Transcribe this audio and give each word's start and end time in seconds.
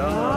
야. 0.00 0.29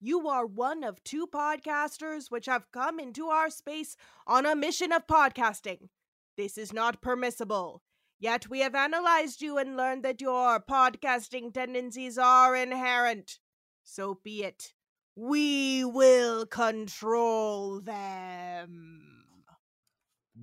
You 0.00 0.28
are 0.28 0.44
one 0.44 0.84
of 0.84 1.02
two 1.04 1.26
podcasters 1.26 2.30
which 2.30 2.46
have 2.46 2.70
come 2.72 3.00
into 3.00 3.28
our 3.28 3.48
space 3.50 3.96
on 4.26 4.44
a 4.46 4.54
mission 4.54 4.92
of 4.92 5.06
podcasting. 5.06 5.88
This 6.36 6.58
is 6.58 6.72
not 6.72 7.00
permissible. 7.00 7.82
Yet 8.18 8.48
we 8.48 8.60
have 8.60 8.74
analyzed 8.74 9.42
you 9.42 9.58
and 9.58 9.76
learned 9.76 10.02
that 10.04 10.20
your 10.20 10.60
podcasting 10.60 11.52
tendencies 11.54 12.18
are 12.18 12.54
inherent. 12.56 13.38
So 13.82 14.18
be 14.22 14.42
it. 14.42 14.72
We 15.16 15.84
will 15.84 16.46
control 16.46 17.80
them. 17.80 19.24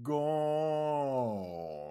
Gorn. 0.02 1.91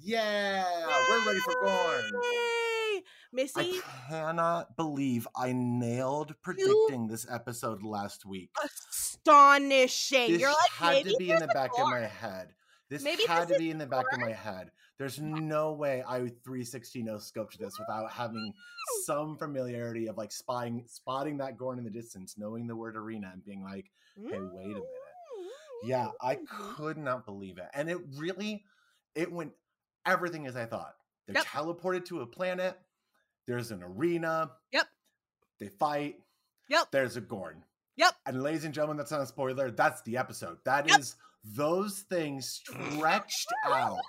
Yeah, 0.00 0.64
Yay! 0.64 0.94
we're 1.10 1.26
ready 1.26 1.40
for 1.40 1.54
corn. 1.54 2.22
Missy, 3.32 3.54
I 3.60 3.80
cannot 4.08 4.76
believe 4.76 5.26
I 5.36 5.52
nailed 5.52 6.34
predicting 6.42 7.02
you? 7.02 7.08
this 7.08 7.26
episode 7.30 7.82
last 7.82 8.24
week. 8.24 8.50
Astonishing! 8.64 10.32
This 10.32 10.40
You're 10.40 10.50
like 10.50 10.70
had 10.70 11.04
to 11.04 11.16
be 11.18 11.30
in 11.30 11.40
the 11.40 11.48
back 11.48 11.72
corn. 11.72 11.92
of 11.92 12.00
my 12.00 12.06
head. 12.06 12.54
This 12.88 13.02
maybe 13.02 13.24
had 13.26 13.48
this 13.48 13.56
to 13.56 13.62
be 13.62 13.70
in 13.70 13.78
the 13.78 13.86
back 13.86 14.06
of 14.12 14.20
my 14.20 14.32
head. 14.32 14.70
There's 14.98 15.20
no 15.20 15.72
way 15.72 16.02
I 16.06 16.18
360 16.18 17.02
no 17.02 17.16
scoped 17.16 17.58
this 17.58 17.78
without 17.78 18.10
having 18.10 18.52
some 19.04 19.36
familiarity 19.36 20.06
of 20.06 20.16
like 20.16 20.32
spying, 20.32 20.84
spotting 20.86 21.38
that 21.38 21.56
Gorn 21.58 21.78
in 21.78 21.84
the 21.84 21.90
distance, 21.90 22.36
knowing 22.38 22.66
the 22.66 22.76
word 22.76 22.96
arena, 22.96 23.30
and 23.32 23.44
being 23.44 23.62
like, 23.62 23.90
"Hey, 24.16 24.38
wait 24.40 24.64
a 24.64 24.68
minute." 24.68 24.84
Yeah, 25.84 26.08
I 26.20 26.38
could 26.76 26.96
not 26.96 27.26
believe 27.26 27.58
it, 27.58 27.68
and 27.74 27.90
it 27.90 27.98
really, 28.16 28.64
it 29.14 29.30
went 29.30 29.52
everything 30.08 30.46
as 30.46 30.56
I 30.56 30.64
thought. 30.66 30.94
They're 31.26 31.36
Yep. 31.36 31.44
teleported 31.46 32.04
to 32.06 32.20
a 32.22 32.26
planet. 32.26 32.78
There's 33.46 33.70
an 33.70 33.82
arena. 33.82 34.50
Yep. 34.72 34.86
They 35.60 35.68
fight. 35.68 36.20
Yep. 36.68 36.90
There's 36.90 37.16
a 37.16 37.20
Gorn. 37.20 37.64
Yep. 37.96 38.14
And 38.26 38.42
ladies 38.42 38.64
and 38.64 38.72
gentlemen, 38.74 38.96
that's 38.96 39.10
not 39.10 39.20
a 39.20 39.26
spoiler. 39.26 39.70
That's 39.70 40.02
the 40.02 40.16
episode. 40.16 40.58
That 40.64 40.88
is 40.90 41.16
Yep. 41.44 41.56
those 41.56 42.00
things 42.00 42.48
stretched 42.48 43.52
out 43.66 44.00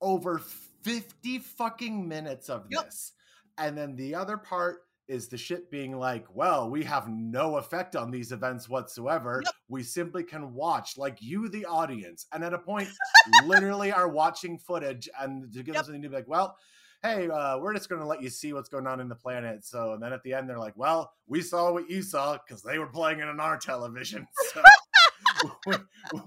over 0.00 0.38
50 0.38 1.38
fucking 1.38 2.06
minutes 2.06 2.48
of 2.48 2.66
Yep. 2.70 2.84
this. 2.84 3.12
And 3.58 3.76
then 3.76 3.96
the 3.96 4.14
other 4.14 4.36
part 4.36 4.85
is 5.08 5.28
the 5.28 5.36
ship 5.38 5.70
being 5.70 5.96
like, 5.98 6.26
well, 6.34 6.68
we 6.68 6.82
have 6.84 7.08
no 7.08 7.56
effect 7.56 7.96
on 7.96 8.10
these 8.10 8.32
events 8.32 8.68
whatsoever. 8.68 9.40
Yep. 9.44 9.54
We 9.68 9.82
simply 9.82 10.24
can 10.24 10.52
watch, 10.52 10.96
like 10.96 11.18
you, 11.20 11.48
the 11.48 11.64
audience. 11.66 12.26
And 12.32 12.42
at 12.44 12.52
a 12.52 12.58
point, 12.58 12.88
literally 13.46 13.92
are 13.92 14.08
watching 14.08 14.58
footage 14.58 15.08
and 15.20 15.52
to 15.52 15.62
give 15.62 15.74
Yep. 15.74 15.80
us 15.80 15.86
something 15.86 16.02
to 16.02 16.08
be 16.08 16.14
like, 16.14 16.28
well, 16.28 16.56
hey, 17.02 17.28
uh, 17.28 17.58
we're 17.58 17.74
just 17.74 17.88
going 17.88 18.00
to 18.00 18.06
let 18.06 18.22
you 18.22 18.30
see 18.30 18.52
what's 18.52 18.68
going 18.68 18.86
on 18.86 19.00
in 19.00 19.08
the 19.08 19.14
planet. 19.14 19.64
So, 19.64 19.92
and 19.92 20.02
then 20.02 20.12
at 20.12 20.22
the 20.22 20.34
end, 20.34 20.48
they're 20.48 20.58
like, 20.58 20.76
well, 20.76 21.12
we 21.26 21.40
saw 21.42 21.72
what 21.72 21.88
you 21.88 22.02
saw 22.02 22.38
because 22.38 22.62
they 22.62 22.78
were 22.78 22.86
playing 22.88 23.20
it 23.20 23.28
on 23.28 23.40
our 23.40 23.56
television. 23.58 24.26
So 24.54 24.62
we, 25.66 25.76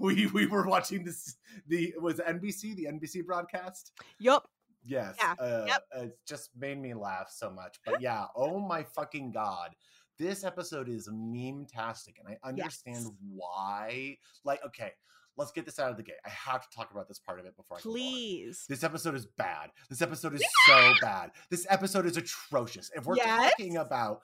we, 0.00 0.26
we 0.28 0.46
were 0.46 0.66
watching 0.66 1.04
this, 1.04 1.36
the, 1.66 1.94
was 2.00 2.16
NBC, 2.18 2.76
the 2.76 2.84
NBC 2.84 3.26
broadcast? 3.26 3.92
Yup. 4.18 4.48
Yes. 4.84 5.16
Yeah, 5.20 5.34
Uh, 5.38 5.64
yep. 5.66 5.84
It 5.96 6.18
just 6.26 6.50
made 6.56 6.78
me 6.80 6.94
laugh 6.94 7.30
so 7.30 7.50
much. 7.50 7.78
But 7.84 8.00
yeah, 8.00 8.26
oh 8.34 8.60
my 8.60 8.82
fucking 8.82 9.32
God. 9.32 9.74
This 10.18 10.44
episode 10.44 10.88
is 10.88 11.08
meme-tastic, 11.10 12.16
and 12.18 12.28
I 12.28 12.48
understand 12.48 13.04
Yes. 13.04 13.12
why. 13.34 14.18
Like, 14.44 14.62
okay, 14.66 14.92
let's 15.38 15.50
get 15.50 15.64
this 15.64 15.78
out 15.78 15.90
of 15.90 15.96
the 15.96 16.02
gate. 16.02 16.16
I 16.26 16.28
have 16.30 16.68
to 16.68 16.76
talk 16.76 16.90
about 16.90 17.08
this 17.08 17.18
part 17.18 17.40
of 17.40 17.46
it 17.46 17.56
before 17.56 17.78
I 17.78 17.80
can 17.80 17.90
go 17.90 17.96
on. 17.96 18.02
Please. 18.02 18.66
This 18.68 18.84
episode 18.84 19.14
is 19.14 19.24
bad. 19.26 19.70
This 19.88 20.02
episode 20.02 20.34
is 20.34 20.44
so 20.66 20.92
bad. 21.00 21.30
This 21.50 21.66
episode 21.70 22.04
is 22.04 22.18
atrocious. 22.18 22.90
If 22.94 23.06
we're 23.06 23.16
Yes. 23.16 23.50
talking 23.52 23.78
about 23.78 24.20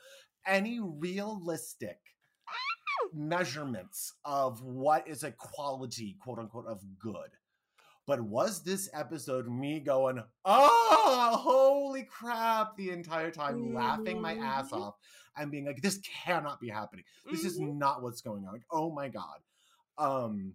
any 0.47 0.81
realistic 0.81 1.99
measurements 3.13 4.13
of 4.25 4.63
what 4.63 5.07
is 5.09 5.23
a 5.23 5.33
quality, 5.33 6.17
quote 6.21 6.39
unquote, 6.39 6.67
of 6.67 6.83
good. 6.99 7.31
But 8.07 8.21
was 8.21 8.63
this 8.63 8.89
episode 8.93 9.49
me 9.49 9.81
going, 9.81 10.23
oh, 10.45 11.37
holy 11.41 12.05
crap, 12.05 12.77
the 12.77 12.91
entire 12.91 13.31
time, 13.33 13.75
laughing 13.75 14.21
my 14.21 14.35
ass 14.37 14.71
Mhm. 14.71 14.81
off 14.81 14.95
and 15.37 15.51
being 15.51 15.67
like, 15.67 15.83
this 15.83 15.99
cannot 15.99 16.61
be 16.61 16.69
happening. 16.69 17.05
This 17.31 17.45
is 17.45 17.59
Mhm. 17.59 17.77
not 17.79 18.03
what's 18.03 18.21
going 18.23 18.47
on. 18.47 18.53
Like, 18.53 18.67
oh 18.71 18.93
my 18.93 19.09
God. 19.09 19.43
Um, 19.99 20.55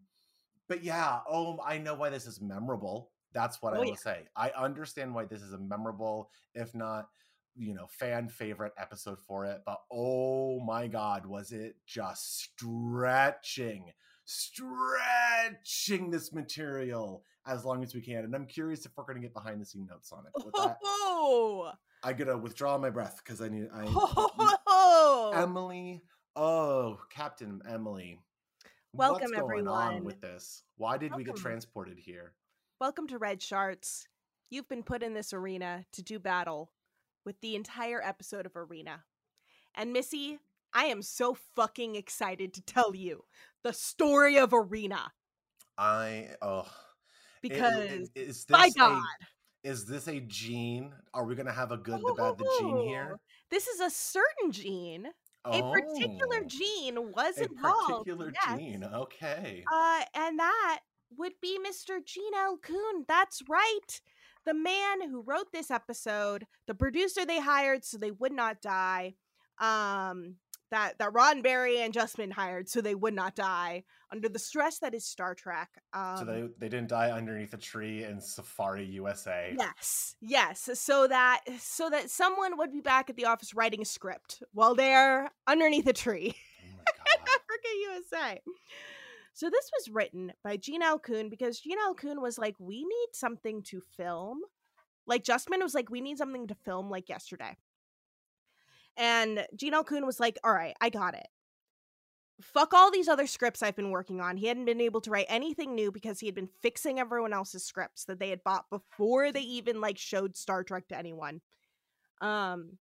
but 0.68 0.84
yeah, 0.84 1.22
oh, 1.28 1.60
I 1.62 1.78
know 1.78 1.96
why 1.96 2.10
this 2.10 2.26
is 2.26 2.40
memorable. 2.40 3.12
That's 3.34 3.62
what 3.62 3.74
I 3.74 3.78
Oh, 3.80 3.82
will 3.82 3.90
yeah. 3.90 3.96
say. 3.98 4.28
I 4.36 4.52
understand 4.52 5.14
why 5.14 5.26
this 5.26 5.42
is 5.42 5.52
a 5.54 5.58
memorable, 5.58 6.32
if 6.54 6.74
not, 6.74 7.10
you 7.56 7.74
know, 7.74 7.88
fan 7.88 8.30
favorite 8.30 8.74
episode 8.78 9.20
for 9.20 9.46
it. 9.46 9.62
But 9.66 9.82
oh 9.92 10.62
my 10.62 10.88
God, 10.88 11.26
was 11.26 11.52
it 11.52 11.76
just 11.86 12.40
stretching, 12.40 13.92
stretching 14.24 16.12
this 16.12 16.32
material 16.32 17.26
as 17.46 17.66
long 17.66 17.84
as 17.84 17.94
we 17.94 18.02
can? 18.02 18.24
And 18.24 18.36
I'm 18.36 18.46
curious 18.46 18.86
if 18.86 18.92
we're 18.96 19.04
going 19.04 19.16
to 19.16 19.22
get 19.22 19.34
behind 19.34 19.62
the 19.62 19.66
scene 19.66 19.88
notes 19.90 20.12
on 20.12 20.26
it. 20.26 20.46
With 20.46 20.54
that, 20.56 20.78
Oh. 20.84 21.72
I 22.04 22.14
gotta 22.14 22.38
withdraw 22.38 22.78
my 22.78 22.90
breath 22.90 23.22
because 23.24 23.42
I 23.42 23.50
need. 23.50 23.68
I 23.74 23.86
Oh. 23.88 25.32
Emily, 25.36 26.02
oh, 26.36 27.00
Captain 27.10 27.62
Emily. 27.70 28.20
Welcome, 28.94 29.30
What's 29.30 29.42
going 29.42 29.68
on 29.68 29.88
everyone. 29.88 30.04
with 30.04 30.20
this? 30.22 30.64
Why 30.78 30.98
did 30.98 31.16
we 31.16 31.24
get 31.24 31.36
transported 31.36 31.98
here? 31.98 32.34
Welcome 32.80 33.08
to 33.08 33.18
Red 33.18 33.40
Sharts. 33.40 34.06
You've 34.50 34.68
been 34.68 34.84
put 34.84 35.04
in 35.04 35.14
this 35.14 35.32
arena 35.32 35.86
to 35.94 36.02
do 36.02 36.20
battle 36.20 36.72
with 37.26 37.40
the 37.42 37.56
entire 37.56 38.02
episode 38.04 38.46
of 38.46 38.56
Arena. 38.58 39.04
And 39.76 39.94
Missy, 39.94 40.40
I 40.74 40.86
am 40.86 41.02
so 41.02 41.38
fucking 41.56 41.96
excited 41.96 42.54
to 42.56 42.62
tell 42.62 42.96
you 42.96 43.26
the 43.64 43.74
story 43.74 44.38
of 44.38 44.54
Arena 44.54 45.12
I 45.78 46.30
oh, 46.42 46.68
because 47.42 48.10
is 48.16 48.46
my 48.50 48.66
this 48.68 48.76
a- 48.76 48.80
God. 48.80 49.04
is 49.64 49.86
this 49.86 50.08
a 50.08 50.20
gene? 50.22 50.94
Are 51.14 51.26
we 51.26 51.36
gonna 51.36 51.52
have 51.52 51.72
a 51.72 51.78
good, 51.78 52.02
the 52.06 52.14
bad, 52.14 52.38
the 52.38 52.50
gene 52.60 52.88
here? 52.88 53.12
Oh, 53.16 53.20
This 53.50 53.68
is 53.68 53.80
a 53.80 53.90
certain 53.90 54.52
gene. 54.52 55.08
A 55.44 55.62
particular 55.72 56.42
Oh, 56.42 56.46
gene 56.48 57.12
was 57.14 57.38
a 57.40 57.46
involved. 57.46 57.88
particular 58.06 58.32
yes. 58.34 58.60
gene. 58.60 58.84
Okay. 58.84 59.64
Uh, 59.72 60.04
and 60.14 60.38
that 60.40 60.80
would 61.18 61.34
be 61.42 61.58
Mr. 61.68 62.04
Gene 62.06 62.34
L. 62.36 62.58
Coon. 62.62 63.06
That's 63.08 63.42
right. 63.50 64.02
The 64.46 64.54
man 64.54 65.02
who 65.10 65.22
wrote 65.22 65.52
this 65.52 65.72
episode, 65.72 66.46
the 66.68 66.76
producer 66.76 67.26
they 67.26 67.40
hired 67.40 67.84
so 67.84 67.98
they 67.98 68.12
would 68.12 68.32
not 68.34 68.62
die, 68.62 69.16
um, 69.60 70.36
that 70.72 70.98
that 71.00 71.14
Roddenberry 71.14 71.78
and 71.78 71.94
Justman 71.94 72.32
hired 72.32 72.68
so 72.68 72.82
they 72.82 72.96
would 72.96 73.14
not 73.14 73.36
die 73.36 73.84
under 74.12 74.28
the 74.28 74.40
stress 74.40 74.80
that 74.80 74.94
is 74.94 75.06
Star 75.06 75.36
Trek. 75.36 75.70
Um, 75.94 76.18
so 76.18 76.26
they 76.26 76.50
they 76.58 76.70
didn't 76.70 76.90
die 76.90 77.12
underneath 77.12 77.54
a 77.54 77.58
tree 77.58 78.04
in 78.04 78.20
Safari 78.20 78.86
USA. 78.86 79.54
Yes, 79.58 80.16
yes. 80.22 80.70
So 80.74 81.08
that 81.08 81.42
so 81.60 81.90
that 81.90 82.10
someone 82.10 82.58
would 82.58 82.72
be 82.72 82.82
back 82.82 83.10
at 83.10 83.16
the 83.16 83.26
office 83.26 83.54
writing 83.54 83.82
a 83.82 83.86
script 83.86 84.42
while 84.54 84.76
they're 84.76 85.30
underneath 85.48 85.88
a 85.88 85.94
tree. 85.94 86.34
Oh 86.36 86.84
God. 87.08 87.28
Africa 87.28 87.68
USA. 87.94 88.42
So 89.34 89.50
this 89.50 89.72
was 89.78 89.90
written 89.94 90.34
by 90.44 90.58
Gene. 90.58 90.82
Coon 91.00 91.30
because 91.30 91.60
Gene. 91.60 91.78
Coon 91.98 92.22
was 92.22 92.38
like, 92.38 92.56
we 92.60 92.84
need 92.84 93.10
something 93.14 93.64
to 93.64 93.82
film. 93.96 94.42
Like 95.08 95.24
Justman 95.24 95.62
was 95.62 95.74
like, 95.74 95.90
we 95.90 96.02
need 96.02 96.18
something 96.18 96.48
to 96.48 96.56
film 96.56 96.90
like 96.90 97.10
yesterday. 97.10 97.58
And 98.98 99.46
L. 99.72 99.84
Coon 99.84 100.06
was 100.06 100.20
like, 100.20 100.38
all 100.44 100.54
right, 100.54 100.76
I 100.82 100.90
got 100.90 101.14
it. 101.14 101.28
Fuck 102.42 102.74
all 102.74 102.92
these 102.92 103.08
other 103.08 103.28
scripts 103.28 103.62
I've 103.62 103.76
been 103.76 103.92
working 103.92 104.20
on. 104.20 104.38
He 104.38 104.48
hadn't 104.48 104.66
been 104.66 104.82
able 104.82 105.02
to 105.02 105.12
write 105.12 105.28
anything 105.30 105.76
new 105.76 105.92
because 105.92 106.20
he 106.20 106.26
had 106.26 106.36
been 106.36 106.50
fixing 106.62 107.00
everyone 107.00 107.34
else's 107.34 107.64
scripts 107.64 108.06
that 108.06 108.20
they 108.20 108.30
had 108.30 108.44
bought 108.44 108.70
before 108.70 109.32
they 109.32 109.42
even 109.42 109.80
like 109.80 109.98
showed 109.98 110.36
Star 110.36 110.64
Trek 110.64 110.88
to 110.88 110.98
anyone. 110.98 111.42
Um 112.20 112.78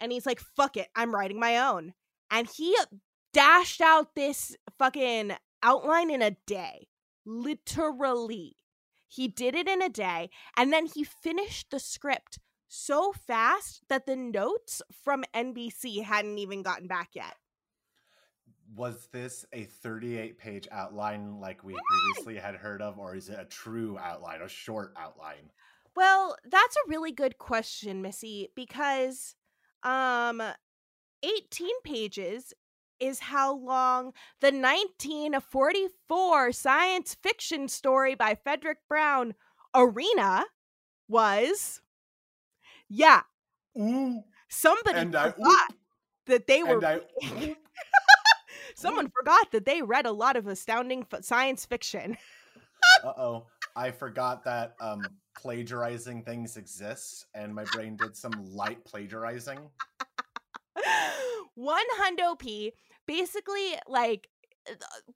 and 0.00 0.12
he's 0.12 0.26
like, 0.26 0.40
fuck 0.40 0.76
it, 0.76 0.88
I'm 0.94 1.14
writing 1.14 1.40
my 1.40 1.58
own. 1.58 1.94
And 2.30 2.48
he 2.48 2.76
dashed 3.32 3.80
out 3.80 4.14
this 4.14 4.56
fucking 4.78 5.32
outline 5.62 6.10
in 6.10 6.22
a 6.22 6.36
day. 6.46 6.88
Literally. 7.24 8.56
He 9.08 9.28
did 9.28 9.54
it 9.54 9.68
in 9.68 9.80
a 9.80 9.88
day 9.88 10.30
and 10.56 10.72
then 10.72 10.86
he 10.86 11.04
finished 11.04 11.70
the 11.70 11.78
script 11.78 12.38
so 12.68 13.12
fast 13.12 13.82
that 13.88 14.06
the 14.06 14.16
notes 14.16 14.82
from 15.02 15.24
NBC 15.34 16.02
hadn't 16.02 16.38
even 16.38 16.62
gotten 16.62 16.86
back 16.86 17.10
yet. 17.14 17.34
Was 18.74 19.08
this 19.12 19.46
a 19.52 19.64
38 19.64 20.38
page 20.38 20.68
outline 20.72 21.40
like 21.40 21.62
we 21.62 21.76
previously 21.88 22.36
had 22.36 22.56
heard 22.56 22.82
of, 22.82 22.98
or 22.98 23.14
is 23.14 23.28
it 23.28 23.38
a 23.38 23.44
true 23.44 23.96
outline, 23.98 24.42
a 24.42 24.48
short 24.48 24.92
outline? 24.98 25.50
Well, 25.94 26.36
that's 26.44 26.76
a 26.76 26.88
really 26.88 27.12
good 27.12 27.38
question, 27.38 28.02
Missy, 28.02 28.48
because 28.54 29.34
um 29.82 30.42
18 31.22 31.68
pages 31.84 32.52
is 32.98 33.20
how 33.20 33.54
long 33.54 34.12
the 34.40 34.48
1944 34.48 36.52
science 36.52 37.16
fiction 37.22 37.68
story 37.68 38.14
by 38.14 38.34
Frederic 38.34 38.78
Brown 38.88 39.34
Arena 39.74 40.44
was. 41.08 41.80
Yeah, 42.88 43.22
Ooh, 43.78 44.22
somebody 44.48 44.98
and 44.98 45.16
I 45.16 45.32
that 46.26 46.46
they 46.46 46.62
were 46.62 46.84
I 46.84 47.00
someone 48.74 49.10
forgot 49.16 49.50
that 49.52 49.66
they 49.66 49.82
read 49.82 50.06
a 50.06 50.12
lot 50.12 50.36
of 50.36 50.46
astounding 50.46 51.06
f- 51.12 51.24
science 51.24 51.66
fiction. 51.66 52.16
uh 53.04 53.12
oh, 53.18 53.46
I 53.74 53.90
forgot 53.90 54.44
that 54.44 54.74
um 54.80 55.02
plagiarizing 55.36 56.22
things 56.22 56.56
exist, 56.56 57.26
and 57.34 57.54
my 57.54 57.64
brain 57.64 57.96
did 57.96 58.16
some 58.16 58.32
light 58.54 58.84
plagiarizing. 58.84 59.58
One 61.54 61.86
hundo 62.00 62.38
p 62.38 62.72
basically 63.06 63.74
like 63.86 64.28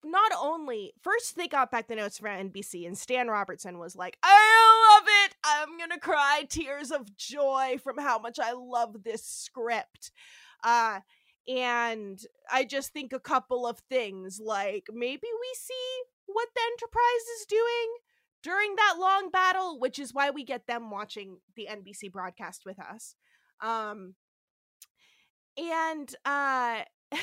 not 0.04 0.32
only 0.40 0.92
first 1.02 1.36
they 1.36 1.48
got 1.48 1.70
back 1.70 1.88
the 1.88 1.96
notes 1.96 2.18
from 2.18 2.50
NBC 2.50 2.86
and 2.86 2.96
Stan 2.96 3.28
Robertson 3.28 3.78
was 3.78 3.96
like, 3.96 4.16
I 4.22 4.96
love 4.98 5.08
it. 5.24 5.36
I'm 5.44 5.78
gonna 5.78 5.98
cry 5.98 6.44
tears 6.48 6.90
of 6.90 7.16
joy 7.16 7.78
from 7.82 7.98
how 7.98 8.18
much 8.18 8.38
I 8.38 8.52
love 8.52 9.02
this 9.04 9.24
script. 9.24 10.12
Uh 10.62 11.00
and 11.48 12.20
I 12.52 12.64
just 12.64 12.92
think 12.92 13.12
a 13.12 13.20
couple 13.20 13.66
of 13.66 13.78
things 13.78 14.40
like 14.44 14.84
maybe 14.92 15.26
we 15.40 15.50
see 15.54 16.02
what 16.26 16.48
the 16.54 16.60
Enterprise 16.72 17.26
is 17.40 17.46
doing 17.46 17.96
during 18.42 18.76
that 18.76 18.94
long 18.98 19.30
battle, 19.30 19.78
which 19.78 19.98
is 19.98 20.14
why 20.14 20.30
we 20.30 20.44
get 20.44 20.66
them 20.66 20.90
watching 20.90 21.38
the 21.56 21.68
NBC 21.70 22.12
broadcast 22.12 22.62
with 22.64 22.78
us. 22.78 23.14
Um 23.60 24.14
and 25.56 26.14
uh 26.24 26.82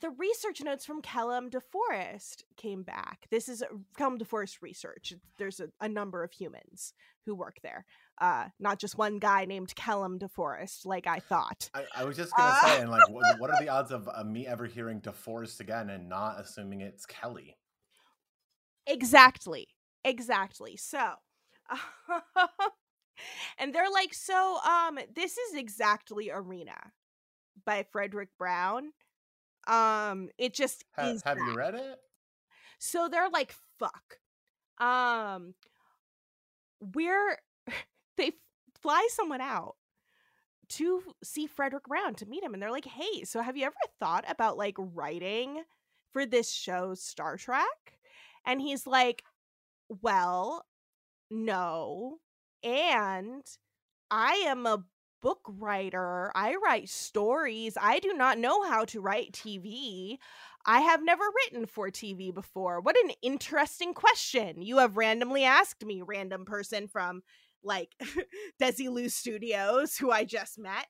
the 0.00 0.10
research 0.10 0.60
notes 0.62 0.84
from 0.84 1.02
Kellam 1.02 1.50
DeForest 1.50 2.42
came 2.56 2.82
back. 2.82 3.26
This 3.30 3.48
is 3.48 3.62
Kellam 3.98 4.18
DeForest 4.18 4.62
research. 4.62 5.14
There's 5.38 5.60
a, 5.60 5.68
a, 5.80 5.88
number 5.88 6.22
of 6.22 6.32
humans 6.32 6.94
who 7.24 7.34
work 7.34 7.56
there, 7.62 7.84
uh, 8.20 8.46
not 8.58 8.78
just 8.78 8.98
one 8.98 9.18
guy 9.18 9.44
named 9.44 9.74
Kellam 9.74 10.18
DeForest, 10.18 10.86
like 10.86 11.06
I 11.06 11.18
thought. 11.18 11.70
I, 11.74 11.84
I 11.96 12.04
was 12.04 12.16
just 12.16 12.34
gonna 12.36 12.50
Uh, 12.50 12.66
say, 12.66 12.80
and 12.80 12.90
like, 12.90 13.08
what, 13.10 13.40
what 13.40 13.50
are 13.50 13.60
the 13.60 13.68
odds 13.68 13.90
of 13.90 14.08
uh, 14.12 14.24
me 14.24 14.46
ever 14.46 14.66
hearing 14.66 15.00
DeForest 15.00 15.60
again 15.60 15.90
and 15.90 16.08
not 16.08 16.40
assuming 16.40 16.80
it's 16.80 17.06
Kelly? 17.06 17.56
Exactly. 18.86 19.68
Exactly. 20.04 20.76
So, 20.76 21.14
and 23.58 23.74
they're 23.74 23.90
like, 23.90 24.14
so, 24.14 24.58
um, 24.64 24.98
this 25.14 25.36
is 25.36 25.54
exactly 25.54 26.30
Arena 26.30 26.92
by 27.64 27.84
Frederic 27.92 28.30
Brown. 28.38 28.92
Um, 29.68 30.30
it 30.38 30.54
just 30.54 30.84
Ha- 30.96 31.08
is. 31.10 31.22
have 31.22 31.38
you 31.38 31.54
read 31.54 31.74
it? 31.74 31.98
So 32.78 33.08
they're 33.08 33.28
like, 33.28 33.54
fuck. 33.78 34.18
Um, 34.78 35.54
we're 36.80 37.38
they 38.16 38.32
fly 38.80 39.06
someone 39.10 39.40
out 39.40 39.74
to 40.70 41.02
see 41.24 41.46
Frederic 41.46 41.84
Brown 41.84 42.14
to 42.16 42.26
meet 42.26 42.42
him, 42.44 42.54
and 42.54 42.62
they're 42.62 42.70
like, 42.70 42.84
hey, 42.86 43.24
so 43.24 43.40
have 43.42 43.56
you 43.56 43.64
ever 43.66 43.74
thought 44.00 44.24
about 44.28 44.56
like 44.58 44.74
writing 44.78 45.62
for 46.12 46.26
this 46.26 46.52
show, 46.52 46.94
Star 46.94 47.36
Trek? 47.36 47.66
And 48.46 48.60
he's 48.60 48.86
like, 48.86 49.22
well, 50.02 50.64
no. 51.30 52.18
And 52.62 53.42
I 54.10 54.44
am 54.46 54.66
a 54.66 54.84
book 55.20 55.40
writer. 55.46 56.32
I 56.34 56.56
write 56.62 56.88
stories. 56.88 57.76
I 57.80 57.98
do 57.98 58.12
not 58.14 58.38
know 58.38 58.62
how 58.62 58.84
to 58.86 59.00
write 59.00 59.32
TV. 59.32 60.18
I 60.66 60.80
have 60.80 61.02
never 61.02 61.24
written 61.24 61.66
for 61.66 61.90
TV 61.90 62.32
before. 62.32 62.80
What 62.80 62.96
an 63.04 63.12
interesting 63.22 63.94
question. 63.94 64.60
You 64.62 64.78
have 64.78 64.96
randomly 64.96 65.44
asked 65.44 65.84
me, 65.84 66.02
random 66.02 66.44
person 66.44 66.88
from 66.88 67.22
like 67.62 67.94
Desilu 68.62 69.10
Studios, 69.10 69.96
who 69.96 70.10
I 70.10 70.24
just 70.24 70.58
met. 70.58 70.86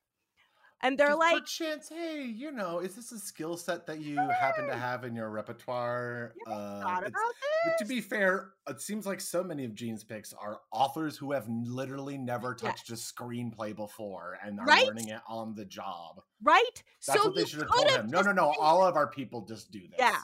And 0.81 0.97
they're 0.97 1.07
Just 1.09 1.19
like, 1.19 1.45
chance, 1.45 1.89
hey, 1.89 2.23
you 2.23 2.51
know, 2.51 2.79
is 2.79 2.95
this 2.95 3.11
a 3.11 3.19
skill 3.19 3.57
set 3.57 3.85
that 3.87 3.99
you 3.99 4.15
happen 4.15 4.65
to 4.67 4.75
have 4.75 5.03
in 5.03 5.13
your 5.13 5.29
repertoire? 5.29 6.33
you 6.37 6.51
Uh, 6.53 6.81
thought 6.81 7.05
about 7.05 7.11
this? 7.11 7.73
to 7.79 7.85
be 7.85 7.99
fair, 7.99 8.53
it 8.67 8.79
seems 8.79 9.05
like 9.05 9.19
so 9.19 9.43
many 9.43 9.65
of 9.65 9.75
Gene's 9.75 10.05
picks 10.05 10.31
are 10.33 10.61
authors 10.71 11.17
who 11.17 11.33
have 11.33 11.47
literally 11.49 12.17
never 12.17 12.55
touched 12.55 12.89
a 12.91 12.93
screenplay 12.93 13.75
before 13.75 14.37
and 14.43 14.57
are 14.59 14.65
Right? 14.65 14.85
learning 14.85 15.09
it 15.09 15.19
on 15.27 15.53
the 15.55 15.65
job. 15.65 16.21
right? 16.41 16.83
That's 17.05 17.19
so 17.19 17.25
what 17.27 17.35
they 17.35 17.45
should 17.45 17.59
have 17.59 17.69
told 17.69 17.89
him. 17.91 18.07
No, 18.09 18.21
no, 18.21 18.31
no. 18.31 18.53
All 18.59 18.81
of 18.85 18.95
our 18.95 19.07
people 19.07 19.41
just 19.45 19.71
do 19.71 19.81
this. 19.81 19.97
Yeah. 19.99 20.21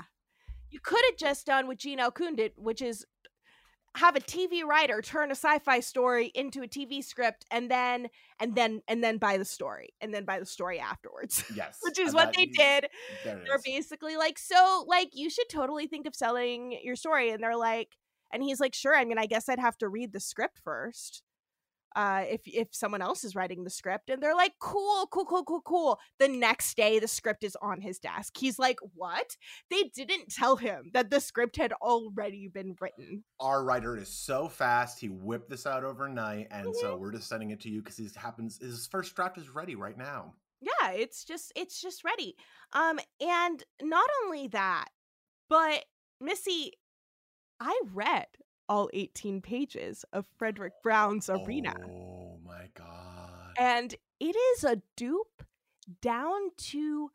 You 0.70 0.80
could 0.80 1.02
have 1.10 1.18
just 1.18 1.46
done 1.46 1.68
what 1.68 1.78
Gene 1.78 2.00
L. 2.00 2.12
Did, 2.12 2.54
which 2.56 2.82
is 2.82 3.06
have 3.96 4.16
a 4.16 4.20
TV 4.20 4.64
writer 4.64 5.02
turn 5.02 5.30
a 5.30 5.36
sci-fi 5.36 5.80
story 5.80 6.32
into 6.36 6.62
a 6.62 6.68
TV 6.68 7.04
script 7.04 7.46
and 7.50 7.70
then 7.72 8.08
and 8.40 8.56
then 8.56 8.82
and 8.88 9.04
then 9.04 9.18
buy 9.18 9.38
the 9.38 9.46
story 9.46 9.90
and 10.02 10.14
then 10.14 10.26
buy 10.26 10.40
the 10.40 10.46
story 10.46 10.80
afterwards. 10.80 11.44
Yes. 11.56 11.80
which 11.82 12.00
is 12.00 12.14
what 12.14 12.34
they 12.36 12.46
did. 12.46 12.88
They're 13.24 13.60
basically 13.64 14.18
like, 14.18 14.38
so 14.38 14.86
like 14.88 15.10
you 15.14 15.30
should 15.30 15.50
totally 15.50 15.88
think 15.88 16.06
of 16.06 16.16
selling 16.16 16.78
your 16.84 16.96
story. 16.96 17.32
And 17.32 17.42
they're 17.42 17.56
like, 17.56 17.96
and 18.32 18.44
he's 18.44 18.60
like, 18.60 18.74
sure. 18.74 18.96
I 18.96 19.06
mean, 19.06 19.18
I 19.18 19.26
guess 19.26 19.48
I'd 19.48 19.60
have 19.60 19.78
to 19.78 19.88
read 19.88 20.12
the 20.12 20.20
script 20.20 20.60
first. 20.64 21.24
Uh, 21.96 22.24
if 22.30 22.42
if 22.46 22.68
someone 22.72 23.02
else 23.02 23.24
is 23.24 23.36
writing 23.36 23.64
the 23.64 23.70
script, 23.70 24.10
and 24.10 24.22
they're 24.22 24.36
like, 24.36 24.54
cool, 24.60 25.08
cool, 25.12 25.26
cool, 25.26 25.44
cool, 25.44 25.62
cool. 25.62 26.00
The 26.20 26.28
next 26.28 26.76
day, 26.78 27.00
the 27.00 27.08
script 27.08 27.44
is 27.44 27.56
on 27.62 27.82
his 27.82 28.00
desk. 28.00 28.34
He's 28.38 28.60
like, 28.60 28.78
what? 28.96 29.38
They 29.72 29.84
didn't 29.96 30.30
tell 30.32 30.58
him 30.58 30.92
that 30.94 31.10
the 31.10 31.20
script 31.22 31.56
had 31.58 31.74
already 31.74 32.48
been 32.48 32.76
written. 32.82 33.24
Our 33.40 33.64
writer 33.64 33.98
is 33.98 34.10
so 34.10 34.48
fast. 34.48 35.00
He 35.00 35.08
whipped 35.10 35.50
this 35.50 35.66
out 35.66 35.84
overnight, 35.84 36.48
and 36.52 36.68
Mm-hmm. 36.68 36.80
so 36.82 36.98
we're 36.98 37.12
just 37.14 37.30
sending 37.30 37.52
it 37.52 37.62
to 37.62 37.70
you 37.70 37.82
because 37.82 37.98
he 37.98 38.08
happens. 38.16 38.60
His 38.62 38.88
first 38.88 39.16
draft 39.16 39.38
is 39.38 39.50
ready 39.50 39.76
right 39.76 39.98
now. 39.98 40.34
yeah 40.62 40.92
it's 40.92 41.24
just 41.26 41.52
it's 41.56 41.82
just 41.82 42.04
ready 42.04 42.36
um 42.74 42.98
and 43.22 43.64
not 43.82 44.10
only 44.24 44.48
that 44.48 44.86
but 45.50 45.84
missy 46.22 46.72
i 47.60 47.80
read 47.94 48.26
all 48.70 48.90
18 48.94 49.42
pages 49.42 50.06
of 50.14 50.26
frederic 50.38 50.74
brown's 50.84 51.30
arena 51.30 51.74
Oh 51.86 52.40
my 52.46 52.68
god. 52.74 53.54
and 53.60 53.94
it 54.20 54.36
is 54.36 54.64
a 54.64 54.82
dupe 54.96 55.44
down 56.02 56.50
to 56.58 57.12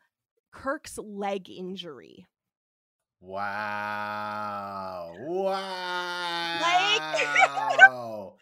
kirk's 0.53 0.99
leg 0.99 1.49
injury 1.51 2.27
Wow. 3.23 5.15
Wow. 5.19 6.59
like 6.61 8.33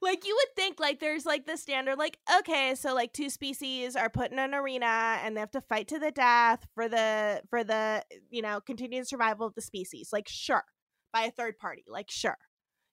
like 0.00 0.26
you 0.26 0.34
would 0.36 0.56
think 0.56 0.78
like 0.78 1.00
there's 1.00 1.26
like 1.26 1.46
the 1.46 1.56
standard 1.56 1.98
like 1.98 2.18
okay 2.38 2.74
so 2.76 2.94
like 2.94 3.12
two 3.12 3.30
species 3.30 3.96
are 3.96 4.08
put 4.08 4.30
in 4.30 4.38
an 4.38 4.54
arena 4.54 5.18
and 5.24 5.36
they 5.36 5.40
have 5.40 5.50
to 5.50 5.60
fight 5.60 5.88
to 5.88 5.98
the 5.98 6.10
death 6.12 6.66
for 6.74 6.88
the 6.88 7.42
for 7.50 7.64
the 7.64 8.02
you 8.30 8.40
know 8.42 8.60
continued 8.60 9.06
survival 9.08 9.46
of 9.46 9.54
the 9.54 9.60
species 9.60 10.10
like 10.12 10.28
sure 10.28 10.64
by 11.12 11.22
a 11.22 11.30
third 11.30 11.58
party 11.58 11.82
like 11.88 12.10
sure 12.10 12.38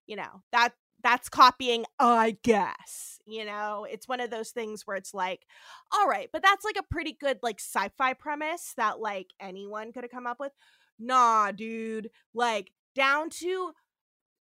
you 0.08 0.16
know 0.16 0.42
that 0.52 0.70
that's 1.04 1.30
copying 1.30 1.86
i 2.00 2.38
guess 2.44 3.16
you 3.28 3.44
know? 3.46 3.88
It's 3.90 4.08
one 4.08 4.20
of 4.20 4.30
those 4.30 4.52
things 4.52 4.84
where 4.86 4.98
it's 4.98 5.14
like 5.14 5.46
all 5.92 6.08
right 6.08 6.30
but 6.32 6.42
that's 6.42 6.64
like 6.64 6.78
a 6.78 6.84
pretty 6.84 7.14
good 7.20 7.40
like 7.42 7.60
sci-fi 7.60 8.14
premise 8.14 8.74
that 8.78 9.00
like 9.00 9.28
anyone 9.40 9.92
could 9.92 10.04
have 10.04 10.12
come 10.12 10.28
up 10.28 10.40
with. 10.40 10.52
Nah 11.00 11.52
dude 11.52 12.12
like 12.34 12.72
down 12.96 13.30
to 13.30 13.72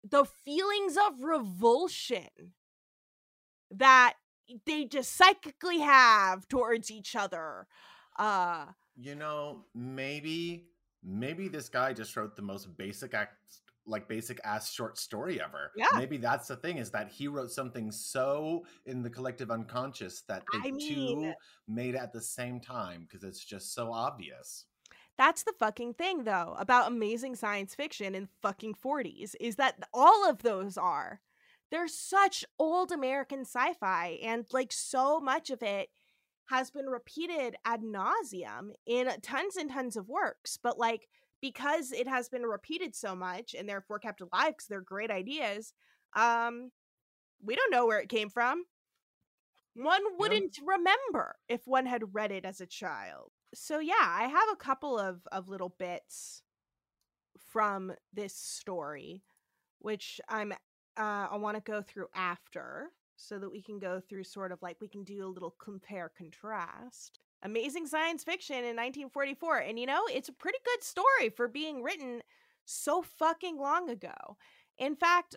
the 0.09 0.25
feelings 0.25 0.97
of 0.97 1.21
revulsion 1.21 2.53
that 3.69 4.13
they 4.65 4.85
just 4.85 5.15
psychically 5.15 5.79
have 5.79 6.47
towards 6.47 6.89
each 6.89 7.15
other 7.15 7.67
uh 8.17 8.65
You 8.95 9.15
know, 9.15 9.65
maybe 9.75 10.69
maybe 11.03 11.47
this 11.47 11.69
guy 11.69 11.93
just 11.93 12.15
wrote 12.15 12.35
the 12.35 12.41
most 12.41 12.77
basic 12.77 13.13
act 13.13 13.35
like 13.89 14.07
basic 14.07 14.39
ass 14.43 14.71
short 14.71 14.97
story 14.97 15.41
ever. 15.41 15.71
Yeah. 15.75 15.87
Maybe 15.95 16.17
that's 16.17 16.47
the 16.47 16.55
thing 16.55 16.77
is 16.77 16.91
that 16.91 17.09
he 17.09 17.27
wrote 17.27 17.51
something 17.51 17.91
so 17.91 18.65
in 18.85 19.01
the 19.01 19.09
collective 19.09 19.51
unconscious 19.51 20.21
that 20.27 20.43
the 20.51 20.59
I 20.63 20.71
mean- 20.71 21.23
two 21.23 21.33
made 21.67 21.95
at 21.95 22.13
the 22.13 22.21
same 22.21 22.59
time 22.59 23.07
because 23.07 23.23
it's 23.23 23.43
just 23.43 23.73
so 23.73 23.91
obvious. 23.91 24.65
That's 25.17 25.43
the 25.43 25.53
fucking 25.59 25.95
thing, 25.95 26.23
though, 26.23 26.55
about 26.57 26.87
amazing 26.87 27.35
science 27.35 27.75
fiction 27.75 28.15
in 28.15 28.29
fucking 28.41 28.75
40s, 28.75 29.35
is 29.41 29.57
that 29.57 29.75
all 29.93 30.29
of 30.29 30.43
those 30.43 30.77
are. 30.77 31.19
They're 31.71 31.89
such 31.89 32.45
old 32.57 32.93
American 32.93 33.41
sci 33.41 33.73
fi, 33.73 34.17
and 34.23 34.45
like 34.53 34.71
so 34.71 35.19
much 35.19 35.49
of 35.49 35.61
it 35.61 35.89
has 36.45 36.71
been 36.71 36.85
repeated 36.85 37.57
ad 37.65 37.81
nauseum 37.81 38.69
in 38.85 39.09
tons 39.21 39.57
and 39.57 39.69
tons 39.69 39.97
of 39.97 40.07
works. 40.07 40.57
But 40.61 40.79
like, 40.79 41.09
because 41.41 41.91
it 41.91 42.07
has 42.07 42.29
been 42.29 42.43
repeated 42.43 42.95
so 42.95 43.15
much 43.15 43.55
and 43.57 43.67
therefore 43.67 43.99
kept 43.99 44.21
alive 44.21 44.49
because 44.49 44.67
they're 44.67 44.81
great 44.81 45.11
ideas, 45.11 45.73
um, 46.15 46.71
we 47.41 47.55
don't 47.55 47.71
know 47.71 47.85
where 47.85 47.99
it 47.99 48.09
came 48.09 48.29
from. 48.29 48.65
One 49.75 50.01
wouldn't 50.17 50.57
remember 50.65 51.37
if 51.47 51.61
one 51.65 51.85
had 51.85 52.13
read 52.13 52.31
it 52.31 52.45
as 52.45 52.59
a 52.59 52.65
child 52.65 53.31
so 53.53 53.79
yeah, 53.79 53.95
I 53.99 54.27
have 54.27 54.49
a 54.51 54.55
couple 54.55 54.97
of 54.97 55.21
of 55.31 55.49
little 55.49 55.75
bits 55.79 56.43
from 57.51 57.93
this 58.13 58.35
story, 58.35 59.23
which 59.79 60.21
I'm 60.29 60.51
uh, 60.51 61.27
I 61.31 61.37
want 61.37 61.55
to 61.57 61.71
go 61.71 61.81
through 61.81 62.07
after, 62.15 62.89
so 63.15 63.39
that 63.39 63.51
we 63.51 63.61
can 63.61 63.79
go 63.79 63.99
through 64.01 64.23
sort 64.25 64.51
of 64.51 64.61
like 64.61 64.77
we 64.81 64.87
can 64.87 65.03
do 65.03 65.25
a 65.25 65.27
little 65.27 65.55
compare 65.59 66.11
contrast. 66.15 67.18
Amazing 67.41 67.87
science 67.87 68.23
fiction 68.23 68.57
in 68.57 68.75
1944, 68.75 69.57
and 69.59 69.79
you 69.79 69.85
know 69.85 70.01
it's 70.11 70.29
a 70.29 70.33
pretty 70.33 70.57
good 70.65 70.83
story 70.83 71.29
for 71.29 71.47
being 71.47 71.81
written 71.81 72.21
so 72.65 73.01
fucking 73.01 73.57
long 73.57 73.89
ago. 73.89 74.37
In 74.77 74.95
fact, 74.95 75.35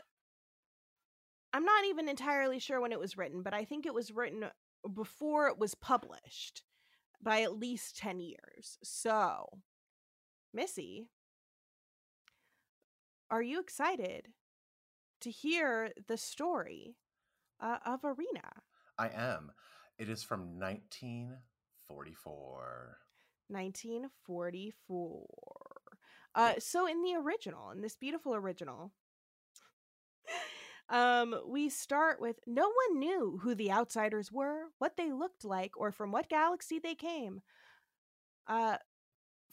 I'm 1.52 1.64
not 1.64 1.84
even 1.84 2.08
entirely 2.08 2.58
sure 2.58 2.80
when 2.80 2.92
it 2.92 2.98
was 2.98 3.16
written, 3.16 3.42
but 3.42 3.54
I 3.54 3.64
think 3.64 3.86
it 3.86 3.94
was 3.94 4.10
written 4.10 4.46
before 4.94 5.48
it 5.48 5.58
was 5.58 5.74
published 5.74 6.62
by 7.22 7.42
at 7.42 7.58
least 7.58 7.96
10 7.98 8.20
years. 8.20 8.78
So, 8.82 9.46
Missy, 10.52 11.06
are 13.30 13.42
you 13.42 13.60
excited 13.60 14.28
to 15.20 15.30
hear 15.30 15.92
the 16.08 16.16
story 16.16 16.96
uh, 17.60 17.78
of 17.86 18.04
Arena? 18.04 18.50
I 18.98 19.08
am. 19.08 19.52
It 19.98 20.08
is 20.08 20.22
from 20.22 20.58
1944. 21.92 22.98
1944. 23.48 25.26
Uh, 26.34 26.54
so, 26.58 26.86
in 26.86 27.02
the 27.02 27.14
original, 27.14 27.70
in 27.70 27.82
this 27.82 27.96
beautiful 27.96 28.34
original, 28.34 28.90
um, 30.88 31.34
we 31.46 31.68
start 31.68 32.20
with 32.20 32.36
no 32.46 32.62
one 32.88 32.98
knew 32.98 33.38
who 33.42 33.54
the 33.54 33.70
outsiders 33.70 34.32
were, 34.32 34.64
what 34.78 34.96
they 34.96 35.12
looked 35.12 35.44
like, 35.44 35.72
or 35.76 35.92
from 35.92 36.10
what 36.10 36.30
galaxy 36.30 36.78
they 36.78 36.94
came. 36.94 37.42
Uh, 38.46 38.78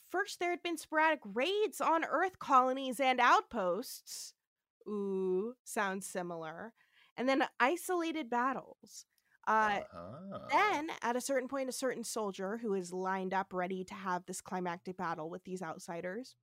first, 0.10 0.39
there 0.39 0.51
had 0.51 0.63
been 0.63 0.77
sporadic 0.77 1.19
raids 1.25 1.81
on 1.81 2.05
Earth 2.05 2.39
colonies 2.39 3.00
and 3.00 3.19
outposts. 3.19 4.34
Ooh, 4.88 5.55
sounds 5.65 6.08
similar. 6.08 6.74
And 7.17 7.27
then 7.27 7.43
isolated 7.60 8.29
battles. 8.29 9.05
Uh, 9.50 9.82
Uh-huh. 9.94 10.39
then, 10.51 10.89
at 11.01 11.15
a 11.15 11.22
certain 11.22 11.48
point, 11.50 11.70
a 11.70 11.74
certain 11.74 12.03
soldier 12.03 12.58
who 12.58 12.74
is 12.74 12.94
lined 12.94 13.34
up 13.34 13.53
ready 13.53 13.84
to 13.86 13.96
have 13.96 14.25
this 14.25 14.41
climactic 14.41 14.98
battle 14.98 15.29
with 15.29 15.44
these 15.44 15.62
outsiders. 15.63 16.36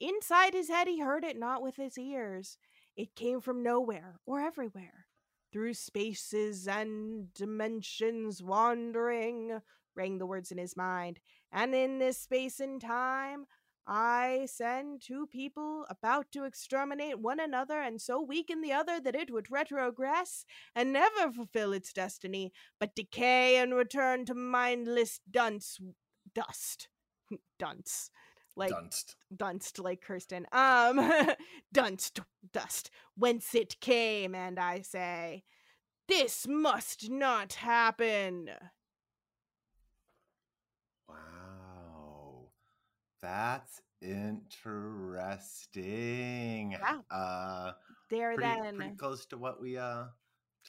Inside 0.00 0.54
his 0.54 0.68
head, 0.68 0.88
he 0.88 1.00
heard 1.00 1.24
it 1.24 1.38
not 1.38 1.62
with 1.62 1.76
his 1.76 1.98
ears. 1.98 2.58
It 2.96 3.14
came 3.16 3.40
from 3.40 3.62
nowhere 3.62 4.20
or 4.26 4.40
everywhere. 4.40 5.06
Through 5.52 5.74
spaces 5.74 6.68
and 6.68 7.32
dimensions 7.34 8.42
wandering, 8.42 9.60
rang 9.94 10.18
the 10.18 10.26
words 10.26 10.52
in 10.52 10.58
his 10.58 10.76
mind. 10.76 11.20
And 11.52 11.74
in 11.74 11.98
this 11.98 12.18
space 12.18 12.60
and 12.60 12.80
time, 12.80 13.46
I 13.86 14.46
send 14.50 15.00
two 15.02 15.26
people 15.28 15.86
about 15.88 16.32
to 16.32 16.44
exterminate 16.44 17.20
one 17.20 17.38
another 17.38 17.80
and 17.80 18.00
so 18.00 18.20
weaken 18.20 18.60
the 18.60 18.72
other 18.72 19.00
that 19.00 19.14
it 19.14 19.30
would 19.30 19.46
retrogress 19.46 20.44
and 20.74 20.92
never 20.92 21.32
fulfill 21.32 21.72
its 21.72 21.92
destiny, 21.92 22.52
but 22.80 22.96
decay 22.96 23.56
and 23.56 23.74
return 23.74 24.24
to 24.26 24.34
mindless 24.34 25.20
dunce 25.30 25.78
dust. 26.34 26.88
dunce. 27.58 28.10
Like 28.58 28.72
Dunst. 28.72 29.16
dunst 29.36 29.78
like 29.78 30.00
Kirsten. 30.00 30.46
Um 30.50 30.98
dunst 31.74 32.20
dust. 32.52 32.90
Whence 33.14 33.54
it 33.54 33.78
came, 33.80 34.34
and 34.34 34.58
I 34.58 34.80
say, 34.80 35.44
This 36.08 36.46
must 36.48 37.10
not 37.10 37.52
happen. 37.54 38.48
That's 43.26 43.82
interesting. 44.00 45.10
Yeah. 46.72 47.00
Uh 47.10 47.72
There 48.08 48.34
pretty, 48.36 48.60
then 48.60 48.76
pretty 48.76 48.94
close 48.94 49.26
to 49.26 49.36
what 49.36 49.60
we 49.60 49.76
uh 49.76 50.04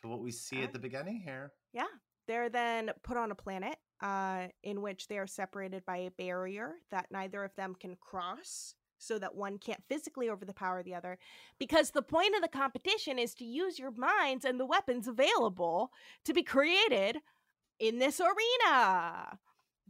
to 0.01 0.07
what 0.07 0.21
we 0.21 0.31
see 0.31 0.63
at 0.63 0.73
the 0.73 0.79
beginning 0.79 1.21
here. 1.23 1.53
Yeah. 1.71 1.85
They're 2.27 2.49
then 2.49 2.89
put 3.03 3.15
on 3.15 3.29
a 3.31 3.35
planet 3.35 3.77
uh, 4.01 4.47
in 4.63 4.81
which 4.81 5.07
they 5.07 5.17
are 5.17 5.27
separated 5.27 5.85
by 5.85 5.97
a 5.97 6.11
barrier 6.11 6.73
that 6.91 7.07
neither 7.11 7.43
of 7.43 7.55
them 7.55 7.73
can 7.73 7.95
cross 8.01 8.73
so 8.97 9.17
that 9.19 9.35
one 9.35 9.59
can't 9.59 9.83
physically 9.87 10.29
overpower 10.29 10.83
the 10.83 10.95
other 10.95 11.17
because 11.59 11.91
the 11.91 12.01
point 12.01 12.35
of 12.35 12.41
the 12.41 12.47
competition 12.47 13.19
is 13.19 13.33
to 13.35 13.45
use 13.45 13.79
your 13.79 13.91
minds 13.91 14.43
and 14.43 14.59
the 14.59 14.65
weapons 14.65 15.07
available 15.07 15.91
to 16.25 16.33
be 16.33 16.43
created 16.43 17.21
in 17.79 17.99
this 17.99 18.19
arena 18.19 19.37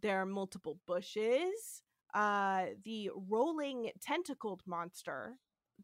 there 0.01 0.21
are 0.21 0.25
multiple 0.25 0.77
bushes 0.85 1.81
uh, 2.13 2.65
the 2.83 3.09
rolling 3.29 3.91
tentacled 4.01 4.61
monster 4.65 5.33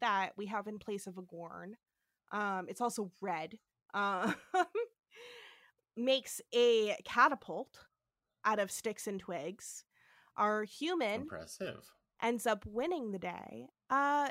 that 0.00 0.30
we 0.36 0.46
have 0.46 0.66
in 0.66 0.78
place 0.78 1.06
of 1.06 1.18
a 1.18 1.22
gorn 1.22 1.76
um, 2.32 2.66
it's 2.68 2.80
also 2.80 3.10
red 3.20 3.58
um, 3.94 4.34
makes 5.96 6.40
a 6.54 6.96
catapult 7.04 7.86
out 8.44 8.58
of 8.58 8.70
sticks 8.70 9.06
and 9.06 9.20
twigs. 9.20 9.84
Our 10.36 10.64
human 10.64 11.22
Impressive. 11.22 11.92
ends 12.22 12.46
up 12.46 12.66
winning 12.66 13.12
the 13.12 13.18
day 13.18 13.68
uh, 13.88 14.28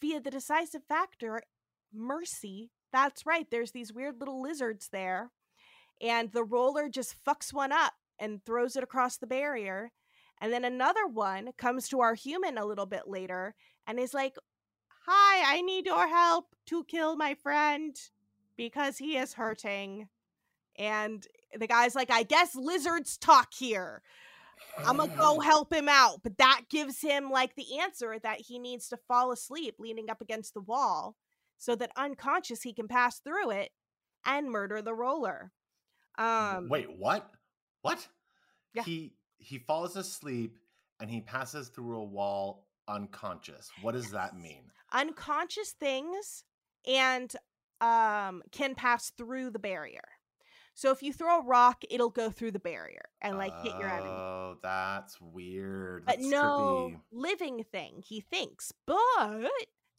via 0.00 0.20
the 0.20 0.30
decisive 0.30 0.84
factor 0.84 1.42
mercy. 1.92 2.70
That's 2.92 3.26
right, 3.26 3.46
there's 3.50 3.72
these 3.72 3.92
weird 3.92 4.18
little 4.18 4.40
lizards 4.40 4.88
there, 4.92 5.30
and 6.00 6.32
the 6.32 6.44
roller 6.44 6.88
just 6.88 7.16
fucks 7.24 7.52
one 7.52 7.72
up 7.72 7.94
and 8.18 8.44
throws 8.44 8.76
it 8.76 8.84
across 8.84 9.16
the 9.16 9.26
barrier. 9.26 9.90
And 10.40 10.52
then 10.52 10.64
another 10.64 11.06
one 11.06 11.50
comes 11.58 11.88
to 11.88 12.00
our 12.00 12.14
human 12.14 12.56
a 12.56 12.64
little 12.64 12.86
bit 12.86 13.02
later 13.06 13.54
and 13.86 13.98
is 13.98 14.14
like, 14.14 14.36
Hi, 15.06 15.56
I 15.56 15.62
need 15.62 15.86
your 15.86 16.06
help 16.08 16.54
to 16.66 16.84
kill 16.84 17.16
my 17.16 17.34
friend 17.34 17.96
because 18.56 18.98
he 18.98 19.16
is 19.16 19.34
hurting. 19.34 20.08
And 20.78 21.26
the 21.58 21.66
guy's 21.66 21.94
like, 21.94 22.10
I 22.10 22.22
guess 22.22 22.54
lizards 22.54 23.16
talk 23.16 23.52
here. 23.52 24.02
I'm 24.86 24.98
gonna 24.98 25.16
go 25.16 25.40
help 25.40 25.72
him 25.72 25.88
out. 25.88 26.22
But 26.22 26.38
that 26.38 26.62
gives 26.70 27.00
him 27.00 27.30
like 27.30 27.56
the 27.56 27.78
answer 27.78 28.18
that 28.22 28.40
he 28.40 28.58
needs 28.58 28.88
to 28.88 28.98
fall 29.08 29.32
asleep 29.32 29.76
leaning 29.78 30.10
up 30.10 30.20
against 30.20 30.54
the 30.54 30.60
wall 30.60 31.16
so 31.58 31.74
that 31.76 31.90
unconscious 31.96 32.62
he 32.62 32.72
can 32.72 32.88
pass 32.88 33.18
through 33.20 33.50
it 33.50 33.70
and 34.24 34.50
murder 34.50 34.80
the 34.82 34.94
roller. 34.94 35.52
Um 36.18 36.68
Wait, 36.68 36.88
what? 36.98 37.30
What? 37.82 38.06
Yeah. 38.74 38.82
He 38.82 39.12
he 39.40 39.58
falls 39.58 39.96
asleep 39.96 40.58
and 41.00 41.10
he 41.10 41.20
passes 41.20 41.68
through 41.68 41.96
a 41.98 42.04
wall 42.04 42.66
unconscious. 42.88 43.70
What 43.82 43.92
does 43.92 44.10
that 44.12 44.36
mean? 44.38 44.64
unconscious 44.92 45.70
things 45.70 46.42
and 46.84 47.32
um 47.80 48.42
can 48.50 48.74
pass 48.74 49.10
through 49.10 49.48
the 49.50 49.58
barrier. 49.58 50.02
So 50.74 50.90
if 50.90 51.02
you 51.02 51.12
throw 51.12 51.38
a 51.40 51.44
rock, 51.44 51.82
it'll 51.90 52.10
go 52.10 52.30
through 52.30 52.50
the 52.52 52.58
barrier 52.58 53.02
and 53.22 53.38
like 53.38 53.52
hit 53.62 53.72
your 53.78 53.88
enemy. 53.88 54.08
Oh, 54.10 54.56
that's 54.62 55.20
weird. 55.20 56.06
But 56.06 56.16
That's 56.16 56.28
no 56.28 56.90
trippy. 56.92 57.00
living 57.12 57.64
thing, 57.70 58.02
he 58.04 58.20
thinks. 58.20 58.72
But 58.86 59.50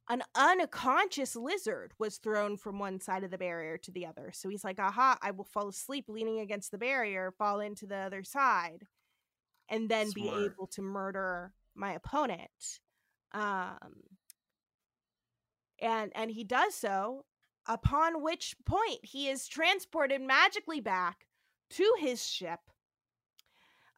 an 0.09 0.23
unconscious 0.35 1.35
lizard 1.35 1.93
was 1.99 2.17
thrown 2.17 2.57
from 2.57 2.79
one 2.79 2.99
side 2.99 3.23
of 3.23 3.31
the 3.31 3.37
barrier 3.37 3.77
to 3.77 3.91
the 3.91 4.05
other. 4.07 4.31
So 4.33 4.49
he's 4.49 4.63
like, 4.63 4.79
aha, 4.79 5.17
I 5.21 5.31
will 5.31 5.45
fall 5.45 5.69
asleep 5.69 6.05
leaning 6.09 6.39
against 6.39 6.71
the 6.71 6.77
barrier, 6.77 7.31
fall 7.37 7.59
into 7.59 7.85
the 7.85 7.97
other 7.97 8.23
side, 8.23 8.87
and 9.71 9.89
then 9.89 10.11
be 10.13 10.29
able 10.29 10.67
to 10.67 10.83
murder 10.83 11.53
my 11.73 11.93
opponent. 11.93 12.79
Um 13.33 14.03
and 15.81 16.11
and 16.13 16.29
he 16.29 16.43
does 16.43 16.75
so, 16.75 17.25
upon 17.67 18.21
which 18.21 18.55
point 18.65 18.99
he 19.03 19.27
is 19.29 19.47
transported 19.47 20.21
magically 20.21 20.79
back 20.79 21.25
to 21.71 21.93
his 21.99 22.25
ship. 22.25 22.59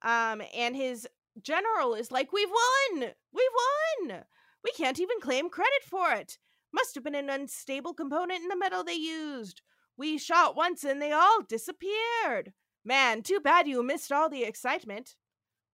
Um, 0.02 0.42
and 0.56 0.76
his 0.76 1.08
general 1.42 1.96
is 1.96 2.12
like, 2.12 2.32
We've 2.32 2.50
won! 2.50 3.12
We've 3.34 4.10
won! 4.10 4.24
We 4.64 4.72
can't 4.72 5.00
even 5.00 5.20
claim 5.20 5.50
credit 5.50 5.84
for 5.84 6.12
it. 6.14 6.38
Must 6.72 6.96
have 6.96 7.04
been 7.04 7.16
an 7.16 7.30
unstable 7.30 7.94
component 7.94 8.42
in 8.42 8.48
the 8.48 8.58
metal 8.58 8.84
they 8.84 8.94
used. 8.94 9.62
We 9.98 10.18
shot 10.18 10.56
once 10.56 10.84
and 10.84 11.02
they 11.02 11.12
all 11.12 11.42
disappeared. 11.48 12.54
Man, 12.84 13.22
too 13.22 13.40
bad 13.40 13.68
you 13.68 13.84
missed 13.84 14.12
all 14.12 14.30
the 14.30 14.44
excitement. 14.44 15.16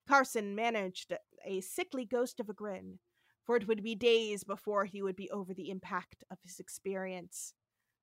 Carson 0.10 0.56
managed 0.56 1.14
a 1.46 1.62
sickly 1.62 2.04
ghost 2.04 2.40
of 2.40 2.50
a 2.50 2.54
grin, 2.54 2.98
for 3.46 3.56
it 3.56 3.68
would 3.68 3.84
be 3.84 3.94
days 3.94 4.44
before 4.44 4.86
he 4.86 5.04
would 5.04 5.16
be 5.16 5.30
over 5.30 5.54
the 5.54 5.70
impact 5.70 6.24
of 6.32 6.40
his 6.44 6.60
experience. 6.60 7.54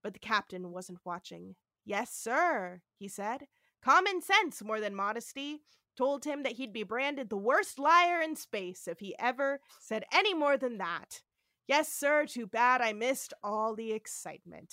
But 0.04 0.12
the 0.12 0.20
captain 0.20 0.70
wasn't 0.70 1.00
watching. 1.04 1.56
Yes, 1.84 2.12
sir, 2.12 2.82
he 2.96 3.08
said. 3.08 3.48
Common 3.82 4.22
sense 4.22 4.62
more 4.62 4.78
than 4.78 4.94
modesty 4.94 5.62
told 5.98 6.24
him 6.24 6.44
that 6.44 6.52
he'd 6.52 6.72
be 6.72 6.84
branded 6.84 7.28
the 7.28 7.36
worst 7.36 7.76
liar 7.76 8.20
in 8.20 8.36
space 8.36 8.86
if 8.86 9.00
he 9.00 9.16
ever 9.18 9.58
said 9.80 10.04
any 10.12 10.32
more 10.32 10.56
than 10.56 10.78
that. 10.78 11.22
Yes, 11.66 11.92
sir, 11.92 12.24
too 12.26 12.46
bad 12.46 12.80
I 12.80 12.92
missed 12.92 13.34
all 13.42 13.74
the 13.74 13.92
excitement. 13.92 14.72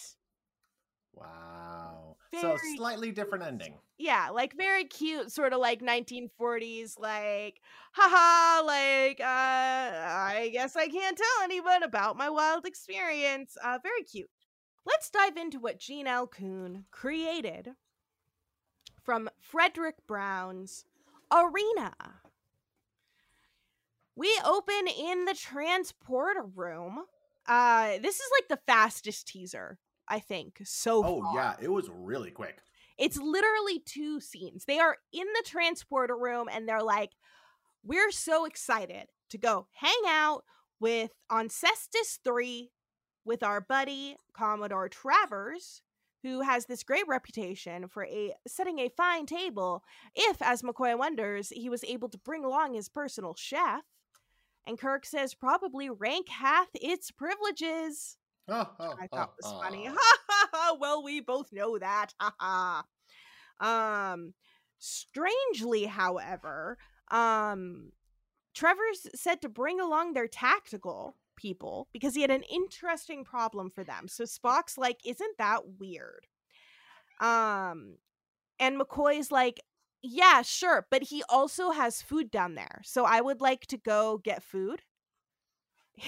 Wow. 1.14 2.16
so 2.40 2.58
slightly 2.76 3.12
different 3.12 3.44
ending. 3.44 3.78
Yeah, 3.98 4.30
like 4.30 4.56
very 4.58 4.86
cute, 4.86 5.32
sort 5.32 5.54
of 5.54 5.60
like 5.60 5.82
1940s, 5.82 7.00
like, 7.00 7.62
haha, 7.94 8.66
like, 8.66 9.20
uh, 9.20 9.24
I 9.24 10.50
guess 10.52 10.76
I 10.76 10.88
can't 10.88 11.18
tell 11.18 11.44
anyone 11.44 11.84
about 11.84 12.18
my 12.18 12.30
wild 12.30 12.66
experience. 12.66 13.56
Uh, 13.64 13.78
very 13.82 14.04
cute. 14.04 14.30
Let's 14.86 15.10
dive 15.10 15.38
into 15.38 15.60
what 15.60 15.80
Gene 15.80 16.08
L. 16.08 16.28
Coon 16.28 16.86
created 16.92 17.70
from 19.04 19.30
Frederic 19.40 19.96
Brown's 20.08 20.86
Arena. 21.32 21.94
We 24.16 24.30
open 24.46 24.88
in 24.88 25.26
the 25.26 25.34
transporter 25.34 26.44
room. 26.44 27.04
Uh, 27.48 27.98
this 28.02 28.16
is 28.16 28.30
like 28.40 28.48
the 28.48 28.64
fastest 28.72 29.28
teaser, 29.28 29.80
I 30.14 30.20
think, 30.20 30.62
so 30.64 31.04
Oh 31.04 31.22
far. 31.22 31.34
yeah, 31.36 31.56
it 31.60 31.72
was 31.72 31.90
really 31.92 32.30
quick. 32.30 32.60
It's 33.00 33.18
literally 33.18 33.80
two 33.80 34.20
scenes. 34.20 34.66
They 34.66 34.78
are 34.80 34.98
in 35.12 35.26
the 35.26 35.44
transporter 35.44 36.16
room 36.16 36.48
and 36.52 36.70
they're 36.70 36.84
like, 36.84 37.14
we're 37.84 38.12
so 38.12 38.46
excited 38.46 39.08
to 39.32 39.38
go 39.40 39.66
hang 39.72 40.02
out 40.08 40.44
with 40.80 41.10
on 41.32 41.48
Cestus 41.50 42.20
3 42.24 42.70
with 43.26 43.42
our 43.42 43.60
buddy 43.60 44.18
Commodore 44.34 44.88
Travers, 44.88 45.82
who 46.22 46.42
has 46.42 46.68
this 46.68 46.84
great 46.84 47.08
reputation 47.08 47.88
for 47.88 48.06
a 48.06 48.34
setting 48.48 48.78
a 48.78 48.90
fine 48.90 49.26
table 49.26 49.84
if, 50.14 50.42
as 50.44 50.62
McCoy 50.62 50.96
wonders, 50.96 51.50
he 51.50 51.70
was 51.70 51.84
able 51.84 52.10
to 52.10 52.20
bring 52.20 52.46
along 52.46 52.76
his 52.76 52.88
personal 52.88 53.34
chef. 53.36 53.82
And 54.68 54.78
Kirk 54.78 55.06
says 55.08 55.34
probably 55.34 55.90
rank 55.90 56.30
hath 56.30 56.70
its 56.76 57.10
privileges. 57.10 58.18
Oh, 58.50 58.70
oh, 58.80 58.96
I 59.00 59.08
thought 59.08 59.32
oh, 59.32 59.36
was 59.42 59.64
funny. 59.64 59.86
Ha 59.86 59.96
ha 59.98 60.50
ha. 60.54 60.78
Well, 60.80 61.04
we 61.04 61.22
both 61.22 61.52
know 61.52 61.78
that. 61.78 62.14
Ha 62.20 62.34
ha. 62.40 62.84
Um 63.60 64.34
strangely, 64.80 65.86
however, 65.86 66.78
um 67.12 67.92
Travers 68.54 69.08
said 69.16 69.42
to 69.42 69.50
bring 69.50 69.80
along 69.80 70.14
their 70.14 70.28
tactical 70.28 71.18
people 71.36 71.88
because 71.94 72.16
he 72.16 72.22
had 72.22 72.32
an 72.32 72.44
interesting 72.44 73.24
problem 73.24 73.70
for 73.70 73.84
them. 73.84 74.08
So 74.08 74.26
Spock's 74.26 74.78
like, 74.78 75.00
"Isn't 75.06 75.38
that 75.38 75.62
weird?" 75.80 76.28
Um 77.20 77.98
and 78.60 78.80
McCoy's 78.80 79.32
like, 79.32 79.62
"Yeah, 80.02 80.42
sure, 80.44 80.88
but 80.92 81.04
he 81.04 81.24
also 81.30 81.72
has 81.72 82.02
food 82.02 82.32
down 82.32 82.56
there. 82.56 82.82
So 82.86 83.06
I 83.06 83.22
would 83.22 83.42
like 83.42 83.68
to 83.68 83.78
go 83.78 84.18
get 84.20 84.44
food." 84.44 84.84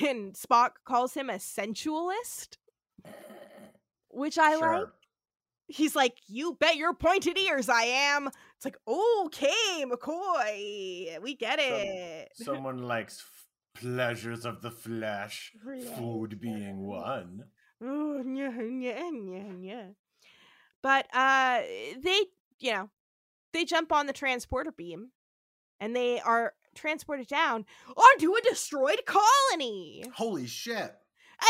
And 0.04 0.34
Spock 0.34 0.72
calls 0.86 1.14
him 1.14 1.30
a 1.30 1.40
sensualist, 1.40 2.58
which 4.10 4.38
I 4.38 4.56
like. 4.56 4.88
He's 5.68 5.96
like, 5.96 6.18
"You 6.28 6.56
bet 6.60 6.76
your 6.76 6.94
pointed 6.94 7.38
ears 7.38 7.70
I 7.70 7.84
am." 7.84 8.28
It's 8.56 8.66
like, 8.66 8.78
"Okay, 8.88 9.84
McCoy, 9.86 11.22
we 11.22 11.36
get 11.36 11.60
it." 11.60 12.30
Someone 12.36 12.80
likes 12.84 13.20
f- 13.20 13.82
pleasures 13.82 14.46
of 14.46 14.62
the 14.62 14.72
flesh, 14.72 15.54
food 15.96 16.40
being 16.40 16.86
one. 16.86 17.46
Oh, 17.82 18.22
yeah, 18.24 18.62
yeah, 18.62 19.10
yeah, 19.12 19.54
yeah. 19.60 19.88
But 20.82 21.08
uh 21.14 21.62
they, 22.00 22.22
you 22.60 22.72
know, 22.72 22.90
they 23.54 23.66
jump 23.66 23.92
on 23.92 24.06
the 24.06 24.14
transporter 24.14 24.72
beam 24.72 25.12
and 25.80 25.96
they 25.96 26.20
are 26.20 26.54
transported 26.76 27.28
down 27.28 27.66
onto 27.96 28.36
a 28.36 28.42
destroyed 28.42 29.02
colony. 29.06 30.04
Holy 30.14 30.48
shit! 30.48 30.94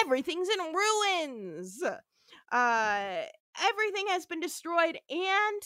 Everything's 0.02 0.50
in 0.50 0.74
ruins. 0.74 1.84
Uh 2.52 3.24
everything 3.64 4.08
has 4.10 4.26
been 4.26 4.40
destroyed 4.40 4.98
and 5.10 5.62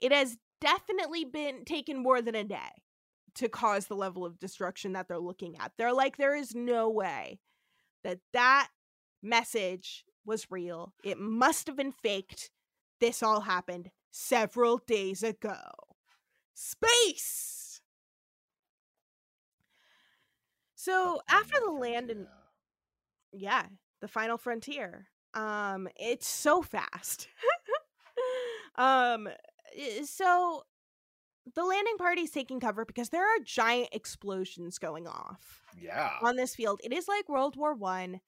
it 0.00 0.12
has 0.12 0.36
definitely 0.60 1.24
been 1.24 1.64
taken 1.64 2.02
more 2.02 2.22
than 2.22 2.34
a 2.34 2.44
day 2.44 2.82
to 3.34 3.48
cause 3.48 3.86
the 3.86 3.94
level 3.94 4.24
of 4.24 4.38
destruction 4.38 4.92
that 4.92 5.06
they're 5.06 5.18
looking 5.18 5.56
at. 5.58 5.72
They're 5.76 5.92
like 5.92 6.16
there 6.16 6.34
is 6.34 6.54
no 6.54 6.88
way 6.88 7.40
that 8.04 8.18
that 8.32 8.68
message 9.22 10.04
was 10.24 10.50
real. 10.50 10.94
It 11.04 11.18
must 11.18 11.66
have 11.66 11.76
been 11.76 11.92
faked. 11.92 12.50
This 13.00 13.22
all 13.22 13.42
happened 13.42 13.90
several 14.10 14.78
days 14.86 15.22
ago. 15.22 15.56
Space. 16.54 17.57
So 20.88 21.20
after 21.28 21.54
the 21.54 21.60
final 21.60 21.80
land 21.80 22.06
frontier. 22.06 22.28
yeah, 23.32 23.66
the 24.00 24.08
final 24.08 24.38
frontier. 24.38 25.08
Um, 25.34 25.88
it's 25.96 26.26
so 26.28 26.62
fast. 26.62 27.28
um, 28.76 29.28
so 30.04 30.62
the 31.54 31.64
landing 31.64 31.96
party's 31.98 32.30
taking 32.30 32.60
cover 32.60 32.84
because 32.84 33.10
there 33.10 33.24
are 33.24 33.38
giant 33.44 33.88
explosions 33.92 34.78
going 34.78 35.06
off 35.06 35.62
Yeah. 35.80 36.12
on 36.22 36.36
this 36.36 36.54
field. 36.54 36.80
It 36.84 36.92
is 36.92 37.08
like 37.08 37.28
World 37.28 37.56
War 37.56 37.74
One. 37.74 38.20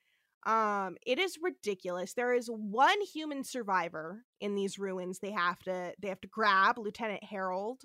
Um, 0.46 0.96
it 1.07 1.18
is 1.18 1.37
ridiculous. 1.42 2.14
There 2.14 2.33
is 2.33 2.46
one 2.49 2.99
human 3.03 3.44
survivor 3.44 4.25
in 4.40 4.55
these 4.55 4.79
ruins. 4.79 5.18
They 5.18 5.33
have 5.33 5.59
to 5.64 5.92
they 6.01 6.09
have 6.09 6.20
to 6.23 6.29
grab 6.29 6.79
Lieutenant 6.79 7.25
Harold. 7.25 7.83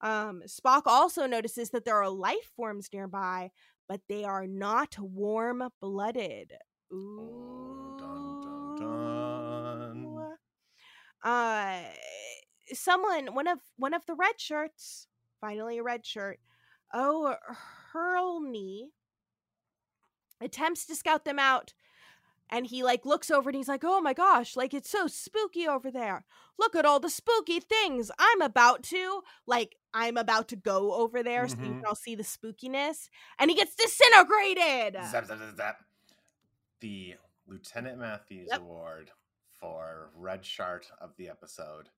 Um, 0.00 0.42
Spock 0.46 0.82
also 0.86 1.26
notices 1.26 1.70
that 1.70 1.84
there 1.84 1.96
are 2.02 2.10
life 2.10 2.50
forms 2.56 2.88
nearby, 2.92 3.52
but 3.88 4.00
they 4.08 4.24
are 4.24 4.46
not 4.46 4.98
warm 4.98 5.62
blooded. 5.80 6.52
Ooh. 6.92 7.44
Oh, 8.00 8.76
dun, 8.76 8.76
dun, 8.76 10.02
dun. 10.02 10.34
Uh, 11.22 11.80
someone 12.72 13.34
one 13.34 13.46
of 13.46 13.58
one 13.76 13.94
of 13.94 14.04
the 14.06 14.14
red 14.14 14.38
shirts, 14.38 15.06
finally 15.40 15.78
a 15.78 15.82
red 15.82 16.04
shirt. 16.04 16.38
Oh, 16.92 17.34
Hurlney 17.92 18.90
attempts 20.40 20.86
to 20.86 20.94
scout 20.94 21.24
them 21.24 21.38
out 21.38 21.72
and 22.50 22.66
he 22.66 22.82
like 22.82 23.04
looks 23.06 23.30
over 23.30 23.48
and 23.50 23.56
he's 23.56 23.68
like 23.68 23.82
oh 23.84 24.00
my 24.00 24.12
gosh 24.12 24.56
like 24.56 24.74
it's 24.74 24.90
so 24.90 25.06
spooky 25.06 25.66
over 25.66 25.90
there 25.90 26.24
look 26.58 26.74
at 26.76 26.84
all 26.84 27.00
the 27.00 27.10
spooky 27.10 27.60
things 27.60 28.10
i'm 28.18 28.42
about 28.42 28.82
to 28.82 29.22
like 29.46 29.76
i'm 29.94 30.16
about 30.16 30.48
to 30.48 30.56
go 30.56 30.94
over 30.94 31.22
there 31.22 31.48
so 31.48 31.56
you 31.58 31.64
Mhm. 31.70 31.76
can 31.80 31.84
all 31.86 31.94
see 31.94 32.14
the 32.14 32.22
spookiness 32.22 33.08
and 33.38 33.50
he 33.50 33.56
gets 33.56 33.74
disintegrated 33.74 34.94
Zap, 35.10 35.26
zap, 35.26 35.38
zap, 35.38 35.56
zap. 35.56 35.78
The 36.80 37.14
Lieutenant 37.46 37.98
Matthews 37.98 38.48
Yep. 38.50 38.60
Award 38.60 39.10
for 39.60 40.10
Red 40.14 40.44
Shart 40.44 40.90
of 41.00 41.14
the 41.16 41.28
episode. 41.30 41.88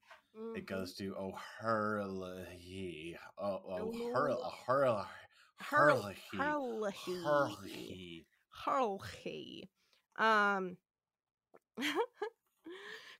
It 0.54 0.64
Mhm. 0.64 0.66
goes 0.66 0.94
to 0.96 1.16
O'Hurley. 1.16 3.18
Oh, 3.38 3.62
Oh, 3.68 3.88
O'Hurl, 3.88 4.44
O'Hurl, 4.44 5.08
Hurl- 5.58 6.02
Hurley. 6.02 6.16
Hurley. 6.32 6.92
Hurley. 7.24 8.26
Hurley. 8.50 9.70
Um 10.18 10.76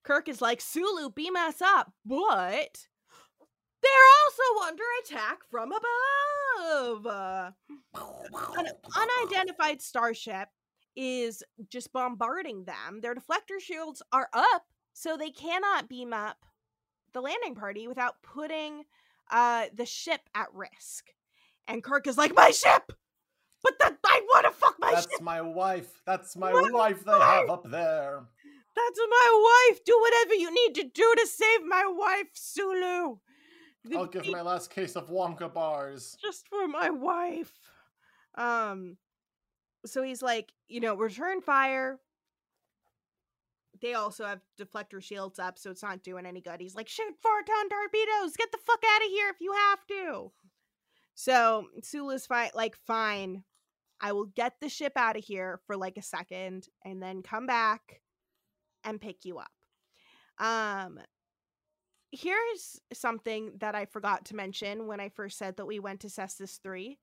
Kirk 0.04 0.28
is 0.28 0.40
like, 0.40 0.60
Sulu, 0.60 1.10
beam 1.10 1.34
us 1.34 1.60
up, 1.60 1.92
but 2.04 2.86
they're 3.82 3.90
also 4.24 4.68
under 4.68 4.84
attack 5.02 5.38
from 5.50 5.72
above. 5.72 7.06
An 8.56 8.66
unidentified 8.96 9.82
starship 9.82 10.48
is 10.94 11.42
just 11.70 11.92
bombarding 11.92 12.64
them. 12.64 13.00
Their 13.00 13.14
deflector 13.14 13.60
shields 13.60 14.00
are 14.12 14.28
up, 14.32 14.64
so 14.92 15.16
they 15.16 15.30
cannot 15.30 15.88
beam 15.88 16.12
up 16.12 16.38
the 17.12 17.20
landing 17.20 17.54
party 17.54 17.88
without 17.88 18.22
putting 18.22 18.84
uh, 19.30 19.66
the 19.74 19.86
ship 19.86 20.20
at 20.34 20.54
risk. 20.54 21.10
And 21.66 21.82
Kirk 21.82 22.06
is 22.06 22.16
like, 22.16 22.34
My 22.34 22.50
ship! 22.50 22.92
But 23.66 23.78
that 23.80 23.98
I 24.04 24.20
want 24.28 24.46
to 24.46 24.52
fuck 24.52 24.76
my 24.78 24.92
That's 24.92 25.20
my 25.20 25.40
wife. 25.40 26.00
That's 26.06 26.36
my 26.36 26.52
My 26.52 26.70
wife 26.70 27.04
they 27.04 27.10
have 27.10 27.50
up 27.50 27.68
there. 27.68 28.22
That's 28.76 28.98
my 28.98 29.68
wife! 29.70 29.84
Do 29.84 29.98
whatever 30.00 30.34
you 30.34 30.54
need 30.54 30.74
to 30.76 30.84
do 30.84 31.14
to 31.16 31.26
save 31.26 31.64
my 31.66 31.84
wife, 31.86 32.28
Sulu! 32.34 33.16
The 33.84 33.96
I'll 33.96 34.06
give 34.06 34.28
my 34.28 34.42
last 34.42 34.70
case 34.70 34.94
of 34.94 35.08
Wonka 35.08 35.52
bars. 35.52 36.16
just 36.22 36.46
for 36.48 36.68
my 36.68 36.90
wife. 36.90 37.52
Um 38.36 38.98
so 39.84 40.02
he's 40.02 40.22
like, 40.22 40.52
you 40.68 40.78
know, 40.80 40.94
return 40.94 41.40
fire. 41.40 41.98
They 43.80 43.94
also 43.94 44.26
have 44.26 44.40
deflector 44.60 45.02
shields 45.02 45.40
up, 45.40 45.58
so 45.58 45.70
it's 45.70 45.82
not 45.82 46.04
doing 46.04 46.24
any 46.24 46.40
good. 46.40 46.60
He's 46.60 46.76
like, 46.76 46.88
shoot 46.88 47.14
photon 47.20 47.68
torpedoes, 47.68 48.36
get 48.36 48.52
the 48.52 48.58
fuck 48.58 48.82
out 48.94 49.02
of 49.04 49.08
here 49.08 49.28
if 49.30 49.40
you 49.40 49.52
have 49.52 49.86
to. 49.88 50.32
So 51.14 51.66
Sulu's 51.82 52.26
fine, 52.26 52.50
like, 52.54 52.76
fine. 52.76 53.44
I 54.00 54.12
will 54.12 54.26
get 54.26 54.54
the 54.60 54.68
ship 54.68 54.92
out 54.96 55.16
of 55.16 55.24
here 55.24 55.60
for 55.66 55.76
like 55.76 55.96
a 55.96 56.02
second 56.02 56.68
and 56.84 57.02
then 57.02 57.22
come 57.22 57.46
back 57.46 58.00
and 58.84 59.00
pick 59.00 59.24
you 59.24 59.38
up. 59.38 59.50
Um 60.38 61.00
here's 62.12 62.80
something 62.92 63.52
that 63.58 63.74
I 63.74 63.84
forgot 63.84 64.24
to 64.26 64.36
mention 64.36 64.86
when 64.86 65.00
I 65.00 65.08
first 65.08 65.38
said 65.38 65.56
that 65.56 65.66
we 65.66 65.78
went 65.78 66.00
to 66.00 66.08
Cestus 66.08 66.60
3. 66.62 66.98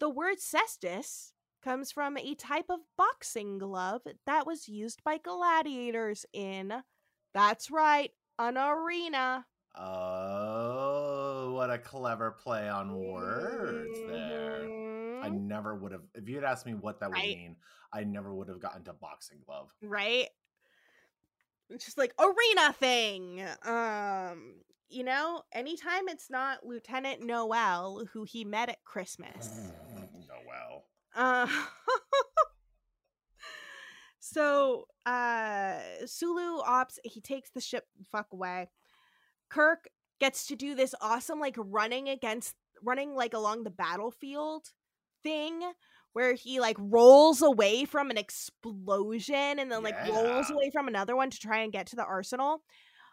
The 0.00 0.10
word 0.10 0.38
cestus 0.38 1.32
comes 1.62 1.92
from 1.92 2.16
a 2.16 2.34
type 2.34 2.66
of 2.68 2.80
boxing 2.98 3.58
glove 3.58 4.02
that 4.26 4.46
was 4.46 4.68
used 4.68 5.02
by 5.04 5.18
gladiators 5.18 6.26
in, 6.32 6.72
that's 7.34 7.70
right, 7.70 8.10
an 8.38 8.58
arena. 8.58 9.46
Oh, 9.76 11.52
what 11.54 11.70
a 11.70 11.78
clever 11.78 12.32
play 12.32 12.68
on 12.68 12.98
words 12.98 13.98
there. 14.08 14.81
I 15.22 15.28
Mhm. 15.30 15.42
never 15.46 15.74
would 15.74 15.92
have, 15.92 16.02
if 16.14 16.28
you 16.28 16.36
had 16.36 16.44
asked 16.44 16.66
me 16.66 16.74
what 16.74 17.00
that 17.00 17.10
would 17.10 17.16
Right. 17.18 17.36
mean, 17.36 17.56
I 17.92 18.04
never 18.04 18.34
would 18.34 18.48
have 18.48 18.60
gotten 18.60 18.84
to 18.84 18.92
boxing 18.92 19.40
glove. 19.46 19.70
right 19.82 20.28
it's 21.70 21.84
just 21.84 21.98
like 21.98 22.12
arena 22.18 22.72
thing 22.74 23.44
um 23.64 24.54
you 24.88 25.02
know 25.02 25.42
anytime 25.52 26.08
it's 26.08 26.30
not 26.30 26.64
lieutenant 26.66 27.22
noel 27.22 28.04
who 28.12 28.24
he 28.24 28.44
met 28.44 28.68
at 28.68 28.82
christmas 28.84 29.72
Noel. 30.28 30.84
uh 31.14 31.46
so 34.20 34.86
uh 35.06 35.78
sulu 36.06 36.60
ops 36.64 36.98
he 37.04 37.20
takes 37.20 37.50
the 37.50 37.60
ship 37.60 37.84
fuck 38.10 38.26
away 38.32 38.68
kirk 39.50 39.88
gets 40.20 40.46
to 40.46 40.56
do 40.56 40.74
this 40.74 40.94
awesome 41.00 41.40
like 41.40 41.56
running 41.58 42.08
against 42.08 42.54
running 42.82 43.14
like 43.14 43.34
along 43.34 43.64
the 43.64 43.70
battlefield 43.70 44.68
thing 45.22 45.60
where 46.12 46.34
he 46.34 46.60
like 46.60 46.76
rolls 46.78 47.42
away 47.42 47.84
from 47.84 48.10
an 48.10 48.18
explosion 48.18 49.58
and 49.58 49.70
then 49.72 49.82
like 49.82 49.96
rolls 50.08 50.50
away 50.50 50.70
from 50.70 50.88
another 50.88 51.16
one 51.16 51.30
to 51.30 51.38
try 51.38 51.58
and 51.60 51.72
get 51.72 51.86
to 51.86 51.96
the 51.96 52.04
arsenal 52.04 52.62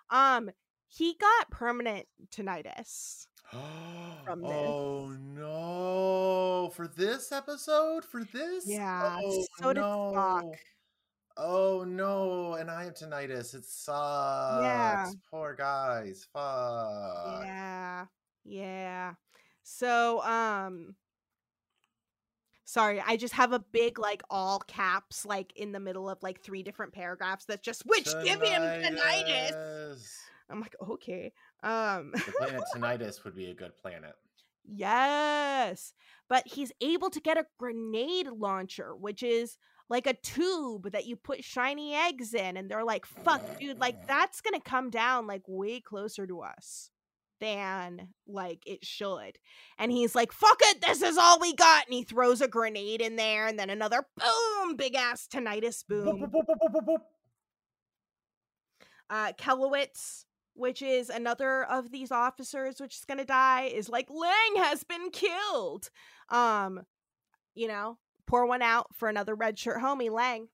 um 0.09 0.49
he 0.87 1.15
got 1.19 1.49
permanent 1.51 2.05
tinnitus 2.31 3.25
From 4.25 4.41
this. 4.41 4.51
oh 4.51 5.09
no! 5.33 6.71
For 6.75 6.87
this 6.87 7.31
episode? 7.31 8.05
For 8.05 8.23
this? 8.23 8.65
yeah 8.67 9.17
Oh, 9.23 9.45
so 9.59 9.73
did 9.73 9.79
no. 9.79 10.11
Spock. 10.15 10.53
Oh 11.35 11.83
no! 11.83 12.53
And 12.53 12.69
I 12.69 12.83
have 12.83 12.93
tinnitus. 12.93 13.55
It 13.55 13.65
sucks. 13.65 14.61
Yeah. 14.63 15.09
Poor 15.31 15.55
guys. 15.55 16.27
Fuck. 16.31 17.43
Yeah. 17.43 18.05
Yeah. 18.45 19.13
So, 19.63 20.21
um 20.23 20.95
sorry, 22.69 23.01
I 23.05 23.17
just 23.17 23.33
have 23.33 23.51
a 23.51 23.59
big 23.59 23.97
like 23.97 24.21
all 24.29 24.59
caps 24.59 25.25
like 25.25 25.51
in 25.55 25.71
the 25.71 25.79
middle 25.79 26.07
of 26.09 26.21
like 26.21 26.41
three 26.41 26.61
different 26.61 26.93
paragraphs 26.93 27.45
that 27.45 27.63
just 27.63 27.83
which 27.85 28.05
give 28.23 28.41
him 28.41 28.61
tinnitus. 28.61 29.51
Tinnitus. 29.51 30.15
I'm 30.49 30.61
like, 30.61 30.75
okay. 30.89 31.33
Um 31.63 32.11
The 32.13 32.33
planet 32.37 32.61
Tinnitus 32.75 33.23
would 33.23 33.35
be 33.35 33.49
a 33.49 33.55
good 33.55 33.75
planet. 33.77 34.13
yes. 34.65 35.93
But 36.27 36.47
he's 36.47 36.71
able 36.79 37.09
to 37.09 37.19
get 37.19 37.37
a 37.37 37.47
grenade 37.57 38.27
launcher, 38.27 38.95
which 38.95 39.23
is 39.23 39.57
like 39.89 40.05
a 40.05 40.13
tube 40.13 40.91
that 40.91 41.07
you 41.07 41.15
put 41.15 41.43
shiny 41.43 41.95
eggs 41.95 42.35
in 42.35 42.55
and 42.55 42.69
they're 42.69 42.83
like, 42.83 43.07
"Fuck, 43.07 43.41
dude, 43.59 43.79
like 43.79 44.07
that's 44.07 44.41
going 44.41 44.53
to 44.53 44.69
come 44.69 44.91
down 44.91 45.25
like 45.25 45.41
way 45.47 45.79
closer 45.81 46.27
to 46.27 46.41
us." 46.41 46.91
Than 47.39 48.09
like 48.27 48.63
it 48.65 48.85
should. 48.85 49.37
And 49.77 49.91
he's 49.91 50.15
like, 50.15 50.31
fuck 50.31 50.59
it, 50.61 50.81
this 50.81 51.01
is 51.01 51.17
all 51.17 51.39
we 51.39 51.53
got. 51.55 51.85
And 51.85 51.93
he 51.93 52.03
throws 52.03 52.41
a 52.41 52.47
grenade 52.47 53.01
in 53.01 53.15
there 53.15 53.47
and 53.47 53.57
then 53.57 53.69
another 53.69 54.05
boom, 54.17 54.75
big 54.75 54.95
ass 54.95 55.27
tinnitus 55.31 55.85
boom. 55.87 56.29
boop, 56.33 56.45
boop, 56.45 56.87
boop. 56.87 56.97
Uh 59.09 59.31
Kelowitz, 59.39 60.25
which 60.53 60.81
is 60.81 61.09
another 61.09 61.63
of 61.63 61.91
these 61.91 62.11
officers 62.11 62.79
which 62.79 62.95
is 62.95 63.05
gonna 63.05 63.25
die, 63.25 63.63
is 63.63 63.89
like, 63.89 64.09
Lang 64.09 64.63
has 64.63 64.83
been 64.83 65.09
killed. 65.11 65.89
Um, 66.29 66.81
you 67.55 67.67
know, 67.67 67.97
pour 68.27 68.45
one 68.45 68.61
out 68.61 68.87
for 68.93 69.09
another 69.09 69.35
red 69.35 69.57
shirt 69.57 69.81
homie, 69.81 70.11
Lang. 70.11 70.47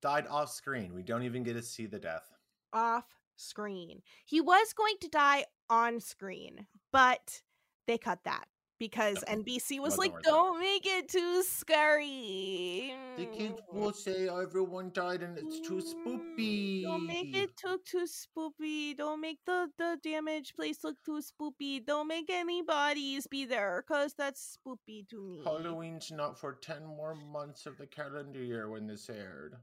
Died 0.00 0.26
off 0.30 0.50
screen. 0.50 0.94
We 0.94 1.02
don't 1.02 1.24
even 1.24 1.42
get 1.42 1.54
to 1.54 1.62
see 1.62 1.86
the 1.86 1.98
death. 1.98 2.26
off 2.72 3.04
screen. 3.36 4.00
He 4.24 4.40
was 4.40 4.72
going 4.72 4.94
to 5.00 5.08
die 5.08 5.44
on 5.70 6.00
screen, 6.00 6.66
but 6.92 7.42
they 7.86 7.96
cut 7.96 8.18
that 8.24 8.46
because 8.80 9.22
NBC 9.28 9.78
was 9.78 9.96
Wasn't 9.96 10.14
like. 10.14 10.22
"Don't 10.24 10.58
make 10.58 10.86
it 10.86 11.08
too 11.08 11.42
scary. 11.44 12.94
The 13.16 13.26
kids 13.26 13.60
will 13.70 13.92
say 13.92 14.28
everyone 14.28 14.90
died 14.92 15.22
and 15.22 15.38
it's 15.38 15.60
too 15.60 15.80
spoopy. 15.80 16.82
Don't 16.82 17.06
make 17.06 17.36
it 17.36 17.56
too 17.56 17.78
too 17.84 18.06
spoopy. 18.06 18.96
Don't 18.96 19.20
make 19.20 19.38
the 19.46 19.70
the 19.78 19.98
damaged 20.02 20.56
place 20.56 20.82
look 20.82 20.96
too 21.04 21.20
spoopy. 21.20 21.84
Don't 21.84 22.08
make 22.08 22.30
any 22.30 22.62
bodies 22.62 23.26
be 23.26 23.44
there, 23.44 23.84
cause 23.86 24.14
that's 24.16 24.56
spoopy 24.56 25.06
to 25.10 25.22
me." 25.22 25.42
Halloween's 25.44 26.10
not 26.10 26.38
for 26.38 26.54
10 26.54 26.84
more 26.84 27.14
months 27.14 27.66
of 27.66 27.78
the 27.78 27.86
calendar 27.86 28.42
year 28.42 28.68
when 28.68 28.86
this 28.86 29.08
aired. 29.08 29.56